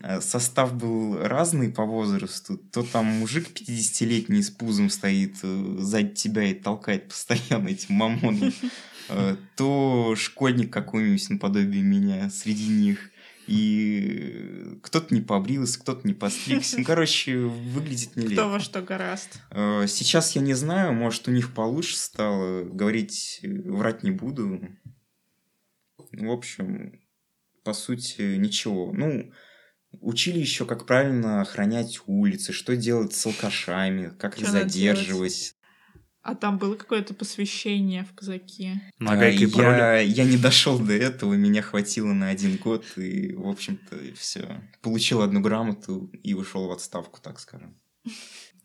э, 0.00 0.20
состав 0.20 0.72
был 0.74 1.18
разный 1.18 1.72
по 1.72 1.84
возрасту. 1.84 2.56
То 2.56 2.84
там 2.84 3.06
мужик 3.06 3.48
50-летний 3.48 4.42
с 4.42 4.50
пузом 4.50 4.88
стоит 4.88 5.38
сзади 5.38 6.14
тебя 6.14 6.44
и 6.44 6.54
толкает 6.54 7.08
постоянно 7.08 7.68
этим 7.68 7.96
мамоном, 7.96 8.52
то 9.56 10.14
школьник 10.16 10.72
какой-нибудь 10.72 11.28
наподобие 11.28 11.82
меня 11.82 12.30
среди 12.30 12.68
них 12.68 13.10
и 13.46 14.78
кто-то 14.82 15.14
не 15.14 15.20
побрился, 15.20 15.80
кто-то 15.80 16.06
не 16.06 16.14
постригся. 16.14 16.78
Ну, 16.78 16.84
короче, 16.84 17.36
выглядит 17.38 18.16
нелепо. 18.16 18.34
Кто 18.34 18.48
во 18.48 18.60
что 18.60 18.82
гораст. 18.82 19.40
Э, 19.50 19.86
сейчас 19.88 20.34
я 20.36 20.42
не 20.42 20.54
знаю, 20.54 20.92
может, 20.92 21.28
у 21.28 21.30
них 21.30 21.54
получше 21.54 21.96
стало. 21.96 22.64
Говорить, 22.64 23.40
э, 23.42 23.48
врать 23.48 24.02
не 24.02 24.10
буду. 24.10 24.60
В 26.12 26.30
общем, 26.30 27.00
по 27.64 27.72
сути, 27.72 28.36
ничего. 28.36 28.92
Ну, 28.92 29.32
учили 30.00 30.38
еще, 30.38 30.66
как 30.66 30.86
правильно 30.86 31.40
охранять 31.40 32.00
улицы, 32.06 32.52
что 32.52 32.76
делать 32.76 33.14
с 33.14 33.26
алкашами, 33.26 34.12
как 34.18 34.38
их 34.38 34.48
задерживать. 34.48 35.56
А 36.22 36.36
там 36.36 36.58
было 36.58 36.76
какое-то 36.76 37.14
посвящение 37.14 38.04
в 38.04 38.14
казаки? 38.14 38.80
Нагайкой 39.00 39.48
я, 39.48 39.98
я 39.98 40.24
не 40.24 40.36
дошел 40.36 40.78
до 40.78 40.92
этого, 40.92 41.34
меня 41.34 41.62
хватило 41.62 42.12
на 42.12 42.28
один 42.28 42.56
год, 42.58 42.84
и, 42.96 43.34
в 43.34 43.48
общем-то, 43.48 43.98
все. 44.14 44.62
Получил 44.82 45.22
одну 45.22 45.40
грамоту 45.40 46.10
и 46.22 46.34
вышел 46.34 46.68
в 46.68 46.70
отставку, 46.70 47.20
так 47.20 47.40
скажем. 47.40 47.76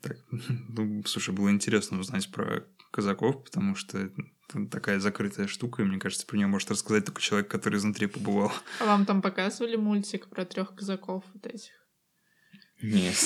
Так, 0.00 0.16
ну, 0.30 1.02
слушай, 1.04 1.34
было 1.34 1.50
интересно 1.50 1.98
узнать 1.98 2.30
про 2.30 2.64
казаков, 2.92 3.42
потому 3.44 3.74
что 3.74 3.98
это 3.98 4.68
такая 4.70 5.00
закрытая 5.00 5.48
штука, 5.48 5.82
и 5.82 5.84
мне 5.84 5.98
кажется, 5.98 6.26
про 6.26 6.36
нее 6.36 6.46
может 6.46 6.70
рассказать 6.70 7.04
только 7.04 7.20
человек, 7.20 7.48
который 7.50 7.78
изнутри 7.78 8.06
побывал. 8.06 8.52
А 8.80 8.84
вам 8.84 9.04
там 9.04 9.20
показывали 9.20 9.74
мультик 9.74 10.28
про 10.28 10.44
трех 10.44 10.76
казаков 10.76 11.24
вот 11.34 11.46
этих? 11.46 11.72
Нет. 12.80 13.16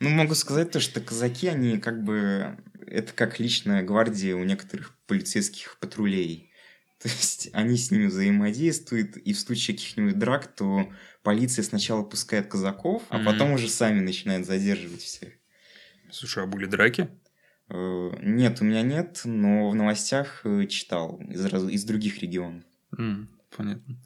Ну, 0.00 0.10
могу 0.10 0.34
сказать 0.34 0.72
то, 0.72 0.80
что 0.80 1.00
казаки, 1.00 1.46
они 1.46 1.78
как 1.78 2.02
бы... 2.02 2.58
Это 2.90 3.12
как 3.12 3.38
личная 3.38 3.82
гвардия 3.82 4.34
у 4.34 4.44
некоторых 4.44 4.96
полицейских 5.06 5.78
патрулей. 5.78 6.50
То 7.00 7.08
есть 7.08 7.50
они 7.52 7.76
с 7.76 7.90
ними 7.90 8.06
взаимодействуют, 8.06 9.16
и 9.16 9.32
в 9.32 9.38
случае 9.38 9.76
каких-нибудь 9.76 10.18
драк, 10.18 10.48
то 10.48 10.92
полиция 11.22 11.62
сначала 11.62 12.02
пускает 12.02 12.48
казаков, 12.48 13.04
а 13.10 13.16
Мгм. 13.18 13.24
потом 13.24 13.52
уже 13.52 13.68
сами 13.68 14.00
начинают 14.00 14.46
задерживать 14.46 15.02
всех. 15.02 15.32
Слушай, 16.10 16.44
а 16.44 16.46
были 16.46 16.66
драки? 16.66 17.08
Э, 17.70 18.10
Нет, 18.22 18.60
у 18.60 18.64
меня 18.64 18.82
нет, 18.82 19.20
но 19.24 19.68
в 19.70 19.74
новостях 19.74 20.40
э, 20.44 20.66
читал 20.66 21.20
из, 21.20 21.44
из 21.46 21.84
других 21.84 22.18
регионов. 22.18 22.64
М, 22.96 23.28
понятно. 23.56 23.96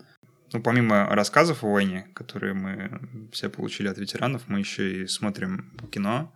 Ну, 0.52 0.62
помимо 0.62 1.06
рассказов 1.06 1.64
о 1.64 1.72
войне, 1.72 2.08
которые 2.14 2.52
мы 2.52 3.00
все 3.32 3.48
получили 3.48 3.88
от 3.88 3.96
ветеранов, 3.96 4.48
мы 4.48 4.58
еще 4.58 5.02
и 5.02 5.06
смотрим 5.06 5.78
кино, 5.90 6.34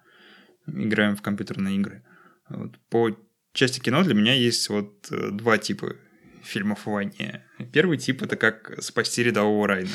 играем 0.67 1.17
в 1.17 1.23
компьютерные 1.23 1.77
игры. 1.77 2.03
Вот. 2.49 2.79
По 2.89 3.17
части 3.53 3.81
кино 3.81 4.03
для 4.03 4.15
меня 4.15 4.35
есть 4.35 4.69
вот 4.69 5.09
э, 5.11 5.31
два 5.31 5.59
типа 5.59 5.97
фильмов 6.43 6.87
о 6.87 6.93
войне. 6.93 7.45
Первый 7.73 7.99
тип— 7.99 8.23
это 8.23 8.37
как 8.37 8.83
«Спасти 8.83 9.23
рядового 9.23 9.67
Райна». 9.67 9.91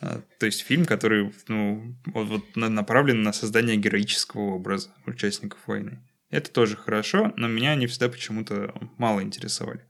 А, 0.00 0.20
То 0.38 0.46
есть 0.46 0.62
фильм, 0.62 0.84
который 0.84 1.32
ну, 1.48 1.96
вот, 2.06 2.28
вот 2.28 2.56
на- 2.56 2.68
направлен 2.68 3.22
на 3.22 3.32
создание 3.32 3.76
героического 3.76 4.54
образа 4.54 4.92
участников 5.06 5.60
войны. 5.66 6.02
Это 6.30 6.50
тоже 6.50 6.76
хорошо, 6.76 7.32
но 7.36 7.46
меня 7.46 7.72
они 7.72 7.86
всегда 7.86 8.08
почему-то 8.08 8.74
мало 8.98 9.22
интересовали. 9.22 9.86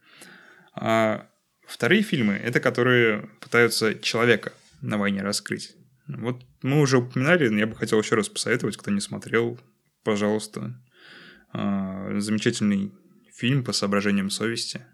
А 0.74 1.28
вторые 1.66 2.02
фильмы— 2.02 2.34
это 2.44 2.60
которые 2.60 3.30
пытаются 3.40 3.94
человека 3.94 4.52
на 4.82 4.98
войне 4.98 5.22
раскрыть. 5.22 5.76
Вот 6.08 6.44
мы 6.62 6.80
уже 6.80 6.98
упоминали, 6.98 7.48
но 7.48 7.60
я 7.60 7.66
бы 7.66 7.76
хотел 7.76 8.00
еще 8.00 8.16
раз 8.16 8.28
посоветовать, 8.28 8.76
кто 8.76 8.90
не 8.90 9.00
смотрел, 9.00 9.58
пожалуйста. 10.02 10.74
А, 11.52 12.18
Замечательный 12.20 12.92
фильм 13.32 13.64
по 13.64 13.72
соображениям 13.72 14.30
совести. 14.30 14.86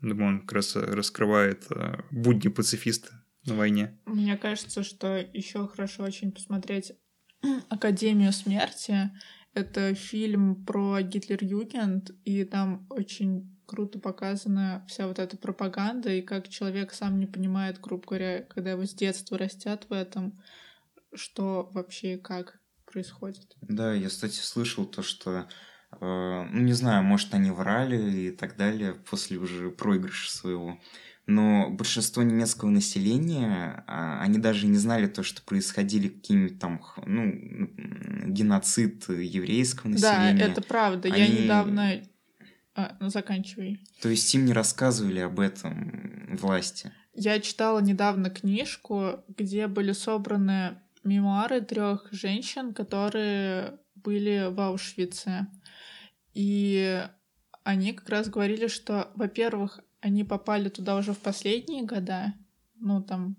Думаю, 0.00 0.28
он 0.28 0.40
как 0.40 0.52
раз 0.52 0.74
раскрывает 0.76 1.66
а, 1.70 2.04
будни 2.10 2.48
пацифиста 2.48 3.24
на 3.46 3.54
войне. 3.54 4.00
Мне 4.06 4.36
кажется, 4.36 4.82
что 4.82 5.16
еще 5.16 5.66
хорошо 5.68 6.04
очень 6.04 6.32
посмотреть 6.32 6.92
Академию 7.68 8.32
смерти. 8.32 9.10
Это 9.54 9.94
фильм 9.94 10.64
про 10.64 11.00
Гитлер-Югенд, 11.02 12.10
и 12.24 12.44
там 12.44 12.86
очень 12.88 13.52
круто 13.66 13.98
показана 13.98 14.84
вся 14.88 15.06
вот 15.06 15.18
эта 15.18 15.36
пропаганда, 15.36 16.12
и 16.12 16.22
как 16.22 16.48
человек 16.48 16.92
сам 16.92 17.18
не 17.18 17.26
понимает, 17.26 17.80
грубо 17.80 18.06
говоря, 18.06 18.42
когда 18.42 18.72
его 18.72 18.84
с 18.84 18.94
детства 18.94 19.36
растят 19.36 19.86
в 19.88 19.92
этом, 19.92 20.40
что 21.14 21.68
вообще 21.72 22.14
и 22.14 22.18
как 22.18 22.61
происходит. 22.92 23.56
Да, 23.62 23.92
я, 23.94 24.08
кстати, 24.08 24.38
слышал 24.38 24.84
то, 24.86 25.02
что, 25.02 25.48
э, 26.00 26.46
ну, 26.50 26.60
не 26.60 26.72
знаю, 26.74 27.02
может, 27.02 27.34
они 27.34 27.50
врали 27.50 28.28
и 28.28 28.30
так 28.30 28.56
далее 28.56 28.94
после 28.94 29.38
уже 29.38 29.70
проигрыша 29.70 30.30
своего. 30.30 30.78
Но 31.26 31.70
большинство 31.70 32.22
немецкого 32.24 32.68
населения, 32.70 33.84
а, 33.86 34.20
они 34.22 34.38
даже 34.38 34.66
не 34.66 34.76
знали 34.76 35.06
то, 35.06 35.22
что 35.22 35.40
происходили 35.42 36.08
какие-нибудь 36.08 36.58
там, 36.58 36.82
ну, 37.06 37.32
геноцид 38.26 39.08
еврейского 39.08 39.94
Да, 39.94 40.18
населения. 40.18 40.50
это 40.50 40.62
правда. 40.62 41.08
Я 41.08 41.14
Они- 41.24 41.44
недавно... 41.44 42.02
А, 42.74 42.96
ну, 43.00 43.08
заканчивай. 43.10 43.84
То 44.00 44.08
есть 44.08 44.34
им 44.34 44.46
не 44.46 44.52
рассказывали 44.52 45.20
об 45.20 45.38
этом 45.38 46.36
власти. 46.40 46.90
Я 47.14 47.38
читала 47.40 47.80
недавно 47.80 48.30
книжку, 48.30 49.22
где 49.28 49.66
были 49.66 49.92
собраны 49.92 50.78
мемуары 51.04 51.60
трех 51.60 52.08
женщин, 52.12 52.74
которые 52.74 53.78
были 53.94 54.48
в 54.50 54.60
Аушвице. 54.60 55.46
И 56.34 57.06
они 57.64 57.92
как 57.92 58.08
раз 58.08 58.28
говорили, 58.28 58.66
что, 58.66 59.10
во-первых, 59.14 59.80
они 60.00 60.24
попали 60.24 60.68
туда 60.68 60.96
уже 60.96 61.12
в 61.12 61.18
последние 61.18 61.84
года, 61.84 62.34
ну, 62.74 63.02
там, 63.02 63.36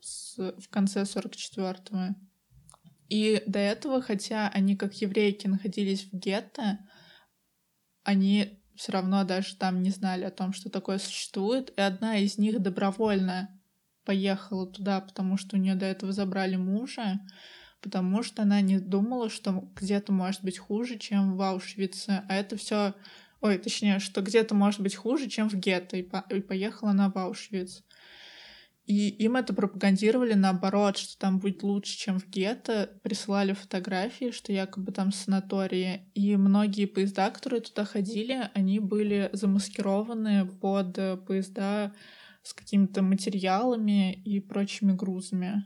с- 0.00 0.52
в 0.58 0.68
конце 0.68 1.04
44-го. 1.04 2.14
И 3.08 3.42
до 3.46 3.58
этого, 3.58 4.02
хотя 4.02 4.48
они 4.48 4.76
как 4.76 4.94
еврейки 4.94 5.46
находились 5.46 6.04
в 6.04 6.16
гетто, 6.16 6.78
они 8.02 8.62
все 8.74 8.92
равно 8.92 9.24
даже 9.24 9.56
там 9.56 9.82
не 9.82 9.90
знали 9.90 10.24
о 10.24 10.30
том, 10.30 10.52
что 10.52 10.70
такое 10.70 10.98
существует. 10.98 11.72
И 11.76 11.80
одна 11.80 12.18
из 12.18 12.38
них 12.38 12.60
добровольно 12.60 13.60
поехала 14.04 14.66
туда, 14.66 15.00
потому 15.00 15.36
что 15.36 15.56
у 15.56 15.58
нее 15.58 15.74
до 15.74 15.86
этого 15.86 16.12
забрали 16.12 16.56
мужа, 16.56 17.20
потому 17.80 18.22
что 18.22 18.42
она 18.42 18.60
не 18.60 18.78
думала, 18.78 19.28
что 19.30 19.68
где-то 19.76 20.12
может 20.12 20.42
быть 20.42 20.58
хуже, 20.58 20.98
чем 20.98 21.36
в 21.36 21.42
Аушвице. 21.42 22.22
А 22.28 22.34
это 22.34 22.56
все, 22.56 22.94
ой, 23.40 23.58
точнее, 23.58 23.98
что 23.98 24.22
где-то 24.22 24.54
может 24.54 24.80
быть 24.80 24.94
хуже, 24.94 25.28
чем 25.28 25.48
в 25.48 25.54
гетто. 25.54 25.96
И, 25.96 26.02
по- 26.02 26.24
и 26.30 26.40
поехала 26.40 26.90
она 26.90 27.10
в 27.10 27.18
Аушвиц. 27.18 27.82
И 28.84 29.10
им 29.10 29.36
это 29.36 29.54
пропагандировали 29.54 30.34
наоборот, 30.34 30.98
что 30.98 31.16
там 31.16 31.38
будет 31.38 31.62
лучше, 31.62 31.96
чем 31.96 32.18
в 32.18 32.28
гетто. 32.28 32.90
Присылали 33.02 33.52
фотографии, 33.52 34.32
что 34.32 34.52
якобы 34.52 34.90
там 34.90 35.12
санатории. 35.12 36.10
И 36.14 36.36
многие 36.36 36.86
поезда, 36.86 37.30
которые 37.30 37.60
туда 37.60 37.84
ходили, 37.84 38.50
они 38.54 38.80
были 38.80 39.30
замаскированы 39.32 40.46
под 40.46 40.98
э, 40.98 41.16
поезда 41.16 41.94
с 42.42 42.54
какими-то 42.54 43.02
материалами 43.02 44.12
и 44.12 44.40
прочими 44.40 44.92
грузами. 44.92 45.64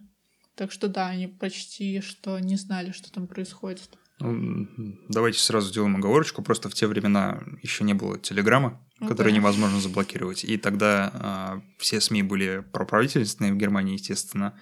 Так 0.55 0.73
что 0.73 0.89
да, 0.89 1.09
они 1.09 1.27
почти 1.27 2.01
что 2.01 2.39
не 2.39 2.57
знали, 2.57 2.93
что 2.93 3.13
там 3.13 3.27
происходит. 3.27 3.91
Ну, 4.19 4.67
давайте 5.09 5.39
сразу 5.39 5.69
сделаем 5.69 5.97
оговорочку. 5.97 6.43
Просто 6.43 6.71
в 6.71 6.75
те 6.75 6.87
времена 6.87 7.43
еще 7.63 7.85
не 7.85 7.93
было 7.93 8.19
телеграмма, 8.19 8.83
Ну 8.99 9.09
который 9.09 9.33
да. 9.33 9.37
невозможно 9.37 9.79
заблокировать. 9.79 10.45
И 10.45 10.57
тогда 10.57 11.11
а, 11.13 11.63
все 11.79 12.01
СМИ 12.01 12.23
были 12.23 12.65
проправительственные 12.73 13.53
в 13.53 13.57
Германии, 13.57 13.93
естественно. 13.95 14.59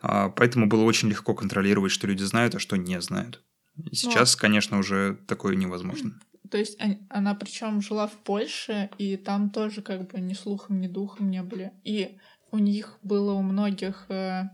А, 0.00 0.28
поэтому 0.28 0.68
было 0.68 0.82
очень 0.84 1.08
легко 1.08 1.34
контролировать, 1.34 1.90
что 1.90 2.06
люди 2.06 2.22
знают, 2.22 2.54
а 2.54 2.60
что 2.60 2.76
не 2.76 3.00
знают. 3.00 3.42
И 3.90 3.96
сейчас, 3.96 4.36
конечно, 4.36 4.78
уже 4.78 5.18
такое 5.26 5.56
невозможно. 5.56 6.12
То 6.50 6.58
есть 6.58 6.80
он- 6.82 7.06
она 7.08 7.34
причем 7.34 7.80
жила 7.80 8.06
в 8.06 8.12
Польше, 8.22 8.90
и 8.98 9.16
там 9.16 9.50
тоже 9.50 9.82
как 9.82 10.10
бы 10.10 10.20
ни 10.20 10.34
слухом, 10.34 10.80
ни 10.80 10.86
духом 10.88 11.30
не 11.30 11.42
были. 11.42 11.72
И 11.84 12.18
у 12.50 12.58
них 12.58 12.98
было 13.02 13.32
у 13.32 13.42
многих 13.42 14.06
э, 14.10 14.44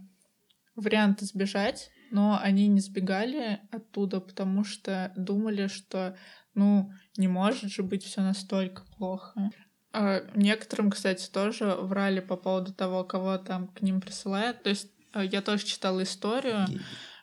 вариант 0.76 1.20
сбежать, 1.20 1.91
но 2.11 2.38
они 2.41 2.66
не 2.68 2.80
сбегали 2.80 3.61
оттуда, 3.70 4.20
потому 4.20 4.64
что 4.64 5.12
думали, 5.16 5.66
что 5.68 6.16
ну 6.55 6.93
не 7.16 7.28
может 7.28 7.70
же 7.70 7.82
быть 7.82 8.05
все 8.05 8.22
настолько 8.22 8.82
плохо. 8.97 9.51
А 9.93 10.20
некоторым, 10.34 10.91
кстати, 10.91 11.28
тоже 11.30 11.74
врали 11.74 12.20
по 12.20 12.36
поводу 12.36 12.72
того, 12.72 13.03
кого 13.05 13.38
там 13.38 13.68
к 13.68 13.82
ним 13.82 14.01
присылают. 14.01 14.62
То 14.62 14.70
есть 14.70 14.91
э, 15.14 15.24
я 15.26 15.43
тоже 15.43 15.64
читала 15.66 16.03
историю, 16.03 16.66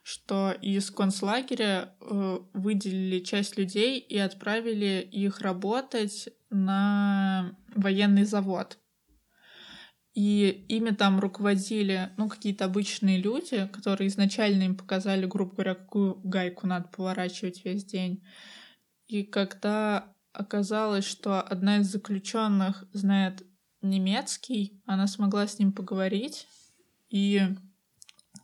что 0.08 0.54
из 0.62 0.90
концлагеря 0.90 1.94
э, 2.00 2.40
выделили 2.54 3.20
часть 3.20 3.58
людей 3.58 4.00
и 4.00 4.18
отправили 4.18 5.06
их 5.12 5.42
работать 5.42 6.30
на 6.50 7.58
военный 7.76 8.24
завод. 8.24 8.80
И 10.14 10.66
ими 10.70 10.92
там 10.92 11.20
руководили, 11.20 12.14
ну, 12.16 12.30
какие-то 12.30 12.64
обычные 12.64 13.18
люди, 13.18 13.68
которые 13.68 14.08
изначально 14.08 14.64
им 14.64 14.78
показали, 14.78 15.26
грубо 15.26 15.56
говоря, 15.56 15.76
какую 15.76 16.22
гайку 16.24 16.68
надо 16.68 16.88
поворачивать 16.88 17.66
весь 17.66 17.84
день. 17.84 18.24
И 19.08 19.24
когда 19.24 20.16
оказалось, 20.32 21.06
что 21.06 21.42
одна 21.42 21.80
из 21.80 21.88
заключенных 21.88 22.86
знает 22.94 23.46
немецкий, 23.82 24.82
она 24.86 25.06
смогла 25.06 25.48
с 25.48 25.60
ним 25.60 25.74
поговорить, 25.74 26.48
и 27.10 27.42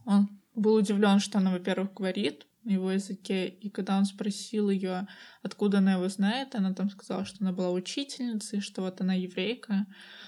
он 0.04 0.43
был 0.56 0.76
удивлен, 0.76 1.20
что 1.20 1.40
она, 1.40 1.52
во-первых, 1.52 1.94
говорит 1.94 2.46
на 2.64 2.72
его 2.72 2.92
языке, 2.92 3.48
и 3.48 3.70
когда 3.70 3.98
он 3.98 4.06
спросил 4.06 4.70
ее, 4.70 5.08
откуда 5.42 5.80
она 5.80 5.94
его 5.94 6.08
знает, 6.08 6.56
она 6.56 6.74
там 6.74 6.90
сказала, 6.90 7.26
что 7.26 7.38
она 7.42 7.52
была 7.52 7.72
учительницей, 7.72 8.62
что 8.62 8.82
вот 8.82 9.02
она 9.02 9.14
еврейка, 9.14 9.86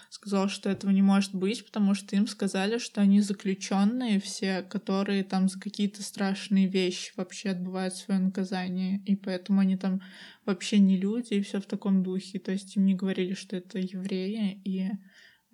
сказала, 0.09 0.49
что 0.49 0.69
этого 0.69 0.91
не 0.91 1.01
может 1.01 1.33
быть, 1.33 1.65
потому 1.65 1.93
что 1.93 2.15
им 2.15 2.27
сказали, 2.27 2.77
что 2.77 3.01
они 3.01 3.21
заключенные 3.21 4.19
все, 4.19 4.63
которые 4.63 5.23
там 5.23 5.47
за 5.47 5.59
какие-то 5.59 6.03
страшные 6.03 6.67
вещи 6.67 7.13
вообще 7.15 7.51
отбывают 7.51 7.95
свое 7.95 8.19
наказание, 8.19 9.01
и 9.05 9.15
поэтому 9.15 9.61
они 9.61 9.77
там 9.77 10.01
вообще 10.45 10.79
не 10.79 10.97
люди, 10.97 11.35
и 11.35 11.41
все 11.41 11.61
в 11.61 11.65
таком 11.65 12.03
духе. 12.03 12.39
То 12.39 12.51
есть 12.51 12.75
им 12.75 12.85
не 12.85 12.95
говорили, 12.95 13.33
что 13.33 13.55
это 13.55 13.79
евреи, 13.79 14.61
и 14.65 14.89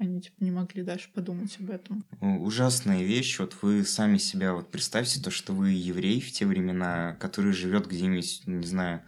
они 0.02 0.20
типа 0.20 0.44
не 0.44 0.52
могли 0.52 0.82
даже 0.82 1.10
подумать 1.14 1.56
об 1.60 1.70
этом. 1.70 2.04
Ужасная 2.22 3.04
вещь. 3.04 3.40
Вот 3.40 3.56
вы 3.62 3.86
сами 3.86 4.18
себя 4.18 4.54
вот 4.54 4.72
представьте, 4.72 5.22
то, 5.22 5.30
что 5.30 5.54
вы 5.54 5.70
еврей 5.70 6.20
в 6.20 6.32
те 6.32 6.48
времена, 6.48 7.16
который 7.20 7.54
живет 7.54 7.88
где-нибудь, 7.88 8.42
не 8.48 8.66
знаю, 8.66 9.04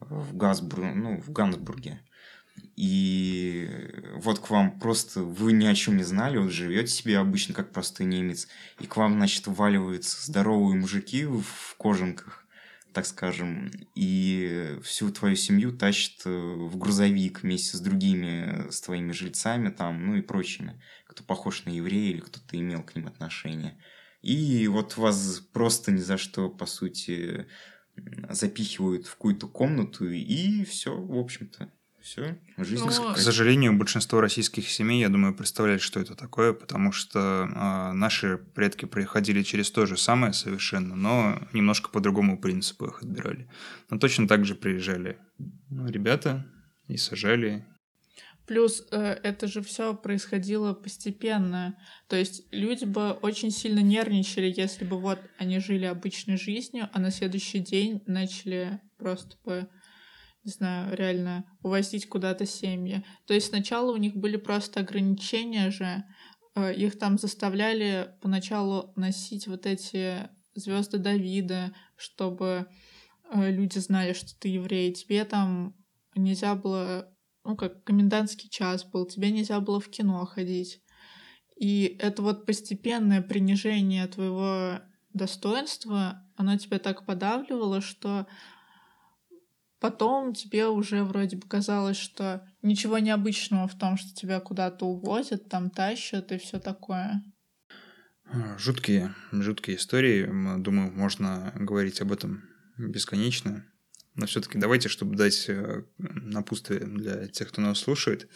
в 0.00 0.36
Газбурге, 0.36 0.92
ну, 0.92 1.20
в 1.20 1.32
Гансбурге. 1.32 2.00
и 2.76 3.70
вот 4.16 4.38
к 4.38 4.50
вам 4.50 4.78
просто 4.78 5.22
вы 5.22 5.52
ни 5.52 5.66
о 5.66 5.74
чем 5.74 5.96
не 5.96 6.04
знали, 6.04 6.38
вот 6.38 6.50
живете 6.50 6.88
себе 6.88 7.18
обычно 7.18 7.54
как 7.54 7.72
простой 7.72 8.06
немец, 8.06 8.48
и 8.80 8.86
к 8.86 8.96
вам, 8.96 9.14
значит, 9.14 9.46
вваливаются 9.46 10.24
здоровые 10.26 10.78
мужики 10.78 11.24
в 11.24 11.74
кожанках, 11.78 12.43
так 12.94 13.06
скажем, 13.06 13.70
и 13.94 14.78
всю 14.82 15.10
твою 15.10 15.34
семью 15.36 15.76
тащат 15.76 16.24
э, 16.24 16.30
в 16.30 16.78
грузовик 16.78 17.42
вместе 17.42 17.76
с 17.76 17.80
другими, 17.80 18.70
с 18.70 18.80
твоими 18.80 19.12
жильцами 19.12 19.68
там, 19.70 20.06
ну 20.06 20.14
и 20.14 20.22
прочими, 20.22 20.80
кто 21.06 21.24
похож 21.24 21.64
на 21.64 21.70
еврея 21.70 22.12
или 22.12 22.20
кто-то 22.20 22.56
имел 22.56 22.82
к 22.84 22.94
ним 22.94 23.08
отношение. 23.08 23.76
И 24.22 24.68
вот 24.68 24.96
вас 24.96 25.40
просто 25.52 25.90
ни 25.90 25.98
за 25.98 26.16
что, 26.16 26.48
по 26.48 26.66
сути, 26.66 27.46
запихивают 28.30 29.06
в 29.06 29.16
какую-то 29.16 29.48
комнату, 29.48 30.08
и 30.08 30.64
все, 30.64 30.96
в 30.96 31.18
общем-то. 31.18 31.72
Все, 32.04 32.38
жизнь. 32.58 32.84
Но... 32.84 33.14
К 33.14 33.18
сожалению, 33.18 33.72
большинство 33.78 34.20
российских 34.20 34.68
семей, 34.68 35.00
я 35.00 35.08
думаю, 35.08 35.34
представляют, 35.34 35.80
что 35.80 36.00
это 36.00 36.14
такое, 36.14 36.52
потому 36.52 36.92
что 36.92 37.18
э, 37.18 37.92
наши 37.92 38.36
предки 38.36 38.84
проходили 38.84 39.42
через 39.42 39.70
то 39.70 39.86
же 39.86 39.96
самое 39.96 40.34
совершенно, 40.34 40.96
но 40.96 41.40
немножко 41.54 41.88
по 41.88 42.00
другому 42.00 42.38
принципу 42.38 42.84
их 42.84 43.02
отбирали. 43.02 43.48
Но 43.88 43.98
точно 43.98 44.28
так 44.28 44.44
же 44.44 44.54
приезжали 44.54 45.16
ну, 45.70 45.86
ребята 45.86 46.46
и 46.88 46.98
сажали. 46.98 47.66
Плюс 48.46 48.86
э, 48.90 48.98
это 49.22 49.46
же 49.46 49.62
все 49.62 49.94
происходило 49.94 50.74
постепенно. 50.74 51.74
То 52.08 52.16
есть 52.16 52.42
люди 52.50 52.84
бы 52.84 53.12
очень 53.12 53.50
сильно 53.50 53.80
нервничали, 53.80 54.52
если 54.54 54.84
бы 54.84 55.00
вот 55.00 55.20
они 55.38 55.58
жили 55.58 55.86
обычной 55.86 56.36
жизнью, 56.36 56.90
а 56.92 57.00
на 57.00 57.10
следующий 57.10 57.60
день 57.60 58.02
начали 58.06 58.82
просто 58.98 59.38
бы 59.42 59.70
не 60.44 60.52
знаю, 60.52 60.96
реально 60.96 61.44
увозить 61.62 62.08
куда-то 62.08 62.46
семьи. 62.46 63.04
То 63.26 63.34
есть 63.34 63.48
сначала 63.48 63.92
у 63.92 63.96
них 63.96 64.14
были 64.14 64.36
просто 64.36 64.80
ограничения 64.80 65.70
же, 65.70 66.04
э, 66.54 66.74
их 66.74 66.98
там 66.98 67.18
заставляли 67.18 68.14
поначалу 68.20 68.92
носить 68.96 69.46
вот 69.46 69.66
эти 69.66 70.28
звезды 70.54 70.98
Давида, 70.98 71.74
чтобы 71.96 72.66
э, 73.32 73.50
люди 73.50 73.78
знали, 73.78 74.12
что 74.12 74.38
ты 74.38 74.48
еврей. 74.48 74.92
Тебе 74.92 75.24
там 75.24 75.74
нельзя 76.14 76.54
было, 76.54 77.08
ну, 77.44 77.56
как 77.56 77.82
комендантский 77.84 78.50
час 78.50 78.84
был, 78.84 79.06
тебе 79.06 79.30
нельзя 79.30 79.60
было 79.60 79.80
в 79.80 79.88
кино 79.88 80.24
ходить. 80.26 80.82
И 81.56 81.96
это 82.00 82.22
вот 82.22 82.46
постепенное 82.46 83.22
принижение 83.22 84.06
твоего 84.08 84.80
достоинства, 85.12 86.22
оно 86.36 86.58
тебя 86.58 86.78
так 86.78 87.06
подавливало, 87.06 87.80
что 87.80 88.26
Потом 89.84 90.32
тебе 90.32 90.66
уже 90.68 91.04
вроде 91.04 91.36
бы 91.36 91.46
казалось, 91.46 91.98
что 91.98 92.42
ничего 92.62 92.98
необычного 93.00 93.68
в 93.68 93.76
том, 93.76 93.98
что 93.98 94.14
тебя 94.14 94.40
куда-то 94.40 94.86
увозят, 94.86 95.50
там 95.50 95.68
тащат 95.68 96.32
и 96.32 96.38
все 96.38 96.58
такое. 96.58 97.22
А, 98.24 98.56
жуткие, 98.56 99.14
жуткие 99.30 99.76
истории. 99.76 100.24
Думаю, 100.56 100.90
можно 100.90 101.52
говорить 101.56 102.00
об 102.00 102.12
этом 102.12 102.48
бесконечно. 102.78 103.66
Но 104.14 104.24
все-таки 104.24 104.56
давайте, 104.56 104.88
чтобы 104.88 105.16
дать 105.16 105.50
э, 105.50 105.82
напутствие 105.98 106.80
для 106.86 107.28
тех, 107.28 107.48
кто 107.48 107.60
нас 107.60 107.78
слушает, 107.78 108.30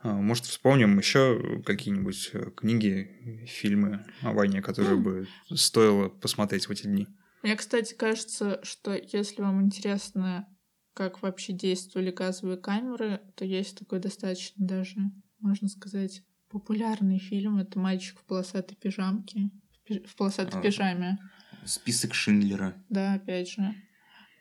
а, 0.00 0.14
может, 0.14 0.46
вспомним 0.46 0.98
еще 0.98 1.62
какие-нибудь 1.64 2.30
э, 2.32 2.50
книги, 2.56 3.46
фильмы 3.46 4.04
о 4.22 4.32
войне, 4.32 4.60
которые 4.60 4.96
бы 4.96 5.28
стоило 5.54 6.08
посмотреть 6.08 6.66
в 6.66 6.72
эти 6.72 6.88
дни. 6.88 7.06
Мне, 7.44 7.54
кстати, 7.54 7.94
кажется, 7.94 8.58
что 8.64 8.92
если 8.92 9.40
вам 9.40 9.62
интересно 9.62 10.48
как 10.94 11.22
вообще 11.22 11.52
действовали 11.52 12.10
газовые 12.10 12.58
камеры, 12.58 13.20
то 13.36 13.44
есть 13.44 13.78
такой 13.78 14.00
достаточно 14.00 14.66
даже, 14.66 14.98
можно 15.38 15.68
сказать, 15.68 16.22
популярный 16.48 17.18
фильм. 17.18 17.58
Это 17.58 17.78
«Мальчик 17.78 18.18
в 18.18 18.24
полосатой 18.24 18.76
пижамке». 18.76 19.50
В 19.88 20.14
полосатой 20.16 20.60
а, 20.60 20.62
пижаме. 20.62 21.18
Список 21.64 22.14
Шиндлера. 22.14 22.74
Да, 22.88 23.14
опять 23.14 23.50
же. 23.50 23.74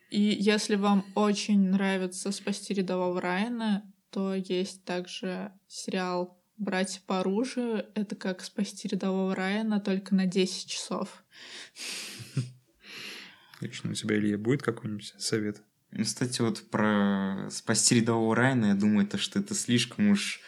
И 0.10 0.22
если 0.22 0.76
вам 0.76 1.06
очень 1.16 1.70
нравится 1.70 2.32
«Спасти 2.32 2.74
рядового 2.74 3.22
Райана», 3.22 3.91
то 4.10 4.34
есть 4.34 4.84
также 4.84 5.52
сериал 5.68 6.43
«Братья 6.58 7.02
по 7.06 7.20
оружию». 7.20 7.86
Это 7.95 8.16
как 8.16 8.41
«Спасти 8.41 8.88
рядового 8.88 9.36
Райана», 9.36 9.80
только 9.80 10.16
на 10.16 10.26
10 10.26 10.70
часов. 10.70 11.24
Лично 13.62 13.91
у 13.91 13.93
тебя, 13.93 14.18
Илья, 14.18 14.38
будет 14.38 14.62
какой-нибудь 14.62 15.14
совет? 15.18 15.62
Ну, 15.92 16.04
кстати, 16.04 16.42
вот 16.42 16.70
про 16.70 17.48
«Спасти 17.50 17.96
рядового 17.96 18.36
Райана», 18.36 18.68
я 18.68 18.74
думаю, 18.76 19.08
то, 19.08 19.18
что 19.18 19.40
это 19.40 19.56
слишком 19.56 20.10
уж 20.10 20.42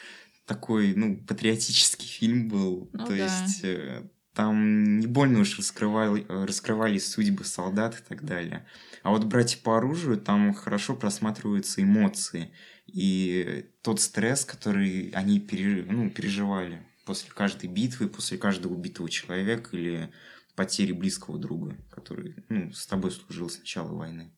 такой, 0.46 0.94
ну, 0.96 1.18
патриотический 1.18 2.08
фильм 2.08 2.48
был. 2.48 2.90
Ну, 2.94 3.06
то 3.06 3.12
да. 3.12 3.16
есть 3.16 3.64
э, 3.64 4.10
там 4.34 5.00
не 5.00 5.08
больно 5.08 5.40
уж 5.40 5.58
раскрывали, 5.58 6.26
раскрывались 6.28 7.08
судьбы 7.08 7.44
солдат 7.44 8.00
и 8.00 8.04
так 8.08 8.24
далее. 8.24 8.66
А 9.04 9.10
вот 9.10 9.26
«Братья 9.26 9.60
по 9.62 9.78
оружию» 9.78 10.18
там 10.18 10.54
хорошо 10.54 10.96
просматриваются 10.96 11.82
эмоции 11.82 12.52
и 12.88 13.66
тот 13.82 14.00
стресс, 14.00 14.46
который 14.46 15.10
они 15.10 15.40
пере, 15.40 15.86
ну, 15.90 16.10
переживали 16.10 16.86
после 17.06 17.32
каждой 17.32 17.70
битвы, 17.70 18.08
после 18.08 18.38
каждого 18.38 18.74
убитого 18.74 19.10
человека 19.10 19.76
или 19.76 20.12
потери 20.56 20.92
близкого 20.92 21.38
друга, 21.38 21.76
который 21.90 22.36
ну, 22.50 22.72
с 22.72 22.86
тобой 22.86 23.12
служил 23.12 23.50
с 23.50 23.60
начала 23.60 23.94
войны. 23.94 24.32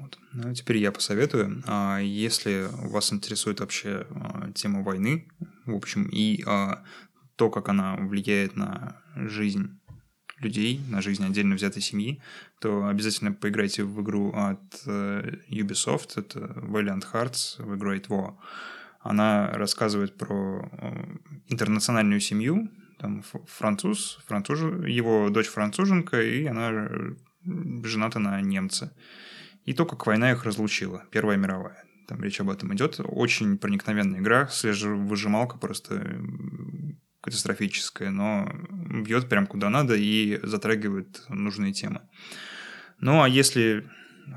Вот. 0.00 0.18
Ну, 0.32 0.54
теперь 0.54 0.78
я 0.78 0.92
посоветую. 0.92 1.62
А, 1.66 1.98
если 1.98 2.68
вас 2.70 3.12
интересует 3.12 3.60
вообще 3.60 4.06
а, 4.10 4.50
тема 4.52 4.82
войны, 4.82 5.28
в 5.66 5.74
общем, 5.74 6.08
и 6.10 6.42
а, 6.46 6.82
то, 7.36 7.50
как 7.50 7.68
она 7.68 7.96
влияет 7.96 8.56
на 8.56 9.00
жизнь 9.14 9.78
людей, 10.40 10.80
на 10.88 11.00
жизнь 11.02 11.24
отдельно 11.24 11.54
взятой 11.54 11.82
семьи, 11.82 12.20
то 12.60 12.86
обязательно 12.86 13.32
поиграйте 13.32 13.84
в 13.84 14.00
игру 14.02 14.32
от 14.32 14.82
э, 14.86 15.36
Ubisoft, 15.50 16.12
это 16.16 16.38
Valiant 16.38 17.04
Hearts, 17.12 17.62
в 17.62 17.76
игру 17.76 17.94
War. 17.94 18.34
Она 19.00 19.50
рассказывает 19.52 20.16
про 20.16 20.68
э, 20.72 21.16
интернациональную 21.48 22.20
семью, 22.20 22.70
там 22.98 23.22
француз, 23.46 24.18
француз, 24.26 24.60
его 24.86 25.30
дочь 25.30 25.48
француженка, 25.48 26.22
и 26.22 26.46
она 26.46 26.70
э, 26.70 27.14
жената 27.84 28.18
на 28.18 28.40
немце 28.40 28.92
и 29.68 29.74
то, 29.74 29.84
как 29.84 30.06
война 30.06 30.32
их 30.32 30.44
разлучила, 30.44 31.04
Первая 31.10 31.36
мировая. 31.36 31.84
Там 32.06 32.22
речь 32.22 32.40
об 32.40 32.48
этом 32.48 32.74
идет. 32.74 33.00
Очень 33.04 33.58
проникновенная 33.58 34.20
игра, 34.20 34.48
свежевыжималка 34.48 35.58
просто 35.58 36.22
катастрофическая, 37.20 38.08
но 38.08 38.50
бьет 39.04 39.28
прям 39.28 39.46
куда 39.46 39.68
надо 39.68 39.94
и 39.94 40.40
затрагивает 40.42 41.22
нужные 41.28 41.74
темы. 41.74 42.00
Ну, 42.98 43.22
а 43.22 43.28
если 43.28 43.86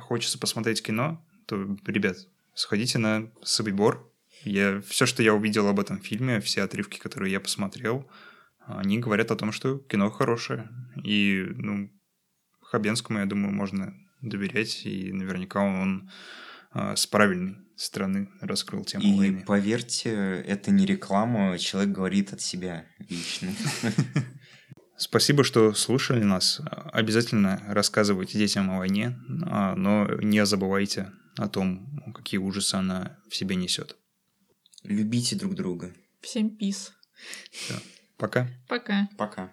хочется 0.02 0.38
посмотреть 0.38 0.84
кино, 0.84 1.26
то, 1.46 1.78
ребят, 1.86 2.18
сходите 2.54 2.98
на 2.98 3.32
Собибор. 3.42 4.06
Я, 4.44 4.82
все, 4.82 5.06
что 5.06 5.24
я 5.24 5.34
увидел 5.34 5.70
об 5.70 5.80
этом 5.80 6.02
фильме, 6.02 6.42
все 6.42 6.64
отрывки, 6.64 7.00
которые 7.00 7.32
я 7.32 7.40
посмотрел, 7.40 8.06
они 8.68 9.00
говорят 9.00 9.32
о 9.32 9.38
том, 9.38 9.54
что 9.54 9.78
кино 9.78 10.10
хорошее. 10.10 10.68
И, 11.06 11.46
ну, 11.56 11.90
Хабенскому, 12.64 13.20
я 13.20 13.26
думаю, 13.26 13.54
можно 13.54 13.94
доверять, 14.22 14.86
и 14.86 15.12
наверняка 15.12 15.62
он 15.62 16.10
э, 16.74 16.96
с 16.96 17.08
правильной 17.08 17.58
стороны 17.76 18.30
раскрыл 18.42 18.84
тему 18.86 19.04
и 19.04 19.18
войны. 19.18 19.44
поверьте, 19.46 20.12
это 20.46 20.72
не 20.72 20.86
реклама, 20.86 21.58
человек 21.58 21.92
говорит 21.92 22.34
от 22.34 22.42
себя 22.42 22.86
лично. 23.10 23.52
Спасибо, 24.98 25.44
что 25.44 25.74
слушали 25.74 26.24
нас. 26.24 26.62
Обязательно 26.94 27.64
рассказывайте 27.68 28.38
детям 28.38 28.70
о 28.70 28.78
войне, 28.78 29.18
а, 29.48 29.76
но 29.76 30.08
не 30.22 30.46
забывайте 30.46 31.12
о 31.38 31.48
том, 31.48 32.14
какие 32.14 32.40
ужасы 32.40 32.76
она 32.76 33.18
в 33.28 33.36
себе 33.36 33.56
несет. 33.56 33.98
Любите 34.84 35.36
друг 35.36 35.56
друга. 35.56 35.94
Всем 36.22 36.56
пис. 36.56 36.94
Пока. 38.18 38.48
Пока. 38.68 39.10
Пока. 39.18 39.52